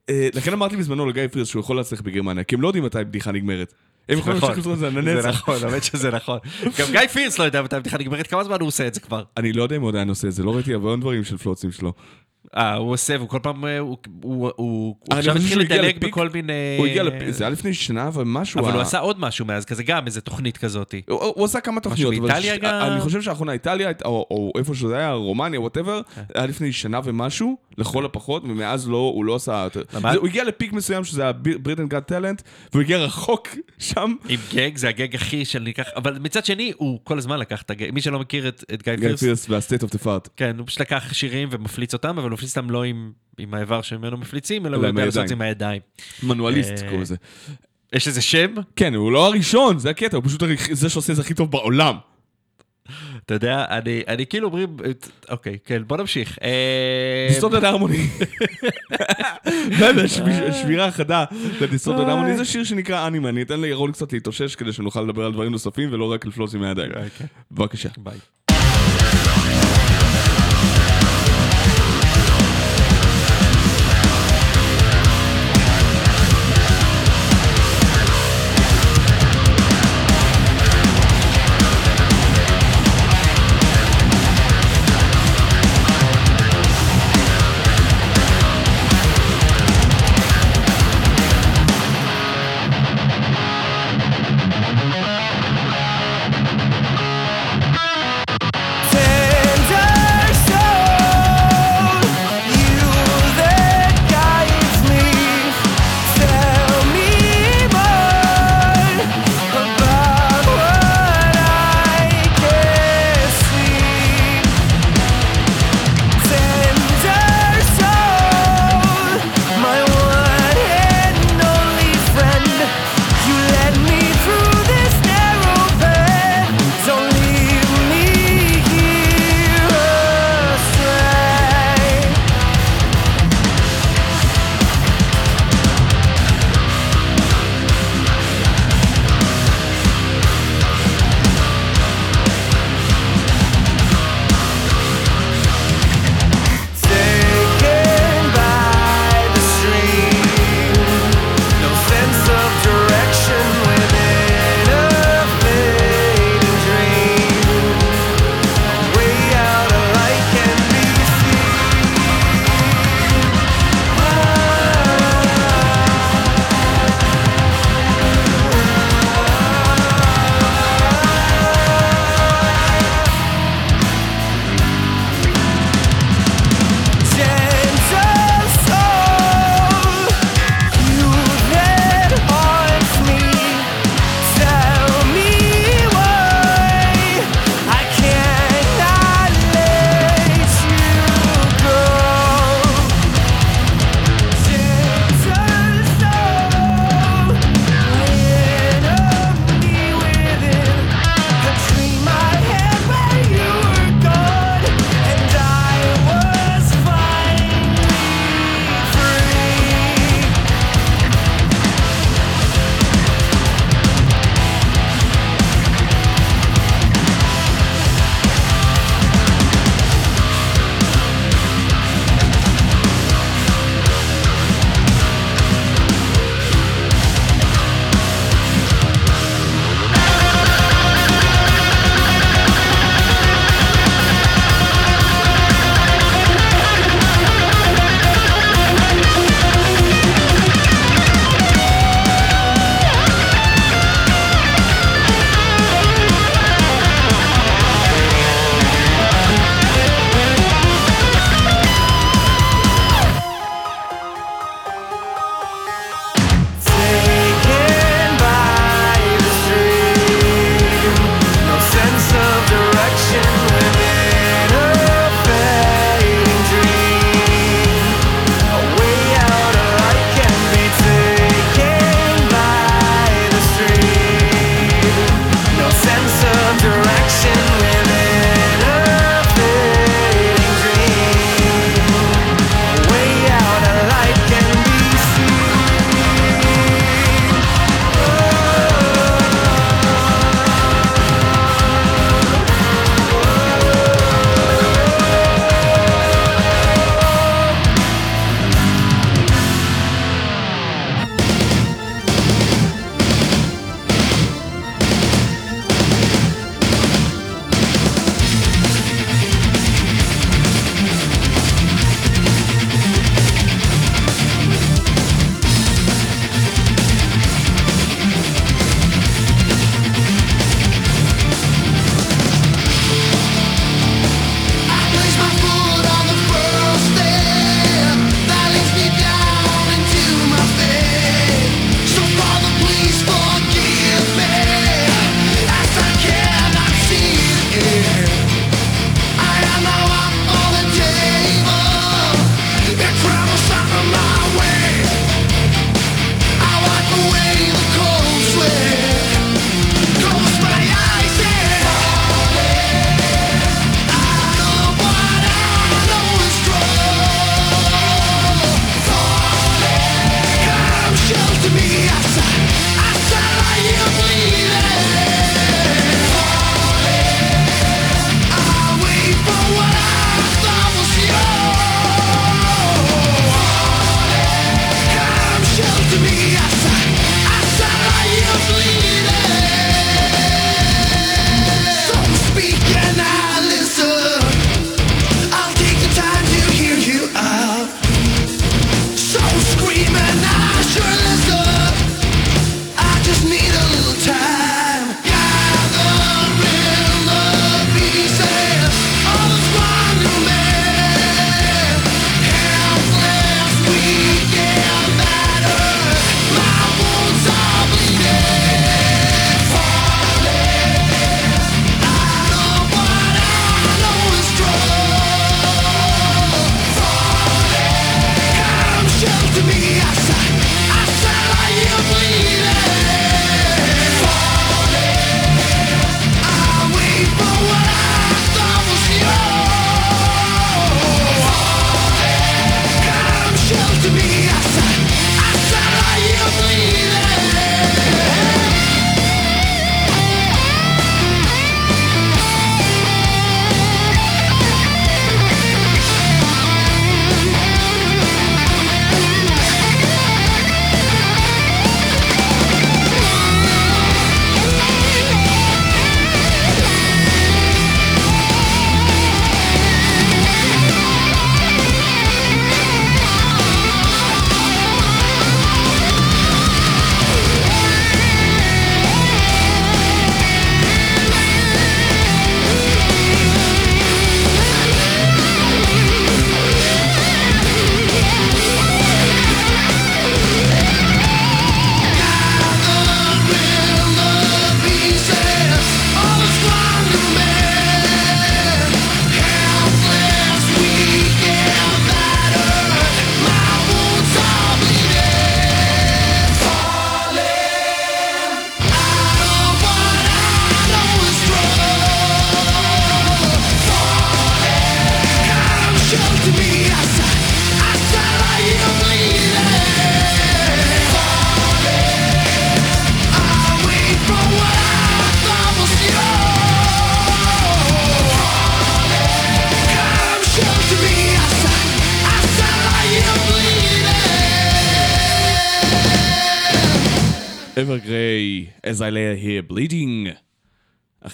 אה, 0.10 0.30
לכן 0.34 0.54
אמרתי 0.54 0.78
בזמנו 0.78 1.06
לגיא 1.06 1.28
פירס 1.28 1.48
שהוא 1.48 1.60
יכול 1.60 1.76
להצליח 1.76 2.02
בגרמניה, 2.02 2.44
כי 2.44 2.56
הם 2.56 2.62
לא 2.62 2.68
יודעים 2.68 2.84
מתי 2.84 2.98
בדיחה 2.98 3.32
נגמרת. 3.32 3.74
הם 4.10 4.18
יכולים 4.18 4.38
נכון. 4.38 4.50
להמשיך 4.50 4.68
לעשות 4.68 4.84
את 4.84 4.94
זה 4.94 5.02
זה 5.02 5.14
לנצח. 5.14 5.30
נכון, 5.30 5.56
האמת 5.64 5.84
שזה 5.84 6.12
נכון. 6.12 6.40
גם 6.80 6.88
גיא 6.92 7.08
פירס 7.08 7.40
לא 7.40 7.44
יודע 7.44 7.62
מתי 7.62 7.76
הבדיחה 7.76 7.98
נגמרת, 7.98 8.28
כמה 8.28 8.44
זמן 8.44 8.60
הוא 8.60 8.68
עושה 8.68 8.88
את 8.88 8.94
זה 8.94 9.00
כבר? 9.00 9.24
אני 9.38 9.54
לא 9.54 9.64
יודע 9.64 9.76
אם 9.76 9.82
הוא 9.82 9.90
עדיין 9.90 10.10
עושה 10.10 10.28
את 10.28 10.34
זה, 10.34 10.44
לא 10.44 10.56
ראיתי 10.56 10.74
הרבה 10.74 10.96
דברים 10.96 11.24
של 11.24 11.38
פלוצים 11.38 11.72
שלו. 11.72 11.94
אה, 12.58 12.76
הוא 12.76 12.92
עושה, 12.92 13.16
והוא 13.18 13.30
כל 13.30 13.40
פעם, 13.44 13.66
אה, 13.66 13.80
הוא- 13.80 13.98
הוא 14.24 14.34
הוא- 14.46 14.52
הוא 14.56 14.96
אני 15.12 15.20
עכשיו 15.20 15.36
התחיל 15.36 15.60
לדלג 15.60 15.98
בכל 16.08 16.30
מיני... 16.30 16.54
הוא 16.78 16.88
הגיע 16.88 17.04
לפ... 17.04 17.14
זה 17.30 17.44
היה 17.44 17.50
לפני 17.52 17.74
שנה 17.74 18.10
ומשהו. 18.14 18.60
אבל 18.62 18.72
הוא 18.74 18.82
עשה 18.82 19.00
עוד 19.00 19.20
משהו 19.20 19.46
מאז, 19.46 19.66
כזה 19.66 19.84
גם 19.84 20.06
איזה 20.06 20.22
תוכנית 20.22 20.58
כזאת. 20.58 20.96
הוא, 21.10 21.20
הוא 21.36 21.46
עשה 21.46 21.62
כמה 21.62 21.82
תוכניות, 21.82 22.14
אבל 22.14 22.28
באיטליה 22.28 22.56
ש- 22.56 22.58
גם? 22.58 22.74
אני 22.92 23.02
חושב 23.02 23.22
שהאחרונה 23.22 23.52
איטליה, 23.52 23.90
או, 24.06 24.26
או 24.32 24.52
איפה 24.58 24.76
שזה 24.76 24.98
היה, 24.98 25.12
רומניה, 25.14 25.62
whatever, 25.62 26.02
כן. 26.16 26.22
היה 26.36 26.46
לפני 26.46 26.72
שנה 26.72 27.00
ומשהו, 27.04 27.58
לכל 27.80 28.06
הפחות, 28.06 28.44
ומאז 28.44 28.90
לא, 28.90 28.98
הוא 28.98 29.26
לא 29.26 29.36
עשה 29.36 29.62
יותר. 29.64 29.82
זה- 30.02 30.10
הוא 30.18 30.28
הגיע 30.28 30.44
ל 30.44 30.50
peak 30.50 30.74
מסוים 30.74 31.04
שזה 31.04 31.22
היה 31.24 31.32
Britain's 31.34 31.88
Got 31.88 32.04
Talent, 32.04 32.42
והוא 32.72 32.82
הגיע 32.82 32.98
רחוק 32.98 33.48
שם. 33.80 34.16
עם 34.30 34.40
גג, 34.54 34.78
זה 34.78 34.90
הגג 34.90 35.16
הכי 35.16 35.46
של 35.46 35.60
ניקח, 35.60 35.86
אבל 35.96 36.18
מצד 36.22 36.46
שני, 36.46 36.74
הוא 36.78 37.00
כל 37.04 37.18
הזמן 37.18 37.40
לקח 37.40 37.62
את 37.62 37.72
הגג, 37.72 37.90
מי 37.94 38.02
שלא 38.02 38.20
מכיר 38.20 38.48
את 38.48 38.64
את 38.74 38.84
גיא 38.84 38.96
גיא 38.96 39.08
פירס, 39.08 39.20
פירס 39.24 39.50
וה-state 39.50 39.84
of 39.84 39.90
the 39.90 40.04
fart. 40.06 40.30
כן, 40.38 40.56
הוא 40.58 40.68
פשוט 40.68 40.82
לקח 40.82 41.14
שירים 41.14 41.50
ומפליץ 41.52 41.94
אותם, 41.94 42.10
אבל 42.20 42.30
הוא 42.30 42.34
מפליץ 42.34 42.58
אותם 42.58 42.70
לא 42.70 42.84
עם 42.84 43.12
עם 43.38 43.54
האיבר 43.54 43.82
שממנו 43.82 44.18
מפליצים, 44.18 44.66
אלא 44.66 44.78
הוא 44.78 44.86
יודע 44.86 45.06
לעשות 45.06 45.24
את 45.24 45.28
זה. 45.28 45.34
עם 45.34 45.42
הידיים. 45.42 45.82
מנואליסט 46.24 46.72
אה, 46.72 46.78
קוראים 46.82 47.02
לזה. 47.02 47.16
יש 47.94 48.08
לזה 48.08 48.22
שם? 48.22 48.54
כן, 48.76 48.94
הוא 48.96 49.12
לא 49.12 49.26
הראשון, 49.28 49.80
זה 49.80 49.90
הקטע, 49.90 50.18
הוא 50.18 50.24
פשוט 50.26 50.44
זה 50.72 50.90
שעושה 50.90 51.12
את 51.12 51.16
זה 51.16 51.22
הכי 51.22 51.34
טוב 51.34 51.52
בעולם. 51.52 51.96
אתה 53.26 53.34
יודע, 53.34 53.66
אני, 53.70 54.02
אני 54.08 54.26
כאילו 54.26 54.48
אומרים, 54.48 54.78
אוקיי, 55.30 55.58
כן, 55.66 55.82
בוא 55.88 55.98
נמשיך. 55.98 56.38
אה, 56.44 57.28
דיסטורטד 57.30 57.64
הרמוני. 57.64 57.98
לא 59.80 59.86
יודע, 59.86 60.08
שב- 60.08 60.54
שבירה 60.62 60.92
חדה 60.92 61.26
לדיסטורטד 61.62 62.10
הרמוני, 62.10 62.38
זה 62.38 62.46
שיר 62.46 62.64
שנקרא 62.64 63.08
אנימה, 63.08 63.30
אני 63.30 63.42
אתן 63.42 63.62
לירון 63.62 63.92
קצת 63.92 64.14
להתאושש 64.14 64.56
כדי 64.56 64.74
שנוכל 64.74 65.02
לדבר 65.02 65.26
על 65.26 65.32
דברים 65.34 65.52
נוספים 65.52 65.90
ולא 65.94 66.12
רק 66.12 66.26
על 66.26 66.32
פלוס 66.32 66.56
עם 66.56 66.64
הידיים. 66.64 66.90
אוקיי. 66.92 67.28
בבקשה. 67.52 67.90
ביי. 67.98 68.18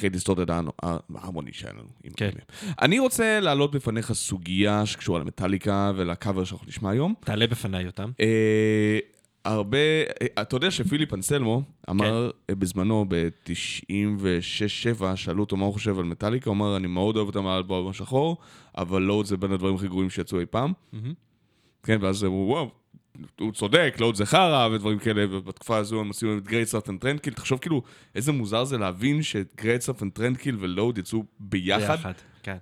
אחרי 0.06 0.10
Distorted 0.10 0.46
Harmony 0.82 1.54
שהיה 1.54 1.74
לנו. 1.74 2.14
כן. 2.18 2.30
אני 2.82 3.00
רוצה 3.00 3.40
להעלות 3.40 3.76
בפניך 3.76 4.14
סוגיה 4.14 4.86
שקשורה 4.86 5.20
למטאליקה 5.20 5.92
ולקאבר 5.96 6.44
שאנחנו 6.44 6.68
נשמע 6.68 6.90
היום. 6.90 7.14
תעלה 7.20 7.48
בפניי 7.48 7.86
אותם. 7.86 8.12
אה, 8.22 9.00
הרבה, 9.46 9.78
אה, 9.78 10.42
אתה 10.42 10.56
יודע 10.56 10.72
שפיליפ 10.72 11.14
אנסלמו 11.14 11.62
אמר 11.90 12.32
כן. 12.48 12.60
בזמנו, 12.60 13.06
ב-96-7, 13.08 15.16
שאלו 15.16 15.44
אותו 15.44 15.58
מה 15.58 15.66
הוא 15.66 15.74
חושב 15.74 16.00
על 16.00 16.06
מטאליקה, 16.06 16.50
הוא 16.50 16.56
אמר, 16.56 16.78
אני 16.78 16.88
מאוד 16.88 17.16
אוהב 17.16 17.28
אותם 17.28 17.48
על 17.48 17.54
האלבום 17.54 17.88
השחור, 17.88 18.38
אבל 18.78 19.02
Load 19.02 19.26
זה 19.26 19.38
בין 19.38 19.52
הדברים 19.52 19.76
הכי 19.76 19.88
גרועים 19.88 20.10
שיצאו 20.10 20.40
אי 20.40 20.46
פעם. 20.46 20.74
כן, 21.84 21.98
ואז 22.02 22.24
הוא, 22.24 22.50
וואו, 22.50 22.72
הוא 23.40 23.52
צודק, 23.52 23.96
Load 24.00 24.16
זה 24.16 24.26
חרא 24.26 24.68
ודברים 24.68 25.00
כאלה, 25.00 25.26
ובתקופה 25.30 25.78
הזו 25.78 26.00
הם 26.00 26.08
עושים 26.08 26.38
את 26.38 26.48
Great 26.48 26.68
Southern 26.68 26.90
Trendkill. 26.90 27.34
תחשוב 27.34 27.60
כאילו, 27.60 27.82
איזה 28.16 28.32
מוזר 28.32 28.64
זה 28.64 28.78
להבין 28.78 29.24
ש-Great 29.24 29.82
Southern 29.82 30.04
Trendkill 30.04 30.58
ו-Load 30.60 30.98
יצאו 30.98 31.24
ביחד. 31.40 31.96
ביחד, 31.96 32.14
כן. 32.44 32.58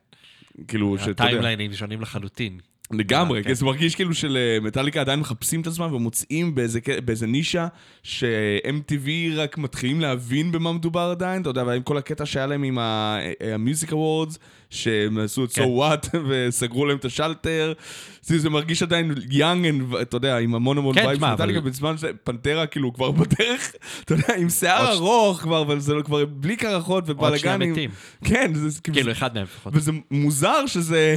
כאילו, 0.67 0.97
שאתה 0.97 1.09
יודע. 1.09 1.23
הטיימליינים 1.23 1.73
שונים 1.73 2.01
לחלוטין. 2.01 2.59
לגמרי, 2.91 3.43
כן. 3.43 3.49
כן. 3.49 3.53
זה 3.55 3.65
מרגיש 3.65 3.95
כאילו 3.95 4.13
שלמטאליקה 4.13 5.01
עדיין 5.01 5.19
מחפשים 5.19 5.61
את 5.61 5.67
עצמם 5.67 5.93
ומוצאים 5.93 6.55
באיזה, 6.55 6.79
באיזה 7.05 7.27
נישה 7.27 7.67
ש-MTV 8.03 9.09
רק 9.35 9.57
מתחילים 9.57 10.01
להבין 10.01 10.51
במה 10.51 10.73
מדובר 10.73 11.09
עדיין, 11.11 11.41
אתה 11.41 11.49
יודע, 11.49 11.63
ועם 11.63 11.81
כל 11.83 11.97
הקטע 11.97 12.25
שהיה 12.25 12.45
להם 12.45 12.63
עם 12.63 12.77
ה-Music 12.77 13.89
Awards, 13.91 14.37
שהם 14.69 15.17
עשו 15.17 15.45
את 15.45 15.51
So 15.51 15.55
כן. 15.55 15.63
What 15.63 16.17
וסגרו 16.29 16.85
להם 16.85 16.97
את 16.97 17.05
השלטר, 17.05 17.73
זה, 18.21 18.49
מרגיש 18.49 18.83
עדיין 18.83 19.11
and, 19.11 20.01
אתה 20.01 20.17
יודע, 20.17 20.37
עם 20.37 20.55
המון 20.55 20.77
המון 20.77 20.95
כן, 20.95 21.01
וייב 21.05 21.15
תשמע, 21.15 21.27
של 21.27 21.33
מטאליקה, 21.33 21.61
בזמן 21.61 21.97
שפנטרה 21.97 22.65
כאילו 22.65 22.93
כבר 22.93 23.11
בדרך, 23.11 23.71
אתה 24.05 24.13
יודע, 24.13 24.35
עם 24.37 24.49
שיער 24.49 24.91
ארוך 24.91 25.39
כבר, 25.41 25.61
אבל 25.61 25.79
זה 25.79 25.93
לא- 25.93 26.01
כבר 26.01 26.25
בלי 26.25 26.55
קרחות 26.55 27.09
עוד 27.09 27.17
שני 27.17 27.27
ובלאגנים. 27.27 27.71
מתים. 27.71 27.89
כן, 28.23 28.51
זה 28.53 28.81
כאילו, 28.81 29.11
אחד 29.11 29.33
מהם 29.33 29.43
לפחות. 29.43 29.73
וזה 29.75 29.91
מוזר 30.11 30.65
שזה... 30.67 31.15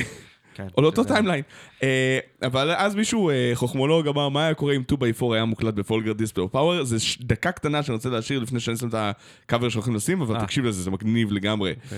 כן, 0.56 0.66
או 0.76 0.82
לאותו 0.82 1.04
timeline. 1.04 1.42
אה, 1.82 2.18
אבל 2.42 2.70
אז 2.76 2.94
מישהו, 2.94 3.30
אה, 3.30 3.50
חוכמולוג, 3.54 4.08
אמר, 4.08 4.28
מה 4.28 4.44
היה 4.44 4.54
קורה 4.54 4.74
אם 4.76 4.82
2x4 4.92 5.34
היה 5.34 5.44
מוקלט 5.44 5.74
בפולגר 5.74 6.12
דיספלי 6.12 6.42
או 6.42 6.52
פאוור? 6.52 6.84
זה 6.84 7.00
ש- 7.00 7.18
דקה 7.20 7.52
קטנה 7.52 7.82
שאני 7.82 7.94
רוצה 7.96 8.08
להשאיר 8.08 8.38
לפני 8.40 8.60
שאני 8.60 8.76
שם 8.76 8.88
את 8.88 8.94
הקאבר 9.46 9.68
שהולכים 9.68 9.94
לשים, 9.94 10.20
אבל 10.20 10.36
אה. 10.36 10.40
תקשיב 10.44 10.64
לזה, 10.64 10.82
זה 10.82 10.90
מגניב 10.90 11.32
לגמרי. 11.32 11.74
קיצר, 11.88 11.96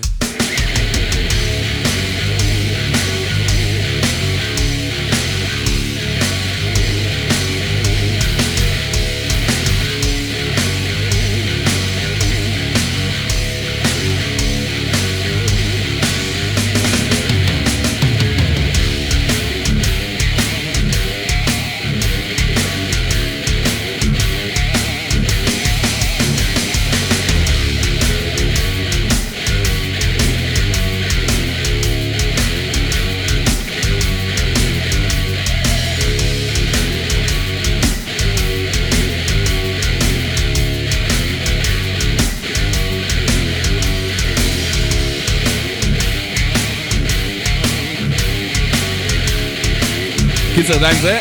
די 50.81 50.87
עם 50.87 51.03
זה. 51.03 51.21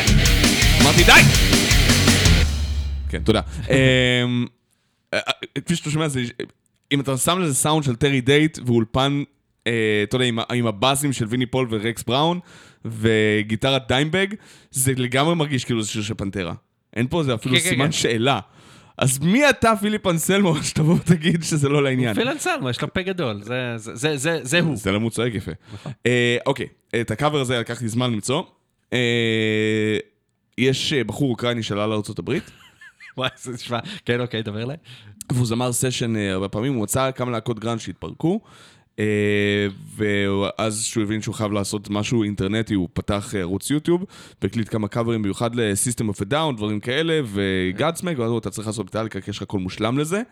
אמרתי 0.82 1.02
די! 1.04 1.12
כן, 3.08 3.22
תודה. 3.24 3.40
אמ, 3.70 4.46
אה, 5.14 5.18
אה, 5.28 5.32
כפי 5.64 5.76
שאתה 5.76 5.90
שומע, 5.90 6.06
אם 6.92 7.00
אתה 7.00 7.16
שם 7.16 7.38
לזה 7.38 7.54
סאונד 7.54 7.84
של 7.84 7.96
טרי 7.96 8.20
דייט 8.20 8.58
ואולפן, 8.66 9.22
אה, 9.66 9.72
אתה 10.02 10.16
יודע, 10.16 10.26
עם 10.26 10.38
ה- 10.38 10.42
עם 10.54 10.66
הבאסים 10.66 11.12
של 11.12 11.24
ויני 11.28 11.46
פול 11.46 11.66
ורקס 11.70 12.02
בראון, 12.02 12.40
וגיטרת 12.84 13.82
דיימבג, 13.88 14.26
זה 14.70 14.92
לגמרי 14.96 15.34
מרגיש 15.34 15.64
כאילו 15.64 15.82
זה 15.82 15.88
שיר 15.90 16.02
של 16.02 16.14
פנטרה. 16.14 16.54
אין 16.96 17.06
פה 17.10 17.22
זה 17.22 17.34
אפילו 17.34 17.56
כן, 17.56 17.62
כן, 17.62 17.68
סימן 17.68 17.84
כן. 17.86 17.92
שאלה. 17.92 18.40
אז 18.98 19.18
מי 19.18 19.50
אתה, 19.50 19.72
פיליפ 19.80 20.06
אנסלמו, 20.06 20.56
שתבוא 20.62 20.94
ותגיד 20.94 21.42
שזה 21.42 21.68
לא 21.68 21.82
לעניין? 21.82 22.14
פיל 22.14 22.28
אנסלמו, 22.28 22.70
יש 22.70 22.82
לו 22.82 22.92
פה 22.94 23.02
גדול, 23.02 23.40
זה- 23.42 24.60
הוא. 24.60 24.76
זה 24.76 24.92
למה 24.92 25.02
הוא 25.02 25.10
צועק 25.10 25.34
יפה. 25.34 25.52
אה, 26.06 26.36
אוקיי, 26.46 26.66
את 27.00 27.10
הקאבר 27.10 27.40
הזה 27.40 27.58
לקח 27.58 27.82
לי 27.82 27.88
זמן 27.88 28.12
למצוא. 28.12 28.42
אה, 28.92 29.98
יש 30.58 30.92
אה, 30.92 31.04
בחור 31.04 31.30
אוקראיני 31.30 31.62
שעלה 31.62 31.86
הברית, 32.18 32.50
וואי, 33.16 33.28
זה 33.36 33.52
נשמע... 33.52 33.78
כן, 34.04 34.20
אוקיי, 34.20 34.42
דבר 34.42 34.62
אליי. 34.62 34.76
והוא 35.32 35.46
זמר 35.46 35.72
סשן 35.72 36.16
אה, 36.16 36.32
הרבה 36.32 36.48
פעמים, 36.48 36.74
הוא 36.74 36.82
מצא 36.82 37.10
כמה 37.10 37.30
להקות 37.30 37.58
גראנג' 37.58 37.80
שהתפרקו, 37.80 38.40
ואז 39.96 40.84
שהוא 40.84 41.02
הבין 41.02 41.22
שהוא 41.22 41.34
חייב 41.34 41.52
לעשות 41.52 41.90
משהו 41.90 42.22
אינטרנטי, 42.22 42.74
הוא 42.74 42.88
פתח 42.92 43.34
ערוץ 43.38 43.70
יוטיוב, 43.70 44.04
והקליט 44.42 44.68
כמה 44.68 44.88
קאברים 44.88 45.22
במיוחד 45.22 45.54
ל-System 45.54 46.14
of 46.14 46.20
a 46.20 46.32
Down, 46.32 46.56
דברים 46.56 46.80
כאלה, 46.80 47.20
וגאדסמק, 47.24 48.18
ואז 48.18 48.30
הוא, 48.30 48.38
אתה 48.38 48.50
צריך 48.50 48.66
לעשות 48.66 48.86
מטאליקה, 48.86 49.20
כי 49.20 49.30
יש 49.30 49.36
לך 49.36 49.42
הכל 49.42 49.58
מושלם 49.58 49.98
לזה. 49.98 50.22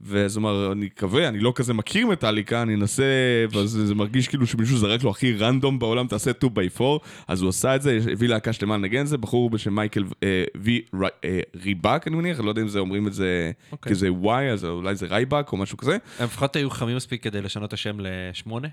ואז 0.00 0.38
אמר, 0.38 0.72
אני 0.72 0.86
מקווה, 0.86 1.28
אני 1.28 1.38
לא 1.40 1.52
כזה 1.54 1.74
מכיר 1.74 2.06
מטאליקה, 2.06 2.62
אני 2.62 2.74
אנסה, 2.74 3.04
ואז 3.52 3.70
זה 3.70 3.94
מרגיש 3.94 4.28
כאילו 4.28 4.46
שמישהו 4.46 4.78
זרק 4.78 5.02
לו 5.02 5.10
הכי 5.10 5.32
רנדום 5.36 5.78
בעולם, 5.78 6.06
תעשה 6.06 6.30
2x4, 6.30 6.82
אז 7.28 7.42
הוא 7.42 7.48
עשה 7.48 7.76
את 7.76 7.82
זה, 7.82 7.98
הביא 8.12 8.28
להקה 8.28 8.52
שלמה 8.52 8.76
לנגן 8.76 9.00
את 9.00 9.06
זה, 9.06 9.18
בחור 9.18 9.50
בשם 9.50 9.74
מייקל 9.74 10.04
אה, 10.22 10.44
וי 10.56 10.82
ר- 10.94 11.06
אה, 11.24 11.40
ריבק, 11.64 12.04
אני 12.06 12.16
מניח, 12.16 12.38
אני 12.38 12.44
לא 12.46 12.50
יודע 12.50 12.62
אם 12.62 12.68
זה 12.68 12.78
אומרים 12.78 13.06
את 13.06 13.12
זה 13.12 13.50
אוקיי. 13.72 13.90
כזה 13.92 14.08
Y, 14.24 14.28
אז 14.52 14.64
אולי 14.64 14.94
זה 14.94 15.06
רייבק 15.06 15.52
או 15.52 15.56
משהו 15.56 15.76
כזה. 15.78 15.96
הם 16.18 16.24
לפחות 16.24 16.56
היו 16.56 16.70
חכמים 16.70 16.96
מספיק 16.96 17.22
כדי 17.22 17.42
לשנות 17.42 17.68
את 17.68 17.72
השם 17.72 17.96
לשמונה? 18.00 18.68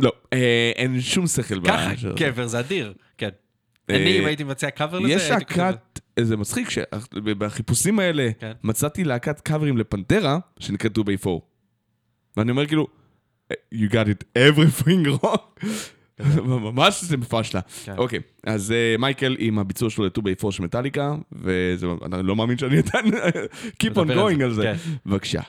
לא, 0.00 0.12
אה, 0.32 0.72
אין 0.76 1.00
שום 1.00 1.26
שכל 1.26 1.60
ככה, 1.60 1.92
בשיר 1.92 2.10
הזה. 2.10 2.24
גבר, 2.24 2.46
זה 2.46 2.60
אדיר, 2.60 2.92
כן. 3.18 3.28
אה, 3.90 3.96
אני, 3.96 4.18
אם 4.20 4.24
הייתי 4.24 4.44
מבצע 4.44 4.70
קאבר 4.70 4.98
לזה, 4.98 5.12
יש 5.12 5.30
להקת, 5.30 6.00
זה 6.20 6.36
מצחיק 6.36 6.68
שבחיפושים 6.70 7.98
האלה 7.98 8.30
כן. 8.38 8.52
מצאתי 8.64 9.04
להקת 9.04 9.40
קאברים 9.40 9.78
לפנטרה 9.78 10.38
שנקראת 10.58 10.98
2x4. 10.98 11.28
ואני 12.36 12.50
אומר 12.50 12.66
כאילו, 12.66 12.86
you 13.52 13.90
got 13.90 14.06
it 14.06 14.38
everything 14.38 15.06
wrong. 15.22 15.66
ממש 16.46 17.04
זה 17.04 17.16
מפשלה. 17.16 17.60
כן. 17.84 17.94
אוקיי, 17.98 18.20
אז 18.46 18.72
אה, 18.72 18.94
מייקל 18.98 19.36
עם 19.38 19.58
הביצוע 19.58 19.90
שלו 19.90 20.04
ל-2x4 20.04 20.50
של 20.50 20.62
מטאליקה, 20.62 21.14
ואני 21.32 22.26
לא 22.26 22.36
מאמין 22.36 22.58
שאני 22.58 22.78
עדיין 22.78 23.14
keep 23.82 23.94
on 23.94 24.08
going 24.08 24.42
על 24.42 24.52
זה. 24.54 24.62
כן. 24.62 24.76
בבקשה. 25.06 25.40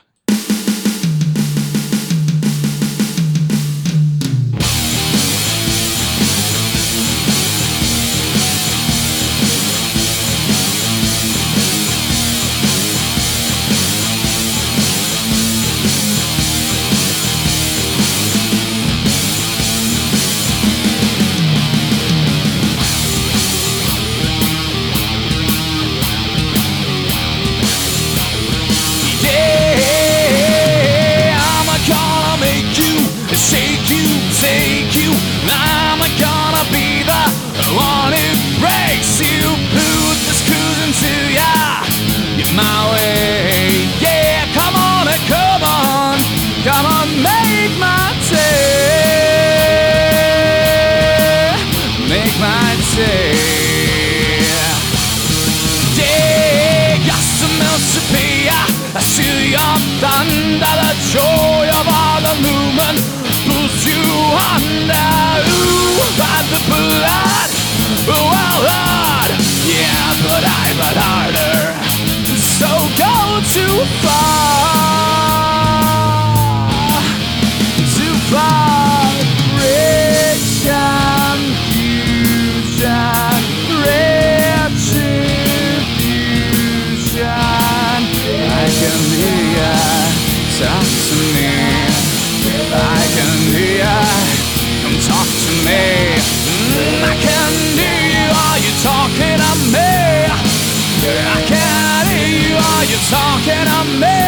Talking 103.08 103.64
to 103.64 103.80
me? 104.00 104.20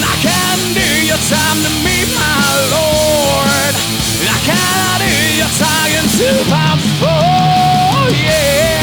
I 0.00 0.14
can 0.24 0.58
do 0.72 0.88
your 1.04 1.20
time 1.28 1.58
to 1.64 1.70
meet 1.84 2.08
my 2.16 2.44
Lord. 2.72 3.72
I 4.24 4.38
cannot 4.48 5.00
hear 5.04 5.44
you 5.44 5.48
talking 5.60 6.08
to 6.18 6.30
my 6.48 6.72
phone, 7.00 8.12
yeah. 8.16 8.80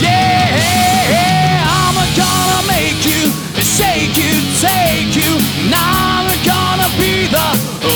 Yeah, 0.00 1.64
I'm 1.68 1.96
gonna 2.16 2.66
make 2.68 3.04
you, 3.04 3.30
shake 3.60 4.16
you, 4.16 4.32
take 4.60 5.14
you. 5.16 5.32
Now 5.70 6.24
I'm 6.24 6.28
gonna 6.44 6.88
be 6.98 7.26
the 7.28 7.48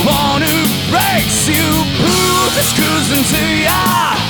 one 0.04 0.42
who 0.42 0.58
breaks 0.90 1.48
you. 1.48 1.64
Prove 1.96 2.50
this 2.54 2.72
cruising 2.74 3.24
to 3.24 3.42
ya. 3.64 4.25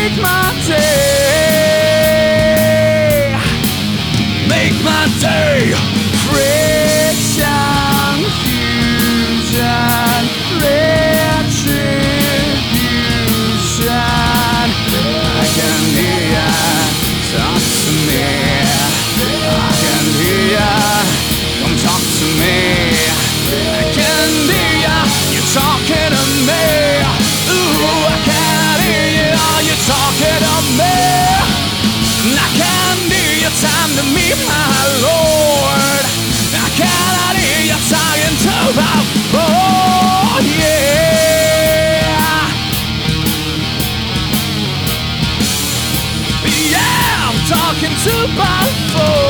Make 0.00 0.16
my 0.22 0.52
day. 0.66 1.90
Make 4.48 4.76
my 4.82 5.04
day. 5.20 5.74
Friction, 6.24 7.44
fusion, 8.40 10.22
retribution. 10.64 11.60
I 15.32 15.46
can 15.56 15.80
hear 15.96 16.22
ya 16.34 16.48
talk 17.32 17.62
to 17.84 17.92
me. 18.08 18.24
I 19.52 19.70
can 19.82 20.04
hear 20.20 20.42
ya 20.56 20.70
come 21.60 21.76
talk 21.84 22.02
to 22.18 22.26
me. 22.40 22.79
passou. 48.36 49.29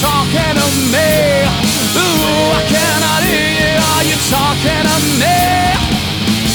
talking 0.00 0.54
to 0.60 0.68
me? 0.92 1.12
Ooh, 1.96 2.52
I 2.52 2.62
cannot 2.68 3.22
hear 3.24 3.48
you. 3.56 3.72
Are 3.96 4.04
you 4.04 4.16
talking 4.28 4.84
to 4.84 4.98
me? 5.20 5.40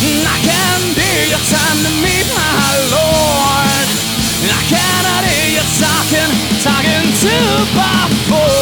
Mm, 0.01 0.25
I 0.25 0.37
can't 0.45 0.85
hear 0.93 1.23
you 1.33 1.39
time 1.49 1.79
to 1.85 1.91
meet 2.05 2.27
my 2.37 2.69
Lord. 2.93 3.87
I 4.45 4.61
cannot 4.69 5.23
hear 5.25 5.57
you 5.57 5.65
talking, 5.81 6.31
talking 6.61 7.05
to 7.23 7.35
my 7.77 8.09
boy. 8.29 8.60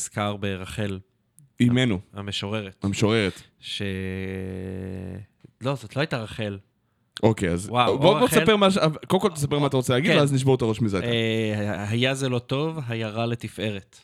נזכר 0.00 0.36
ברחל, 0.36 0.98
אימנו, 1.60 2.00
המשוררת, 2.12 2.84
המשוררת. 2.84 3.42
ש... 3.60 3.82
לא, 5.60 5.74
זאת 5.74 5.96
לא 5.96 6.00
הייתה 6.00 6.18
רחל. 6.22 6.58
אוקיי, 7.22 7.50
אז 7.50 7.68
וואו, 7.68 7.98
בוא 7.98 8.18
בוא 8.18 8.28
תספר 8.28 8.56
מה... 8.56 8.68
קודם 9.06 9.22
כל 9.22 9.30
תספר 9.30 9.58
מה 9.58 9.66
אתה 9.66 9.76
רוצה 9.76 9.94
להגיד, 9.94 10.12
כן. 10.12 10.18
ואז 10.18 10.32
נשבור 10.32 10.54
את 10.54 10.62
הראש 10.62 10.80
מזה. 10.80 11.00
אה, 11.02 11.88
היה 11.88 12.14
זה 12.14 12.28
לא 12.28 12.38
טוב, 12.38 12.78
היה 12.88 13.08
רע 13.08 13.26
לתפארת. 13.26 13.98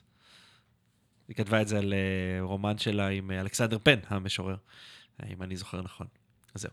היא 1.29 1.37
כתבה 1.37 1.63
את 1.63 1.69
זה 1.69 1.79
על 1.79 1.93
אה, 1.93 2.43
רומן 2.43 2.79
שלה 2.79 3.09
עם 3.09 3.31
אה, 3.31 3.41
אלכסנדר 3.41 3.79
פן, 3.83 3.99
המשורר, 4.09 4.57
אם 5.33 5.43
אני 5.43 5.57
זוכר 5.57 5.83
נכון. 5.83 6.07
אז 6.55 6.61
זהו. 6.61 6.71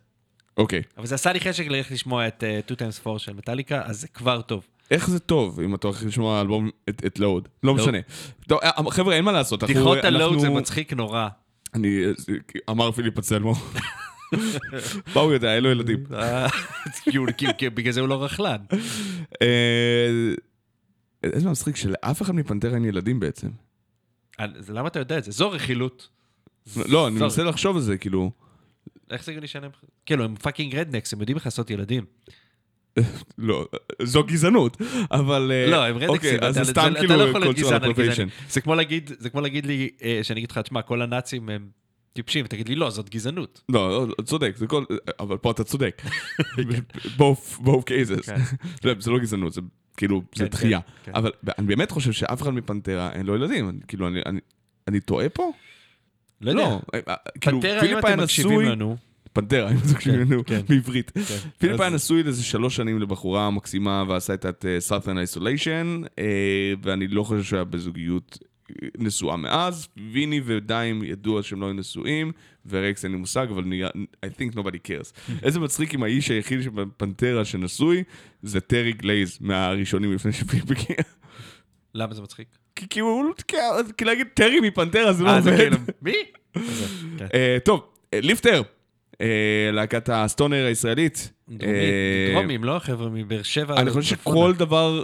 אוקיי. 0.57 0.81
אבל 0.97 1.05
זה 1.05 1.15
עשה 1.15 1.33
לי 1.33 1.39
חשק 1.39 1.67
ללכת 1.67 1.91
לשמוע 1.91 2.27
את 2.27 2.43
אה, 2.43 2.59
2 2.65 2.89
times 2.89 3.07
4 3.07 3.19
של 3.19 3.33
מטאליקה, 3.33 3.81
אז 3.85 4.01
זה 4.01 4.07
כבר 4.07 4.41
טוב. 4.41 4.67
איך 4.93 5.09
זה 5.09 5.19
טוב 5.19 5.59
אם 5.59 5.75
אתה 5.75 5.87
הולך 5.87 6.03
לשמוע 6.05 6.41
אלבום 6.41 6.69
את- 6.89 7.05
את 7.05 7.19
לואוד? 7.19 7.47
לא. 7.63 7.75
משנה. 7.75 7.97
טוב, 8.47 8.59
אה, 8.63 8.91
חבר'ה, 8.91 9.15
אין 9.15 9.25
מה 9.25 9.31
לעשות. 9.31 9.63
בדיחות 9.63 9.97
הלואוד 10.03 10.21
אנחנו- 10.33 10.39
זה 10.39 10.49
מצחיק 10.49 10.93
נורא. 10.93 11.27
אני... 11.73 12.01
אמר 12.69 12.91
פיליפ 12.91 13.17
אצלמו. 13.17 13.53
מה 15.15 15.21
הוא 15.21 15.33
יודע? 15.33 15.55
אין 15.55 15.63
לו 15.63 15.71
ילדים. 15.71 16.03
אה, 16.13 16.47
בגלל 17.73 17.91
זה 17.93 18.01
הוא 18.01 18.09
לא 18.09 18.23
רכלן. 18.23 18.57
אה, 19.41 20.33
איזה 21.23 21.49
מצחיק 21.49 21.75
שלאף 21.75 22.21
אחד 22.21 22.35
מפנתרה 22.35 22.73
אין 22.75 22.85
ילדים 22.85 23.19
בעצם. 23.19 23.49
אה, 24.39 24.45
למה 24.69 24.87
אתה 24.87 24.99
יודע 24.99 25.17
את 25.17 25.23
זה? 25.23 25.31
זו 25.31 25.51
רכילות. 25.51 26.09
לא, 26.89 27.07
אני. 27.07 27.19
מנסה 27.19 27.43
לחשוב 27.43 27.75
על 27.75 27.81
זה, 27.81 27.97
כאילו... 27.97 28.31
איך 29.11 29.23
זה 29.23 29.31
הגיוני 29.31 29.47
שאני... 29.47 29.67
כאילו, 30.05 30.23
הם 30.25 30.35
fucking 30.35 30.75
rednecks, 30.75 31.13
הם 31.13 31.19
יודעים 31.19 31.37
איך 31.37 31.45
לעשות 31.45 31.69
ילדים. 31.69 32.05
לא, 33.37 33.67
זו 34.01 34.23
גזענות, 34.23 34.77
אבל... 35.11 35.51
אה, 35.53 35.71
לא, 35.71 35.85
הם 35.85 35.95
רדנקסים. 35.95 36.09
אוקיי, 36.15 36.39
אז 36.41 36.69
אתה- 36.69 36.87
כאילו 36.99 37.15
לא 37.17 37.23
יכול 37.23 37.41
להיות 37.41 37.55
גזען 37.55 37.83
על. 37.83 37.93
גזענים. 37.93 38.29
זה 38.49 38.61
כמו 38.61 38.75
להגיד, 38.75 39.11
זה 39.19 39.29
כמו 39.29 39.41
להגיד 39.41 39.65
לי, 39.65 39.89
אה, 40.03 40.19
שאני 40.23 40.39
אגיד 40.39 40.51
לך, 40.51 40.57
תשמע, 40.57 40.81
כל 40.81 41.01
הנאצים 41.01 41.49
הם 41.49 41.67
טיפשים, 42.13 42.45
ותגיד 42.45 42.69
לי, 42.69 42.75
לא, 42.75 42.89
זאת 42.89 43.09
גזענות. 43.09 43.61
לא, 43.69 43.89
לא, 43.89 44.07
לא, 44.07 44.23
צודק, 44.23 44.53
זה 44.57 44.67
כל... 44.67 44.83
אבל 45.19 45.37
פה 45.37 45.51
אתה 45.51 45.63
צודק. 45.63 46.01
both 47.19 47.59
both 47.59 47.83
cases. 47.89 48.25
כן. 48.25 48.35
לא, 48.83 48.93
זה 48.99 49.11
לא 49.11 49.19
גזענות, 49.19 49.53
זה 49.53 49.61
כאילו, 49.97 50.21
זה 50.35 50.43
כן, 50.43 50.49
דחייה. 50.51 50.79
כן, 50.79 51.11
כן. 51.11 51.17
אבל 51.17 51.31
אני 51.57 51.67
באמת 51.67 51.91
חושב 51.91 52.11
שאף 52.11 52.41
אחד 52.41 52.53
מפנתרה 52.53 53.11
אין 53.13 53.25
לו 53.25 53.35
ילדים. 53.35 53.79
כאילו, 53.87 54.07
אני- 54.87 54.99
טועה 54.99 55.29
פה? 55.29 55.51
לא 56.41 56.51
יודע. 56.51 56.63
אה, 57.07 57.15
כאילו, 57.41 57.61
פנתרה, 57.61 57.81
אם 57.85 57.97
אתם 57.99 58.19
מקשיבים. 58.19 58.61
לנו, 58.61 58.97
פנתרה, 59.33 59.71
אם 59.71 59.77
זה 59.83 59.95
מקשיבים 59.95 60.31
לנו 60.31 60.45
כן. 60.45 60.61
בעברית. 60.69 61.11
כן. 61.11 61.21
פיליפ 61.57 61.79
היה 61.81 61.89
נשוי 61.89 62.23
לאיזה 62.23 62.43
שלוש 62.43 62.75
שנים 62.75 62.99
לבחורה 62.99 63.49
מקסימה 63.51 64.03
ועשה 64.07 64.33
את 64.33 64.45
את 64.45 64.65
Southern 64.89 65.05
Isolation, 65.37 66.07
אה, 66.19 66.23
ואני 66.83 67.07
לא 67.07 67.23
חושב 67.23 67.43
שהוא 67.43 67.57
היה 67.57 67.63
בזוגיות 67.63 68.37
אה, 68.71 68.87
נשואה 68.97 69.37
מאז. 69.37 69.87
ויני 70.11 70.41
ודיים 70.45 71.03
ידוע 71.03 71.43
שהם 71.43 71.61
לא 71.61 71.65
היו 71.65 71.73
נשואים, 71.73 72.31
ורקס 72.69 73.03
אין 73.05 73.11
לי 73.11 73.17
מושג, 73.17 73.47
אבל 73.49 73.63
I 74.25 74.29
think 74.29 74.55
nobody 74.55 74.77
cares. 74.87 75.13
איזה 75.43 75.59
מצחיק 75.59 75.95
אם 75.95 76.03
האיש 76.03 76.29
היחיד 76.31 76.61
שבפנתרה 76.61 77.45
שנשוי, 77.45 78.03
זה 78.43 78.59
טרי 78.59 78.93
גלייז 78.93 79.37
מהראשונים 79.41 80.13
לפני 80.13 80.31
שפיליפ 80.33 80.71
הגיע. 80.71 80.95
למה 81.95 82.13
זה 82.13 82.21
מצחיק? 82.21 82.47
כי 82.89 82.99
הוא, 82.99 83.33
כי- 83.47 83.57
כי 83.97 84.05
להגיד 84.05 84.27
טרי 84.33 84.59
מפנתרה 84.59 85.13
זה 85.13 85.23
לא 85.23 85.29
אה, 85.29 85.37
עובד. 85.37 85.57
כאילו, 85.57 85.77
מי? 86.01 86.13
כן. 87.17 87.27
אה, 87.33 87.57
טוב, 87.65 87.81
אה, 88.13 88.19
ליפטר, 88.21 88.57
אה, 88.57 88.61
להקת 89.73 90.09
הסטונר 90.13 90.65
הישראלית. 90.65 91.31
דרומי- 91.49 91.63
אה, 91.73 92.31
דרומים, 92.33 92.63
לא 92.63 92.79
חבר'ה 92.79 93.09
מבאר 93.09 93.43
שבע. 93.43 93.77
אני 93.81 93.91
חושב. 93.91 94.15
שכל 94.15 94.53
דבר 94.57 95.03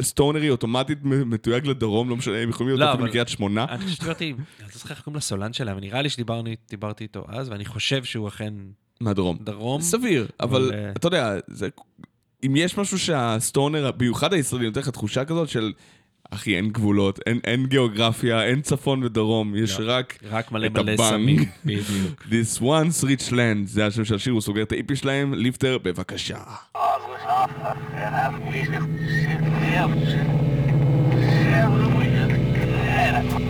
סטונרי 0.00 0.50
אוטומטית 0.50 0.98
מתויג 1.04 1.66
לדרום, 1.66 2.10
לא 2.10 2.16
משנה, 2.16 2.36
הם 2.38 2.48
יכולים 2.48 2.68
להיות 2.68 2.80
לא, 2.80 2.92
אפילו 2.92 3.06
מקריית 3.08 3.28
שמונה. 3.28 3.64
אני 3.68 3.78
חושב 3.84 3.96
שדיברתי, 3.96 4.24
אני 4.32 4.36
לא 4.62 4.78
זוכר 4.78 4.94
איך 4.94 5.00
קוראים 5.02 5.16
לסולן 5.16 5.52
שלהם, 5.52 5.76
ונראה 5.76 6.02
לי 6.02 6.08
שדיברתי 6.10 7.04
איתו 7.04 7.24
אז, 7.28 7.48
ואני 7.48 7.64
חושב 7.64 8.04
שהוא 8.04 8.28
אכן 8.28 8.54
מהדרום. 9.00 9.38
דרום. 9.40 9.80
סביר, 9.80 10.26
אבל 10.40 10.70
אה, 10.74 10.90
אתה 10.90 11.06
יודע, 11.06 11.34
אם 12.46 12.56
יש 12.56 12.78
משהו 12.78 12.98
שהסטונר, 12.98 13.90
במיוחד 13.96 14.32
הישראלי, 14.32 14.66
נותן 14.66 14.80
לך 14.80 14.88
תחושה 14.88 15.24
כזאת 15.24 15.48
של, 15.48 15.72
אחי, 16.30 16.56
אין 16.56 16.68
גבולות, 16.70 17.20
אין- 17.26 17.40
אין 17.44 17.66
גיאוגרפיה, 17.66 18.44
אין 18.44 18.60
צפון 18.60 19.02
ודרום, 19.02 19.54
יש 19.56 19.80
לא. 19.80 19.92
רק 19.92 20.18
רק 20.30 20.52
מלא 20.52 20.66
את 20.66 20.72
מלא. 20.72 20.96
סמים. 20.96 21.44
בדיוק. 21.64 22.22
This 22.30 22.60
once 22.60 23.04
rich 23.04 23.30
land, 23.32 23.36
זה 23.66 23.86
השם 23.86 24.04
של 24.04 24.14
השיר, 24.14 24.32
הוא 24.32 24.40
סוגר 24.40 24.62
את 24.62 24.72
האיפי 24.72 24.96
שלהם, 24.96 25.34
ליפטר, 25.34 25.78
בבקשה. 25.82 26.38
Thank 33.22 33.49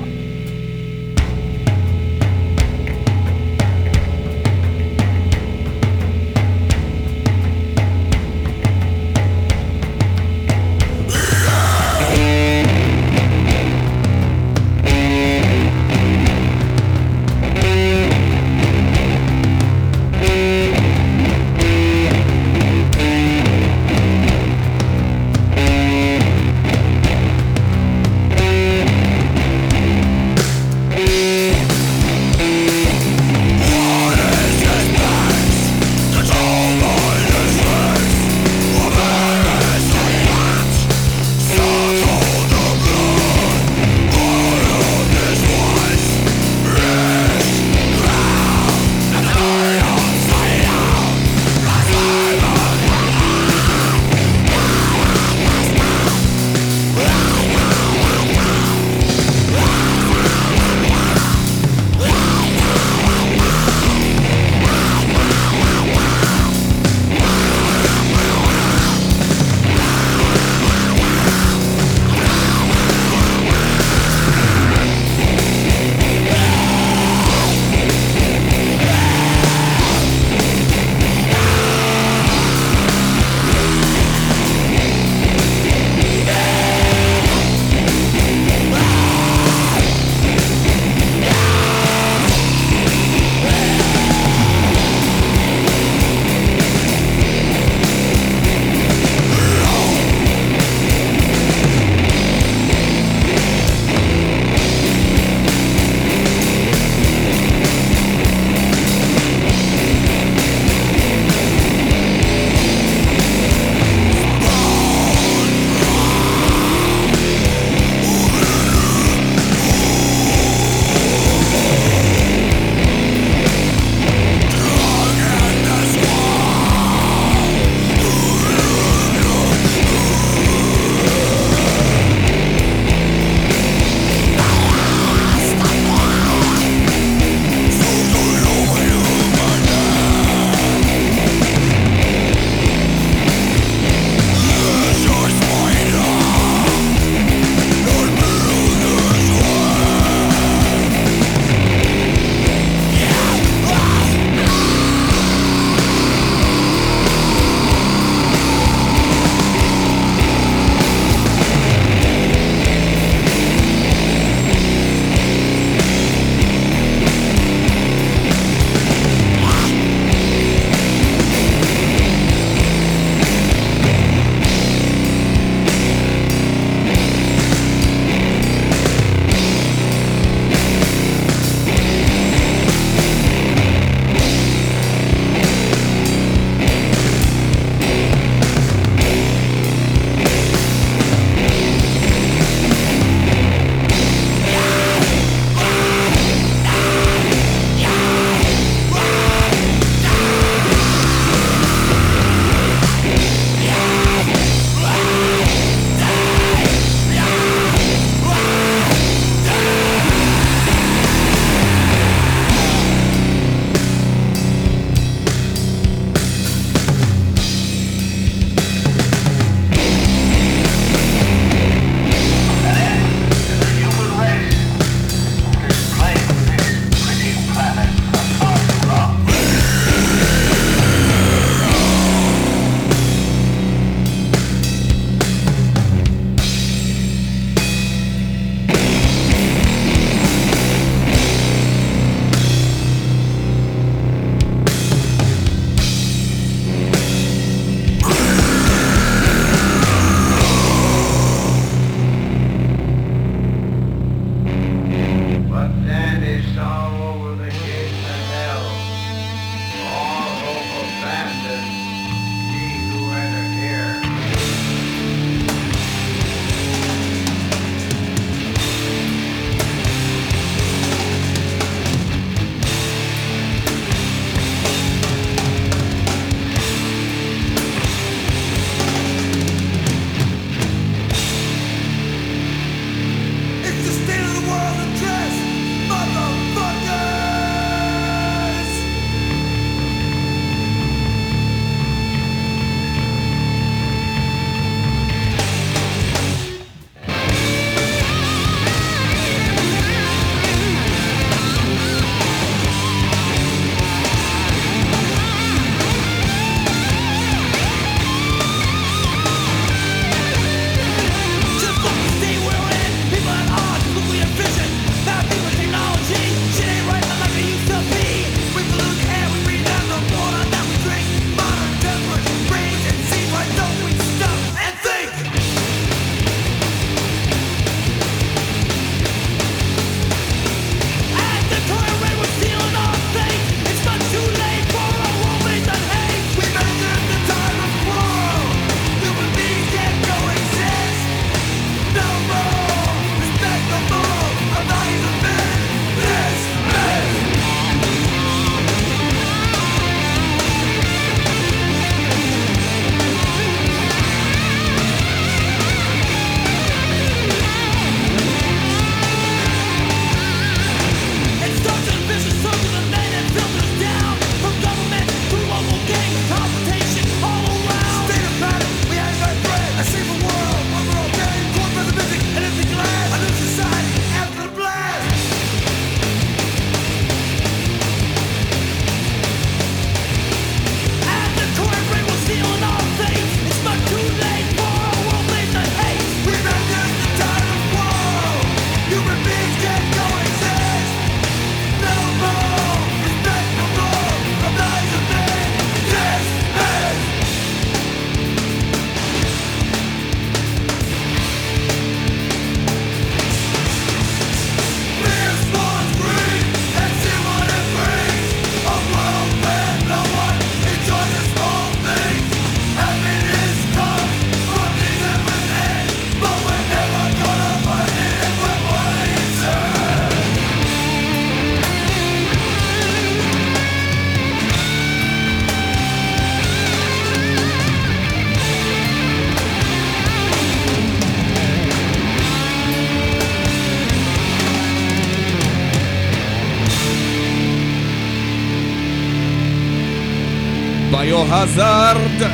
ביו-הזארד. 441.31 442.31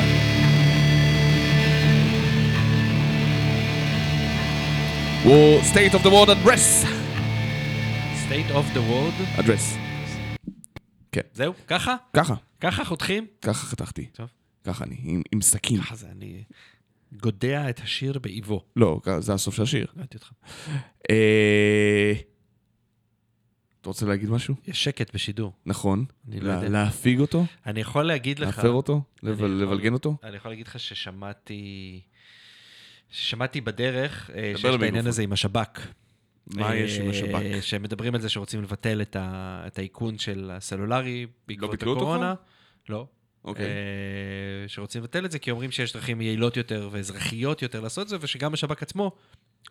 הוא 5.23 5.61
State 5.61 5.93
of 5.93 6.03
the 6.03 6.09
World 6.09 6.29
Address. 6.29 6.85
State 8.27 8.51
of 8.51 8.75
the 8.75 8.81
world. 8.89 9.39
Address. 9.39 9.77
כן. 11.11 11.21
זהו, 11.33 11.53
ככה? 11.67 11.95
ככה, 12.13 12.35
ככה 12.61 12.85
חותכים? 12.85 13.27
ככה 13.41 13.65
חתכתי. 13.65 14.05
טוב. 14.05 14.27
ככה 14.63 14.85
אני, 14.85 14.95
עם, 15.03 15.21
עם 15.31 15.41
סכין. 15.41 15.81
ככה 15.81 15.95
זה, 15.95 16.07
אני 16.11 16.43
גודע 17.11 17.69
את 17.69 17.79
השיר 17.79 18.19
באיבו. 18.19 18.63
לא, 18.75 19.01
זה 19.19 19.33
הסוף 19.33 19.55
של 19.55 19.63
השיר. 19.63 19.87
הבנתי 19.95 20.17
אותך. 20.17 20.31
אה... 23.87 23.91
אתה 23.91 23.99
רוצה 23.99 24.05
להגיד 24.05 24.29
משהו? 24.29 24.55
יש 24.67 24.83
שקט 24.83 25.13
בשידור. 25.13 25.53
נכון. 25.65 26.05
אני 26.27 26.39
לא 26.39 26.51
יודע. 26.51 26.69
להפיג 26.69 27.19
אותו? 27.19 27.45
אני 27.65 27.79
יכול 27.79 28.03
להגיד 28.03 28.39
לך... 28.39 28.57
להפר 28.57 28.69
אותו? 28.69 29.01
לבלגן 29.23 29.93
אותו? 29.93 30.17
אני 30.23 30.35
יכול 30.37 30.51
להגיד 30.51 30.67
לך 30.67 30.79
ששמעתי... 30.79 32.01
שמעתי 33.09 33.61
בדרך 33.61 34.29
אה, 34.35 34.53
שיש 34.55 34.65
את. 34.65 34.81
העניין 34.81 35.07
הזה 35.07 35.21
עם 35.21 35.33
השב"כ. 35.33 35.87
מה 36.47 36.75
יש 36.75 36.99
עם 36.99 37.05
אה, 37.05 37.09
השב"כ? 37.09 37.63
שמדברים 37.63 38.15
על 38.15 38.21
זה 38.21 38.29
שרוצים 38.29 38.63
לבטל 38.63 39.01
את, 39.01 39.79
האיכון 39.79 40.17
של 40.17 40.51
הסלולרי 40.53 41.27
בעקבות 41.47 41.81
אותו 41.83 41.91
הקורונה. 41.91 42.33
לא. 42.89 43.07
אוקיי. 43.45 43.65
אה, 43.65 44.67
שרוצים 44.67 45.01
לבטל 45.01 45.25
את 45.25 45.31
זה, 45.31 45.39
כי 45.39 45.51
אומרים 45.51 45.71
שיש 45.71 45.93
דרכים 45.93 46.21
יעילות 46.21 46.57
יותר 46.57 46.89
ואזרחיות 46.91 47.61
יותר 47.61 47.79
לעשות 47.79 48.03
את 48.03 48.09
זה, 48.09 48.17
ושגם 48.21 48.53
השב"כ 48.53 48.83
עצמו 48.83 49.11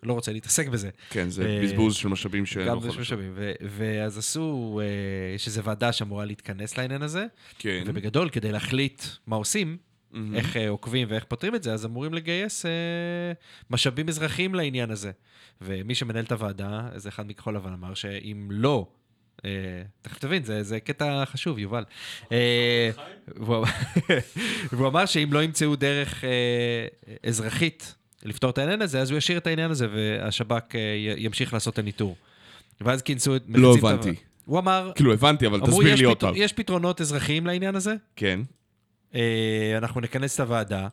לא 0.02 0.12
רוצה 0.12 0.32
להתעסק 0.32 0.68
בזה. 0.68 0.90
כן, 1.10 1.31
זה 1.31 1.47
אה, 1.47 1.60
בזבוז 1.62 1.94
של 1.94 2.09
משאבים 2.09 2.47
שלא 2.47 2.66
גם 2.66 2.77
יכול 2.77 2.89
יש 2.90 2.97
משאבים. 2.97 3.32
ואז 3.60 4.18
עשו, 4.18 4.81
אה, 4.82 4.86
יש 5.35 5.47
איזו 5.47 5.62
ועדה 5.64 5.93
שאמורה 5.93 6.24
להתכנס 6.24 6.78
לעניין 6.78 7.02
הזה, 7.02 7.27
כן. 7.59 7.82
ובגדול, 7.86 8.28
כדי 8.31 8.52
להחליט 8.52 9.02
מה 9.27 9.36
עושים. 9.36 9.77
איך 10.35 10.56
אה, 10.56 10.68
עוקבים 10.68 11.09
ואיך 11.10 11.24
פותרים 11.24 11.55
את 11.55 11.62
זה, 11.62 11.73
אז 11.73 11.85
אמורים 11.85 12.14
לגייס 12.14 12.66
אה, 12.66 12.70
משאבים 13.70 14.09
אזרחיים 14.09 14.55
לעניין 14.55 14.90
הזה. 14.90 15.10
ומי 15.60 15.94
שמנהל 15.94 16.24
את 16.24 16.32
הוועדה, 16.32 16.89
איזה 16.94 17.09
אחד 17.09 17.27
מכחול 17.28 17.56
לבן 17.56 17.73
אמר 17.73 17.94
שאם 17.94 18.48
לא... 18.51 18.86
אה, 19.44 19.51
תכף 20.02 20.18
תבין, 20.18 20.44
זה, 20.44 20.62
זה 20.62 20.81
קטע 20.81 21.24
חשוב, 21.24 21.59
יובל. 21.59 21.85
אה, 22.32 22.90
והוא 23.36 23.56
אמר- 23.56 23.64
והוא 24.73 24.89
אמר 24.89 25.06
שאם 25.06 25.28
לא 25.32 25.43
ימצאו 25.43 25.77
דרך 25.77 26.24
אה, 26.24 26.86
אזרחית 27.28 27.94
לפתור 28.27 28.51
את 28.51 28.59
העניין 28.59 28.82
הזה, 28.82 29.01
אז 29.01 29.11
הוא 29.11 29.19
ישאיר 29.19 29.39
את 29.39 29.47
העניין 29.47 29.70
הזה, 29.70 29.86
והשב"כ 29.93 30.74
אה, 30.74 30.81
ימשיך 31.16 31.53
לעשות 31.53 31.74
את 31.74 31.78
הניטור. 31.78 32.16
ואז 32.81 33.03
כינסו 33.03 33.36
את... 33.36 33.43
לא 33.48 33.74
את 33.74 33.78
הבנתי. 33.78 34.09
הוועדה. 34.09 34.20
הוא 34.44 34.59
אמר, 34.59 34.93
כאילו, 34.94 35.12
הבנתי, 35.12 35.47
אבל 35.47 35.61
תסביר 35.61 35.94
לי 35.94 36.05
עוד 36.05 36.20
פעם. 36.20 36.35
יש 36.36 36.53
פתרונות 36.53 37.01
אזרחיים 37.01 37.47
לעניין 37.47 37.77
הזה, 37.77 37.94
כן. 38.16 38.40
אה, 39.15 39.74
אנחנו 39.78 40.01
נכנס 40.01 40.35
את 40.35 40.40
הוועדה. 40.40 40.89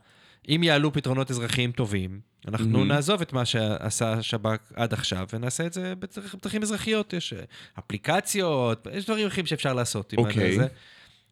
אם 0.50 0.62
יעלו 0.64 0.94
פתרונות 0.94 1.32
אזרחיים 1.32 1.72
טובים, 1.72 2.20
אנחנו 2.48 2.82
Mhm. 2.82 2.86
נעזוב 2.86 3.22
את 3.22 3.34
מה 3.34 3.46
שעשה 3.46 4.14
השב"כ 4.14 4.58
עד 4.76 4.94
עכשיו, 4.94 5.28
ונעשה 5.34 5.66
את 5.66 5.74
זה 5.74 5.94
בדרכים 6.34 6.62
אזרחיות. 6.62 7.14
יש 7.14 7.34
אה, 7.34 7.40
אפליקציות, 7.80 8.88
יש 8.94 9.06
דברים 9.06 9.28
אחרים 9.28 9.46
שאפשר 9.46 9.74
לעשות. 9.74 10.14
אוקיי. 10.18 10.56
זה. 10.56 10.68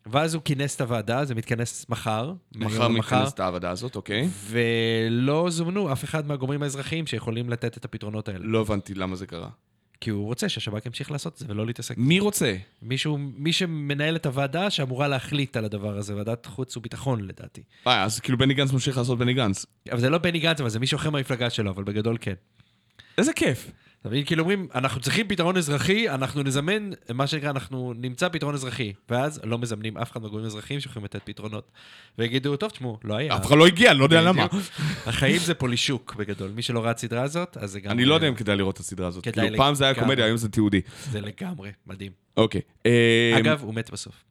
ואז 0.06 0.34
הוא 0.34 0.42
כינס 0.46 0.76
את 0.76 0.82
הוועדה, 0.82 1.26
זה 1.26 1.36
מתכנס 1.36 1.86
מחר. 1.90 2.34
מחר 2.56 2.88
למחר, 2.88 3.20
מתכנסת 3.20 3.40
העבודה 3.40 3.70
הזאת, 3.70 3.96
אוקיי? 3.96 4.30
ולא 4.48 5.48
זומנו 5.50 5.92
אף 5.92 6.04
אחד 6.04 6.28
מהגורמים 6.28 6.64
האזרחיים 6.64 7.08
שיכולים 7.08 7.50
לתת 7.50 7.78
את 7.78 7.86
הפתרונות 7.86 8.30
האלה. 8.30 8.40
לא 8.42 8.62
הבנתי 8.62 8.94
למה 8.94 9.16
זה 9.16 9.28
קרה. 9.28 9.50
כי 10.02 10.10
הוא 10.10 10.26
רוצה 10.26 10.50
שהשב"כ 10.50 10.86
ימשיך 10.86 11.12
לעשות 11.12 11.34
את 11.34 11.38
זה 11.38 11.46
ולא 11.48 11.66
להתעסק. 11.66 11.98
מי 11.98 12.20
רוצה? 12.20 12.56
מישהו, 12.82 13.18
מי 13.18 13.54
שמנהל 13.54 14.16
את 14.16 14.26
הוועדה 14.26 14.70
שאמורה 14.70 15.08
להחליט 15.08 15.58
על 15.58 15.66
הדבר 15.66 15.98
הזה, 15.98 16.16
ועדת 16.16 16.46
חוץ 16.46 16.78
וביטחון 16.78 17.28
לדעתי. 17.28 17.64
אה, 17.88 18.04
אז 18.04 18.20
כאילו 18.20 18.38
בני 18.38 18.54
גנץ 18.54 18.72
ממשיך 18.72 18.98
לעשות 18.98 19.20
בני 19.20 19.34
גנץ. 19.34 19.66
אבל 19.92 20.00
זה 20.00 20.10
לא 20.10 20.18
בני 20.18 20.40
גנץ, 20.40 20.62
אבל 20.62 20.70
זה 20.70 20.80
מישהו 20.80 20.96
אחר 20.96 21.10
מהמפלגה 21.10 21.50
שלו, 21.50 21.72
אבל 21.72 21.84
בגדול 21.84 22.18
כן. 22.22 22.34
איזה 23.18 23.34
כיף. 23.34 23.72
אתה 24.02 24.10
מבין? 24.10 24.26
כאילו 24.26 24.42
אומרים, 24.42 24.68
אנחנו 24.76 25.02
צריכים 25.02 25.28
פתרון 25.28 25.58
אזרחי, 25.58 26.10
אנחנו 26.10 26.44
נזמן, 26.44 26.90
מה 27.14 27.28
שנקרא, 27.28 27.50
אנחנו 27.50 27.94
נמצא 27.98 28.30
פתרון 28.30 28.54
אזרחי. 28.54 28.94
ואז 29.10 29.42
לא 29.44 29.58
מזמנים 29.58 29.98
אף 29.98 30.12
אחד 30.12 30.22
מהגורמים 30.22 30.46
האזרחיים 30.46 30.80
שיכולים 30.80 31.06
לתת 31.06 31.22
פתרונות. 31.24 31.72
ויגידו, 32.18 32.56
טוב, 32.56 32.70
תשמעו, 32.70 33.00
לא 33.04 33.16
היה. 33.16 33.36
אף 33.36 33.46
אחד 33.46 33.58
לא 33.58 33.68
הגיע, 33.68 33.92
אני 33.92 34.00
לא 34.00 34.04
יודע 34.04 34.22
למה. 34.22 34.48
החיים 35.06 35.38
זה 35.38 35.54
פולישוק 35.54 36.16
בגדול. 36.16 36.52
מי 36.52 36.62
שלא 36.62 36.84
ראה 36.84 36.92
את 36.92 36.98
הסדרה 36.98 37.24
הזאת, 37.24 37.58
אז 37.58 37.72
זה 37.72 37.80
גם... 37.80 37.92
אני 37.92 38.06
לא 38.06 38.16
יודע 38.16 38.28
אם 38.28 38.36
כדאי 38.36 38.56
לראות 38.56 38.76
את 38.76 38.80
הסדרה 38.80 39.08
הזאת. 39.08 39.24
כאילו, 39.24 39.58
פעם 39.58 39.76
זה 39.76 39.86
היה. 39.86 39.94
קומדיה, 39.94 40.26
היום 40.26 40.38
זה 40.38 40.50
תיעודי. 40.50 40.82
זה 41.12 41.22
לגמרי 41.22 41.72
מדהים. 41.88 42.12
אוקיי. 42.38 42.62
אה, 42.86 43.36
אגב, 43.38 43.64
הוא 43.64 43.74
מת 43.74 43.90
בסוף. 43.90 44.24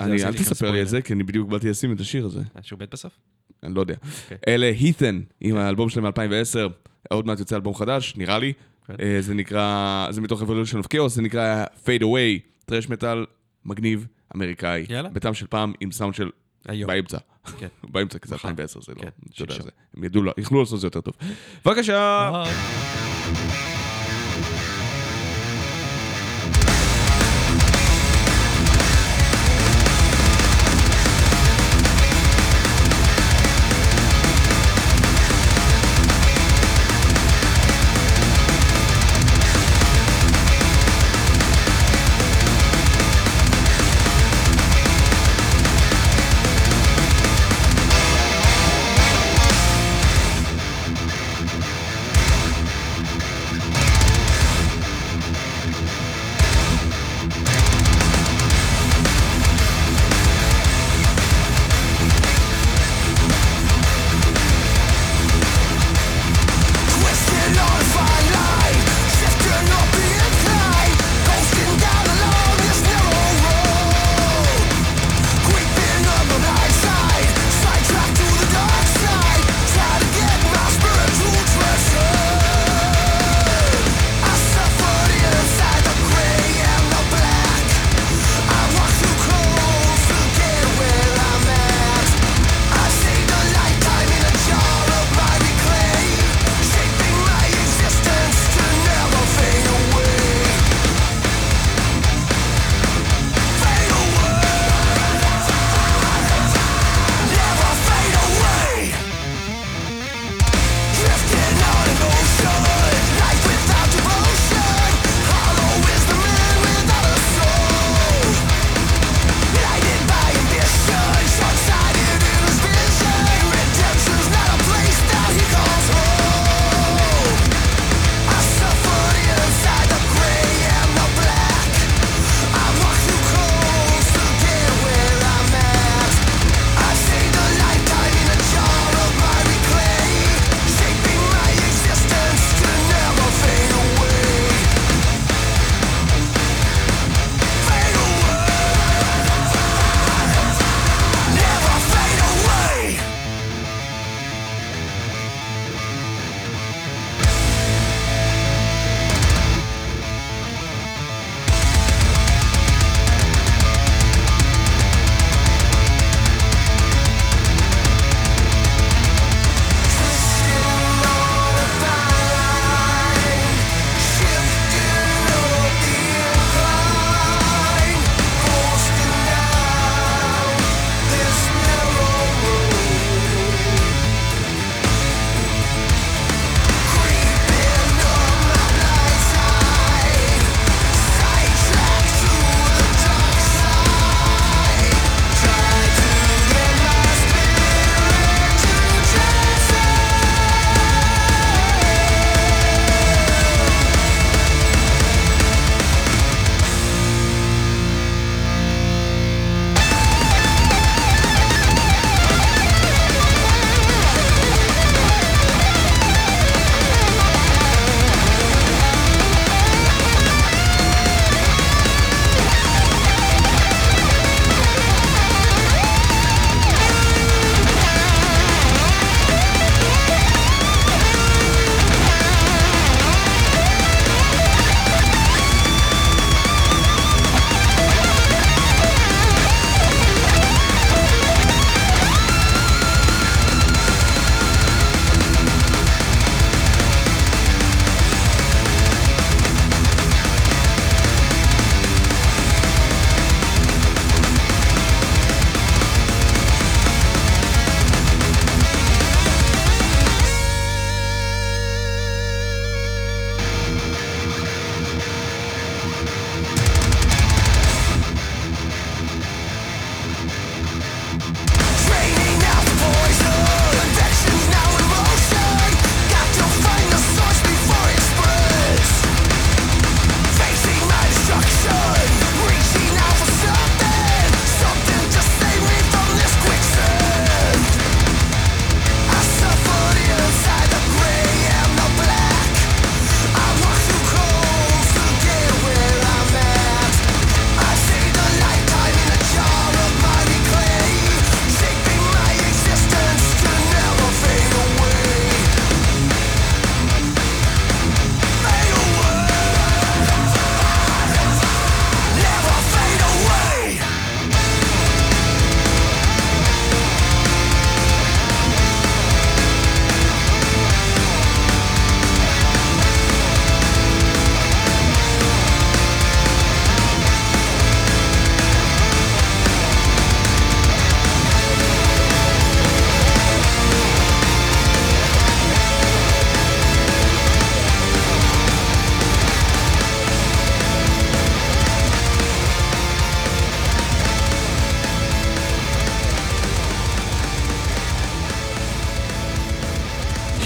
אני, 0.00 0.24
אל 0.24 0.32
תספר 0.32 0.70
לי 0.70 0.82
את. 0.82 0.88
זה, 0.88 1.02
כי 1.02 1.12
אני 1.12 1.22
בדיוק 1.22 1.48
באתי 1.48 1.70
לשים 1.70 1.92
את 1.92 2.00
השיר 2.00 2.26
הזה. 2.26 2.40
אה, 2.56 2.62
שהוא 2.62 2.78
מת 2.80 2.90
בסוף? 2.90 3.18
אני 3.62 3.74
לא 3.74 3.80
יודע. 3.80 3.94
אוקיי. 4.22 4.38
אלה 4.48 4.66
הית'ן, 4.66 5.20
עם 5.40 5.56
האלבום 5.56 5.88
שלהם 5.88 6.06
מ-2010, 6.06 6.72
עוד 7.10 7.26
מעט 7.26 7.38
יוצא 7.38 7.56
אלבום 7.56 7.74
חדש, 7.74 8.14
נראה 8.16 8.38
לי. 8.38 8.52
כן. 8.86 8.94
אה, 9.00 9.16
זה 9.20 9.34
נקרא, 9.34 10.06
זה 10.10 10.20
מתוך 10.20 10.42
Evolution 10.42 10.84
of 10.84 10.96
Chaos, 10.96 11.08
זה 11.08 11.22
נקרא 11.22 11.64
Fade 11.84 12.02
Away, 12.02 12.40
טרש 12.66 12.88
מטאל 12.88 13.26
מגניב, 13.64 14.06
אמריקאי. 14.36 14.86
יאללה. 14.88 15.08
בטעם 15.08 15.34
של 15.34 15.46
פעם, 15.46 15.72
עם 15.80 15.92
סאונד 15.92 16.14
של 16.14 16.30
היום. 16.68 16.88
באמצע. 16.88 17.18
כן. 17.58 17.68
באמצע, 17.92 18.18
כי 18.18 18.28
זה 18.28 18.34
מחר. 18.34 18.48
2010, 18.48 18.80
זה 18.80 18.92
לא, 18.96 19.02
כן, 19.02 19.08
אתה 19.34 19.42
יודע. 19.42 19.54
הם 19.96 20.04
ידעו, 20.04 20.22
לא- 20.22 20.32
יכלו 20.38 20.60
לעשות 20.60 20.74
את 20.74 20.80
זה 20.80 20.86
יותר 20.86 21.00
טוב. 21.00 21.14
בבקשה. 21.64 22.30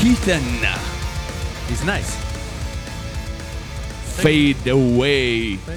נייתן. 0.02 0.40
He's 1.68 1.84
nice. 1.84 2.12
Fade 4.22 4.66
away. 4.66 5.70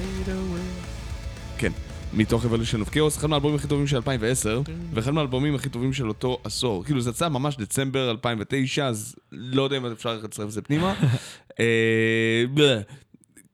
כן. 1.58 1.72
מתוך 2.12 2.44
Evolution 2.44 2.88
of 2.88 2.94
Chaos, 2.94 3.18
אחד 3.18 3.26
מהאלבומים 3.30 3.56
הכי 3.56 3.68
טובים 3.68 3.86
של 3.86 3.96
2010, 3.96 4.62
ואחד 4.94 5.10
מהאלבומים 5.10 5.54
הכי 5.54 5.68
טובים 5.68 5.92
של 5.92 6.08
אותו 6.08 6.38
עשור. 6.44 6.84
כאילו, 6.84 7.00
זה 7.00 7.10
יצא 7.10 7.28
ממש 7.28 7.56
דצמבר 7.56 8.10
2009, 8.10 8.86
אז 8.86 9.14
לא 9.32 9.62
יודע 9.62 9.76
אם 9.76 9.86
אפשר 9.86 10.18
לצרף 10.22 10.46
את 10.46 10.52
זה 10.52 10.62
פנימה. 10.62 10.94
אה, 11.60 12.44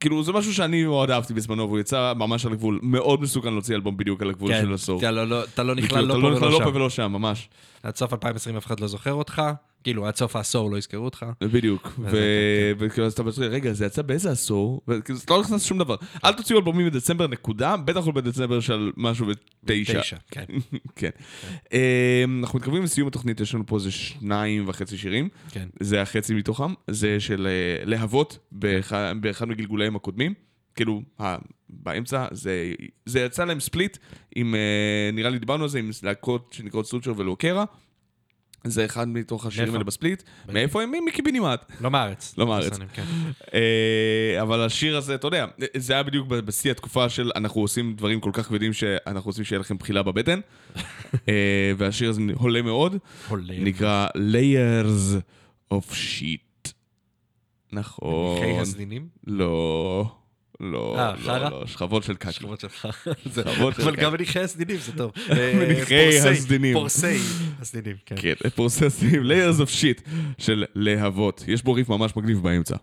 כאילו, 0.01 0.23
זה 0.23 0.33
משהו 0.33 0.55
שאני 0.55 0.85
מאוד 0.85 1.11
אהבתי 1.11 1.35
בזמנו, 1.35 1.67
והוא 1.67 1.79
יצא 1.79 2.13
ממש 2.17 2.47
על 2.47 2.53
הגבול. 2.53 2.79
מאוד 2.83 3.21
מסוכן 3.23 3.53
להוציא 3.53 3.75
אלבום 3.75 3.97
בדיוק 3.97 4.23
על 4.23 4.31
הגבול 4.31 4.53
כן, 4.53 4.63
של 4.63 4.75
עשור. 4.75 5.01
אתה 5.01 5.11
לא- 5.11 5.27
לא- 5.29 5.43
לא 5.59 5.75
נכלל 5.75 6.05
לא 6.05 6.15
פה 6.15 6.49
לא 6.49 6.61
פה. 6.65 6.71
ולא 6.75 6.91
שם, 6.91 7.13
ממש. 7.13 7.49
עד 7.83 7.97
סוף 7.97 8.13
2020 8.13 8.57
אף 8.57 8.67
אחד 8.67 8.81
לא 8.81 8.87
זוכר 8.87 9.13
אותך, 9.13 9.43
כאילו 9.85 10.07
עד 10.07 10.17
סוף 10.17 10.37
העשור 10.37 10.71
לא 10.71 10.79
יזכרו 10.79 11.05
אותך. 11.05 11.27
בדיוק, 11.41 11.93
ו- 11.99 12.73
וכאילו 12.79 13.07
אז 13.07 13.13
אתה 13.13 13.23
מצחיק, 13.23 13.45
רגע, 13.45 13.73
זה 13.73 13.87
יצא 13.87 14.03
באיזה 14.03 14.31
עשור? 14.31 14.81
וכאילו, 14.89 15.19
לא 15.31 15.41
נכנס 15.41 15.65
לשום 15.65 15.79
דבר. 15.79 15.97
אל 16.25 16.33
תוציאו 16.33 16.59
אלבומים 16.59 16.87
בדצמבר, 16.87 17.27
נקודה, 17.27 17.77
בטח 17.77 18.07
לא 18.07 18.13
בדצמבר 18.13 18.61
של 18.61 18.93
משהו 18.97 19.27
בתשע. 19.65 20.01
תשע, 20.01 20.17
כן. 20.31 20.45
כן. 20.97 21.11
אה, 21.73 22.25
אנחנו 22.41 22.59
מתקרבים 22.59 22.83
לסיום 22.83 23.09
התוכנית, 23.09 23.41
יש 23.41 23.55
לנו 23.55 23.67
פה 23.67 23.77
איזה 23.77 23.91
שניים 23.91 24.69
וחצי 24.69 24.97
שירים. 24.99 25.29
כן. 25.51 25.69
זה 25.81 26.03
החצי 26.03 26.35
מתוכם, 26.35 26.75
זה 26.91 27.21
של 27.21 27.47
אה, 27.47 27.85
להבות 27.85 28.39
באחד, 28.53 29.15
מגלגוליהם 29.47 29.97
הקודמים. 29.97 30.35
כאילו, 30.75 31.03
באמצע, 31.69 32.27
זה, 32.31 32.73
זה 33.07 33.21
יצא 33.21 33.45
להם 33.45 33.61
ספליט 33.61 33.97
עם, 34.37 34.55
אה, 34.55 35.11
נראה 35.13 35.31
לי 35.31 35.39
דיברנו 35.39 35.63
על 35.63 35.69
זה, 35.69 35.79
עם 35.79 35.91
להקות 36.03 36.53
שנקראות 36.53 36.87
סוצ'ר 36.87 37.13
ולוקרה. 37.17 37.65
זה 38.65 38.85
אחד 38.85 39.09
מתוך 39.09 39.47
השירים? 39.47 39.73
האלה 39.73 39.85
בספליט. 39.85 40.23
מאיפה 40.49 40.83
הם? 40.83 40.93
מקיבינימט. 41.07 41.73
לא 41.81 41.91
מארץ. 41.91 42.35
לא 42.39 42.47
מארץ. 42.47 42.79
כן. 42.93 43.05
אה, 43.55 44.43
אבל 44.43 44.61
השיר 44.61 44.97
הזה, 44.97 45.15
אתה 45.15 45.27
יודע, 45.27 45.47
זה 45.77 45.93
היה 45.93 46.03
בדיוק 46.03 46.27
בשיא 46.29 46.71
התקופה 46.71 47.09
של 47.09 47.31
אנחנו 47.37 47.61
עושים 47.61 47.95
דברים 47.95 48.21
כל 48.21 48.31
כך 48.33 48.47
כבדים 48.47 48.73
שאנחנו 48.73 49.29
רוצים 49.29 49.45
שיהיה 49.45 49.61
לכם 49.61 49.77
בחילה 49.79 50.03
בבטן. 50.03 50.41
אה, 51.29 51.73
והשיר 51.77 52.11
הזה 52.11 52.23
עולה 52.35 52.63
מאוד. 52.63 52.97
עולה. 53.29 53.55
נקרא 53.59 54.07
Layers 54.17 55.21
of 55.75 55.93
Shit. 55.93 56.73
נכון. 57.73 58.41
חיי 58.41 58.59
הסדינים? 58.61 59.09
לא. 59.27 60.13
לא, 60.61 60.97
אה, 60.99 61.13
לא, 61.13 61.23
חרא? 61.23 61.51
לא, 61.51 61.67
שכבות 61.67 62.03
של 62.05 62.15
קקי. 62.17 62.33
שכבות 62.33 62.61
של 62.61 62.69
אבל 63.83 63.93
קקי. 63.93 64.01
גם 64.03 64.13
מניחי 64.13 64.41
הסדינים 64.41 64.77
זה 64.77 64.93
טוב. 64.97 65.13
מניחי 65.59 65.95
אה, 65.95 66.11
פורסי- 66.13 66.29
הסדינים. 66.29 66.73
פורסי 66.75 67.19
הסדינים, 67.61 67.97
כן. 68.07 68.15
כן, 68.19 68.49
פרוססים, 68.55 69.23
Layers 69.23 69.61
of 69.61 69.69
Shit 69.81 70.09
של 70.39 70.65
להבות. 70.75 71.45
יש 71.49 71.63
בו 71.63 71.73
ריף 71.73 71.89
ממש 71.89 72.17
מגניב 72.17 72.43
באמצע. 72.43 72.77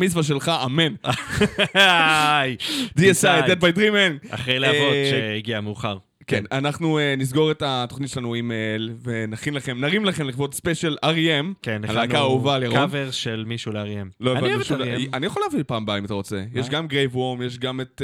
מצווה 0.00 0.22
שלך, 0.22 0.50
אמן. 0.64 0.94
DSI, 2.98 3.46
Dead 3.46 3.60
by 3.60 3.76
Dream 3.76 3.92
Man. 3.92 4.34
אחרי 4.34 4.58
להבות 4.58 4.92
אה, 4.92 5.08
שהגיע 5.10 5.60
מאוחר. 5.60 5.98
כן, 6.26 6.44
אנחנו 6.52 6.98
אה, 6.98 7.14
נסגור 7.16 7.50
את 7.50 7.62
התוכנית 7.66 8.10
שלנו 8.10 8.34
עם... 8.34 8.52
אה, 8.52 8.76
ונכין 9.02 9.54
לכם, 9.54 9.80
נרים 9.80 10.04
לכם 10.04 10.28
לכבוד 10.28 10.54
ספיישל 10.54 10.96
R.E.M. 11.04 11.54
כן, 11.62 11.82
הלהקה 11.88 12.18
האהובה 12.18 12.54
על 12.54 12.62
ירון. 12.62 12.76
קאבר 12.76 13.10
של 13.10 13.44
מישהו 13.46 13.72
ל-R.E.M. 13.72 14.08
לא 14.20 14.32
אני 14.32 14.48
אוהב 14.48 14.60
את 14.60 14.66
R.E.M. 14.66 15.16
אני 15.16 15.26
יכול 15.26 15.42
להביא 15.42 15.64
פעם 15.66 15.82
הבאה 15.82 15.98
אם 15.98 16.04
אתה 16.04 16.14
רוצה. 16.14 16.44
יש 16.54 16.68
גם 16.68 16.86
גרייב 16.86 17.16
וורם, 17.16 17.42
יש 17.42 17.58
גם 17.58 17.80
את... 17.80 18.02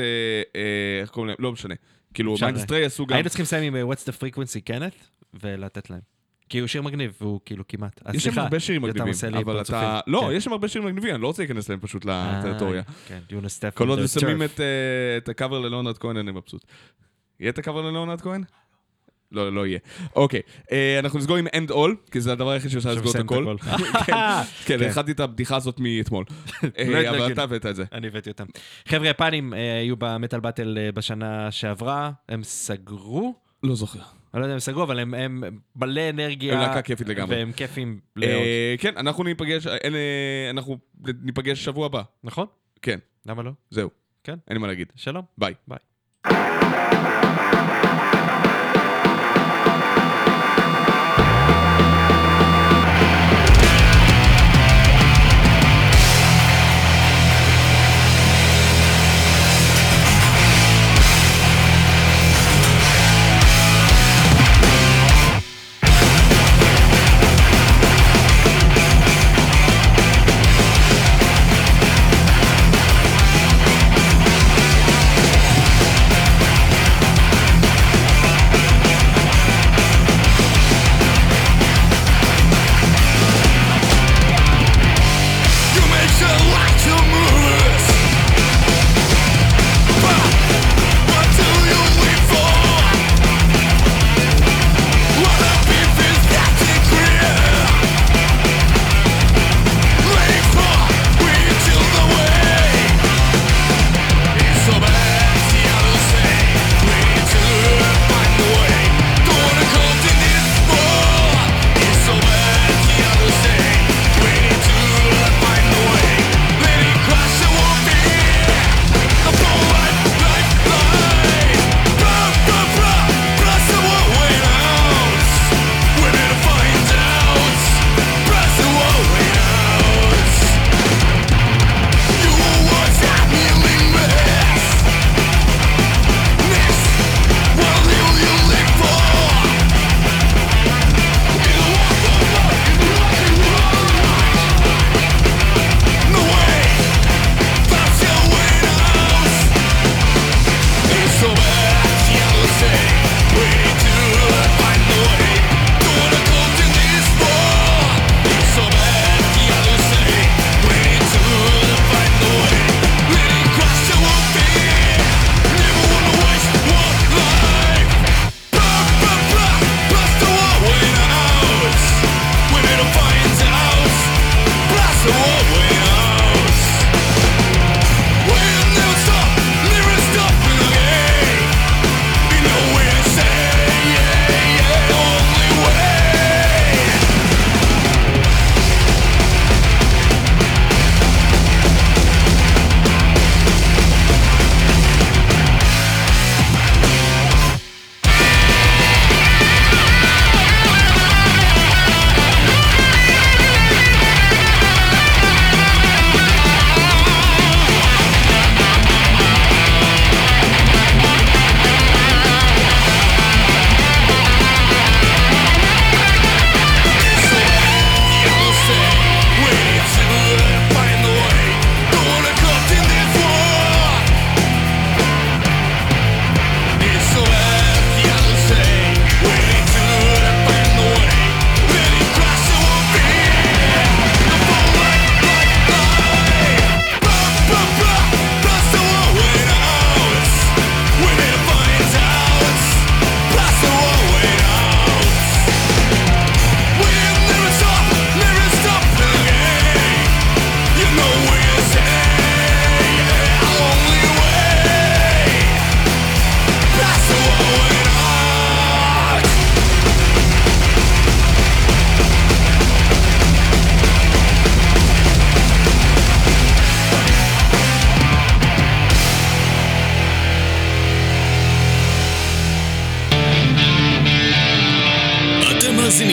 איך 1.01 1.11
קוראים 1.11 1.29
להם? 1.29 1.37
לא 1.39 1.53
משנה. 1.53 1.75
כאילו, 2.15 2.35
מיינדסטריי 2.43 2.85
עשו 2.85 3.07
גם... 3.07 3.15
היינו 3.15 3.29
צריכים 3.29 3.43
לסיים 3.43 3.75
עם 3.75 3.91
What's 3.91 4.03
the 4.03 4.23
frequency, 4.23 4.71
Kenneth, 4.71 5.07
ולתת 5.43 5.91
להם. 5.91 6.16
כי 6.49 6.59
הוא 6.59 6.67
שיר 6.67 6.83
מגניב, 6.83 7.13
והוא 7.21 7.41
כאילו 7.45 7.65
כמעט. 7.69 8.01
אז 8.05 8.15
יש 8.15 8.25
שם 8.25 8.39
הרבה 8.39 8.61
שירים 8.61 8.83
מגניבים, 8.83 9.35
אבל. 9.35 9.61
אתה... 9.61 10.01
לא, 10.07 10.27
כן. 10.29 10.37
יש 10.37 10.45
שם 10.45 10.53
הרבה 10.53 10.69
שירים 10.69 10.89
מגניבים, 10.89 11.15
אני 11.15 11.23
לא 11.23 11.27
רוצה 11.27 11.43
להיכנס 11.43 11.69
להם 11.69 11.79
פשוט 11.81 12.05
לטריטוריה. 12.05 12.81
אה, 12.89 12.93
כן, 13.09 13.19
יונה 13.31 13.49
סטפן. 13.49 13.71
כל 13.71 13.89
עוד 13.89 14.07
שמים. 14.07 14.43
את, 14.43 14.61
אה, 14.61 15.17
את 15.17 15.29
הקאבר 15.29 15.59
ללאונרד 15.59 15.99
כהן, 15.99 16.17
אני 16.17 16.33
מבסוט. 16.33 16.65
יהיה 17.41 17.51
את 17.51 17.59
הקאבר 17.59 17.83
ללאונרד 17.83 18.21
כהן? 18.21 18.43
לא, 19.33 19.53
לא 19.53 19.67
יהיה. 19.67 19.79
אוקיי, 20.17 20.41
אה, 20.73 20.99
אנחנו 20.99 21.19
נסגור 21.19 21.37
עם 21.37 21.47
end 21.47 21.71
all, 21.71 22.11
כי 22.11 22.21
זה 22.21 22.33
הדבר 22.33 22.51
היחיד 22.51 22.71
שאפשר 22.71 22.95
לסגור 22.95 23.11
את 23.11 23.21
הכל. 23.21 23.57
כן, 23.63 23.77
כן, 24.67 24.79
כן. 24.79 24.91
הכנתי 24.91 25.13
את 25.13 25.21
הבדיחה 25.21 25.57
הזאת 25.57 25.81
מאתמול. 25.81 26.25
אה, 26.79 26.85
לא 26.89 27.11
אבל. 27.11 27.33
אתה 27.33 27.43
הבאת 27.43 27.67
את 27.67 27.77
זה. 27.77 27.85
אני 27.93 28.07
הבאתי 28.07 28.31
אותם. 28.31 28.45
חבר'ה 28.89 29.09
יפנים 29.09 29.55
אה, 29.55 29.79
היו 29.79 29.97
במטאל 29.99 30.41
באטל 30.41 30.79
אה, 30.81 30.93
בשנה 30.93 31.51
שעברה, 31.51 32.11
הם 32.29 32.43
סגרו? 32.43 33.35
לא 33.63 33.75
זוכר. 33.75 34.01
אני 34.37 34.41
לא 34.41 34.47
יודע 34.47 34.53
אם 34.53 34.57
הם 34.57 34.61
סגרו, 34.61 34.83
אבל 34.83 34.99
הם- 34.99 35.15
הם 35.15 35.43
מלא 35.77 36.11
אנרגיה. 36.11 36.55
הם 36.55 36.61
להקה 36.61 36.83
כיפית 36.83 37.09
לגמרי. 37.09 37.37
והם 37.37 37.53
כיפים 37.53 38.01
מאוד. 38.17 38.29
אה, 38.31 38.75
כן, 38.79 38.97
אנחנו 38.97 39.25
ניפגש, 39.25 39.67
אין, 39.67 39.95
אה, 39.95 40.51
אנחנו 40.51 40.79
ניפגש 41.23 41.65
שבוע 41.65 41.87
הבא. 41.87 42.03
נכון? 42.25 42.47
כן, 42.83 42.99
למה 43.27 43.43
לא? 43.43 43.51
זהו. 43.71 43.91
כן. 44.25 44.33
אין 44.49 44.57
לי 44.57 44.61
מה 44.61 44.67
להגיד. 44.67 44.93
שלום. 44.97 45.25
ביי. 45.39 45.55
ביי. 45.69 45.79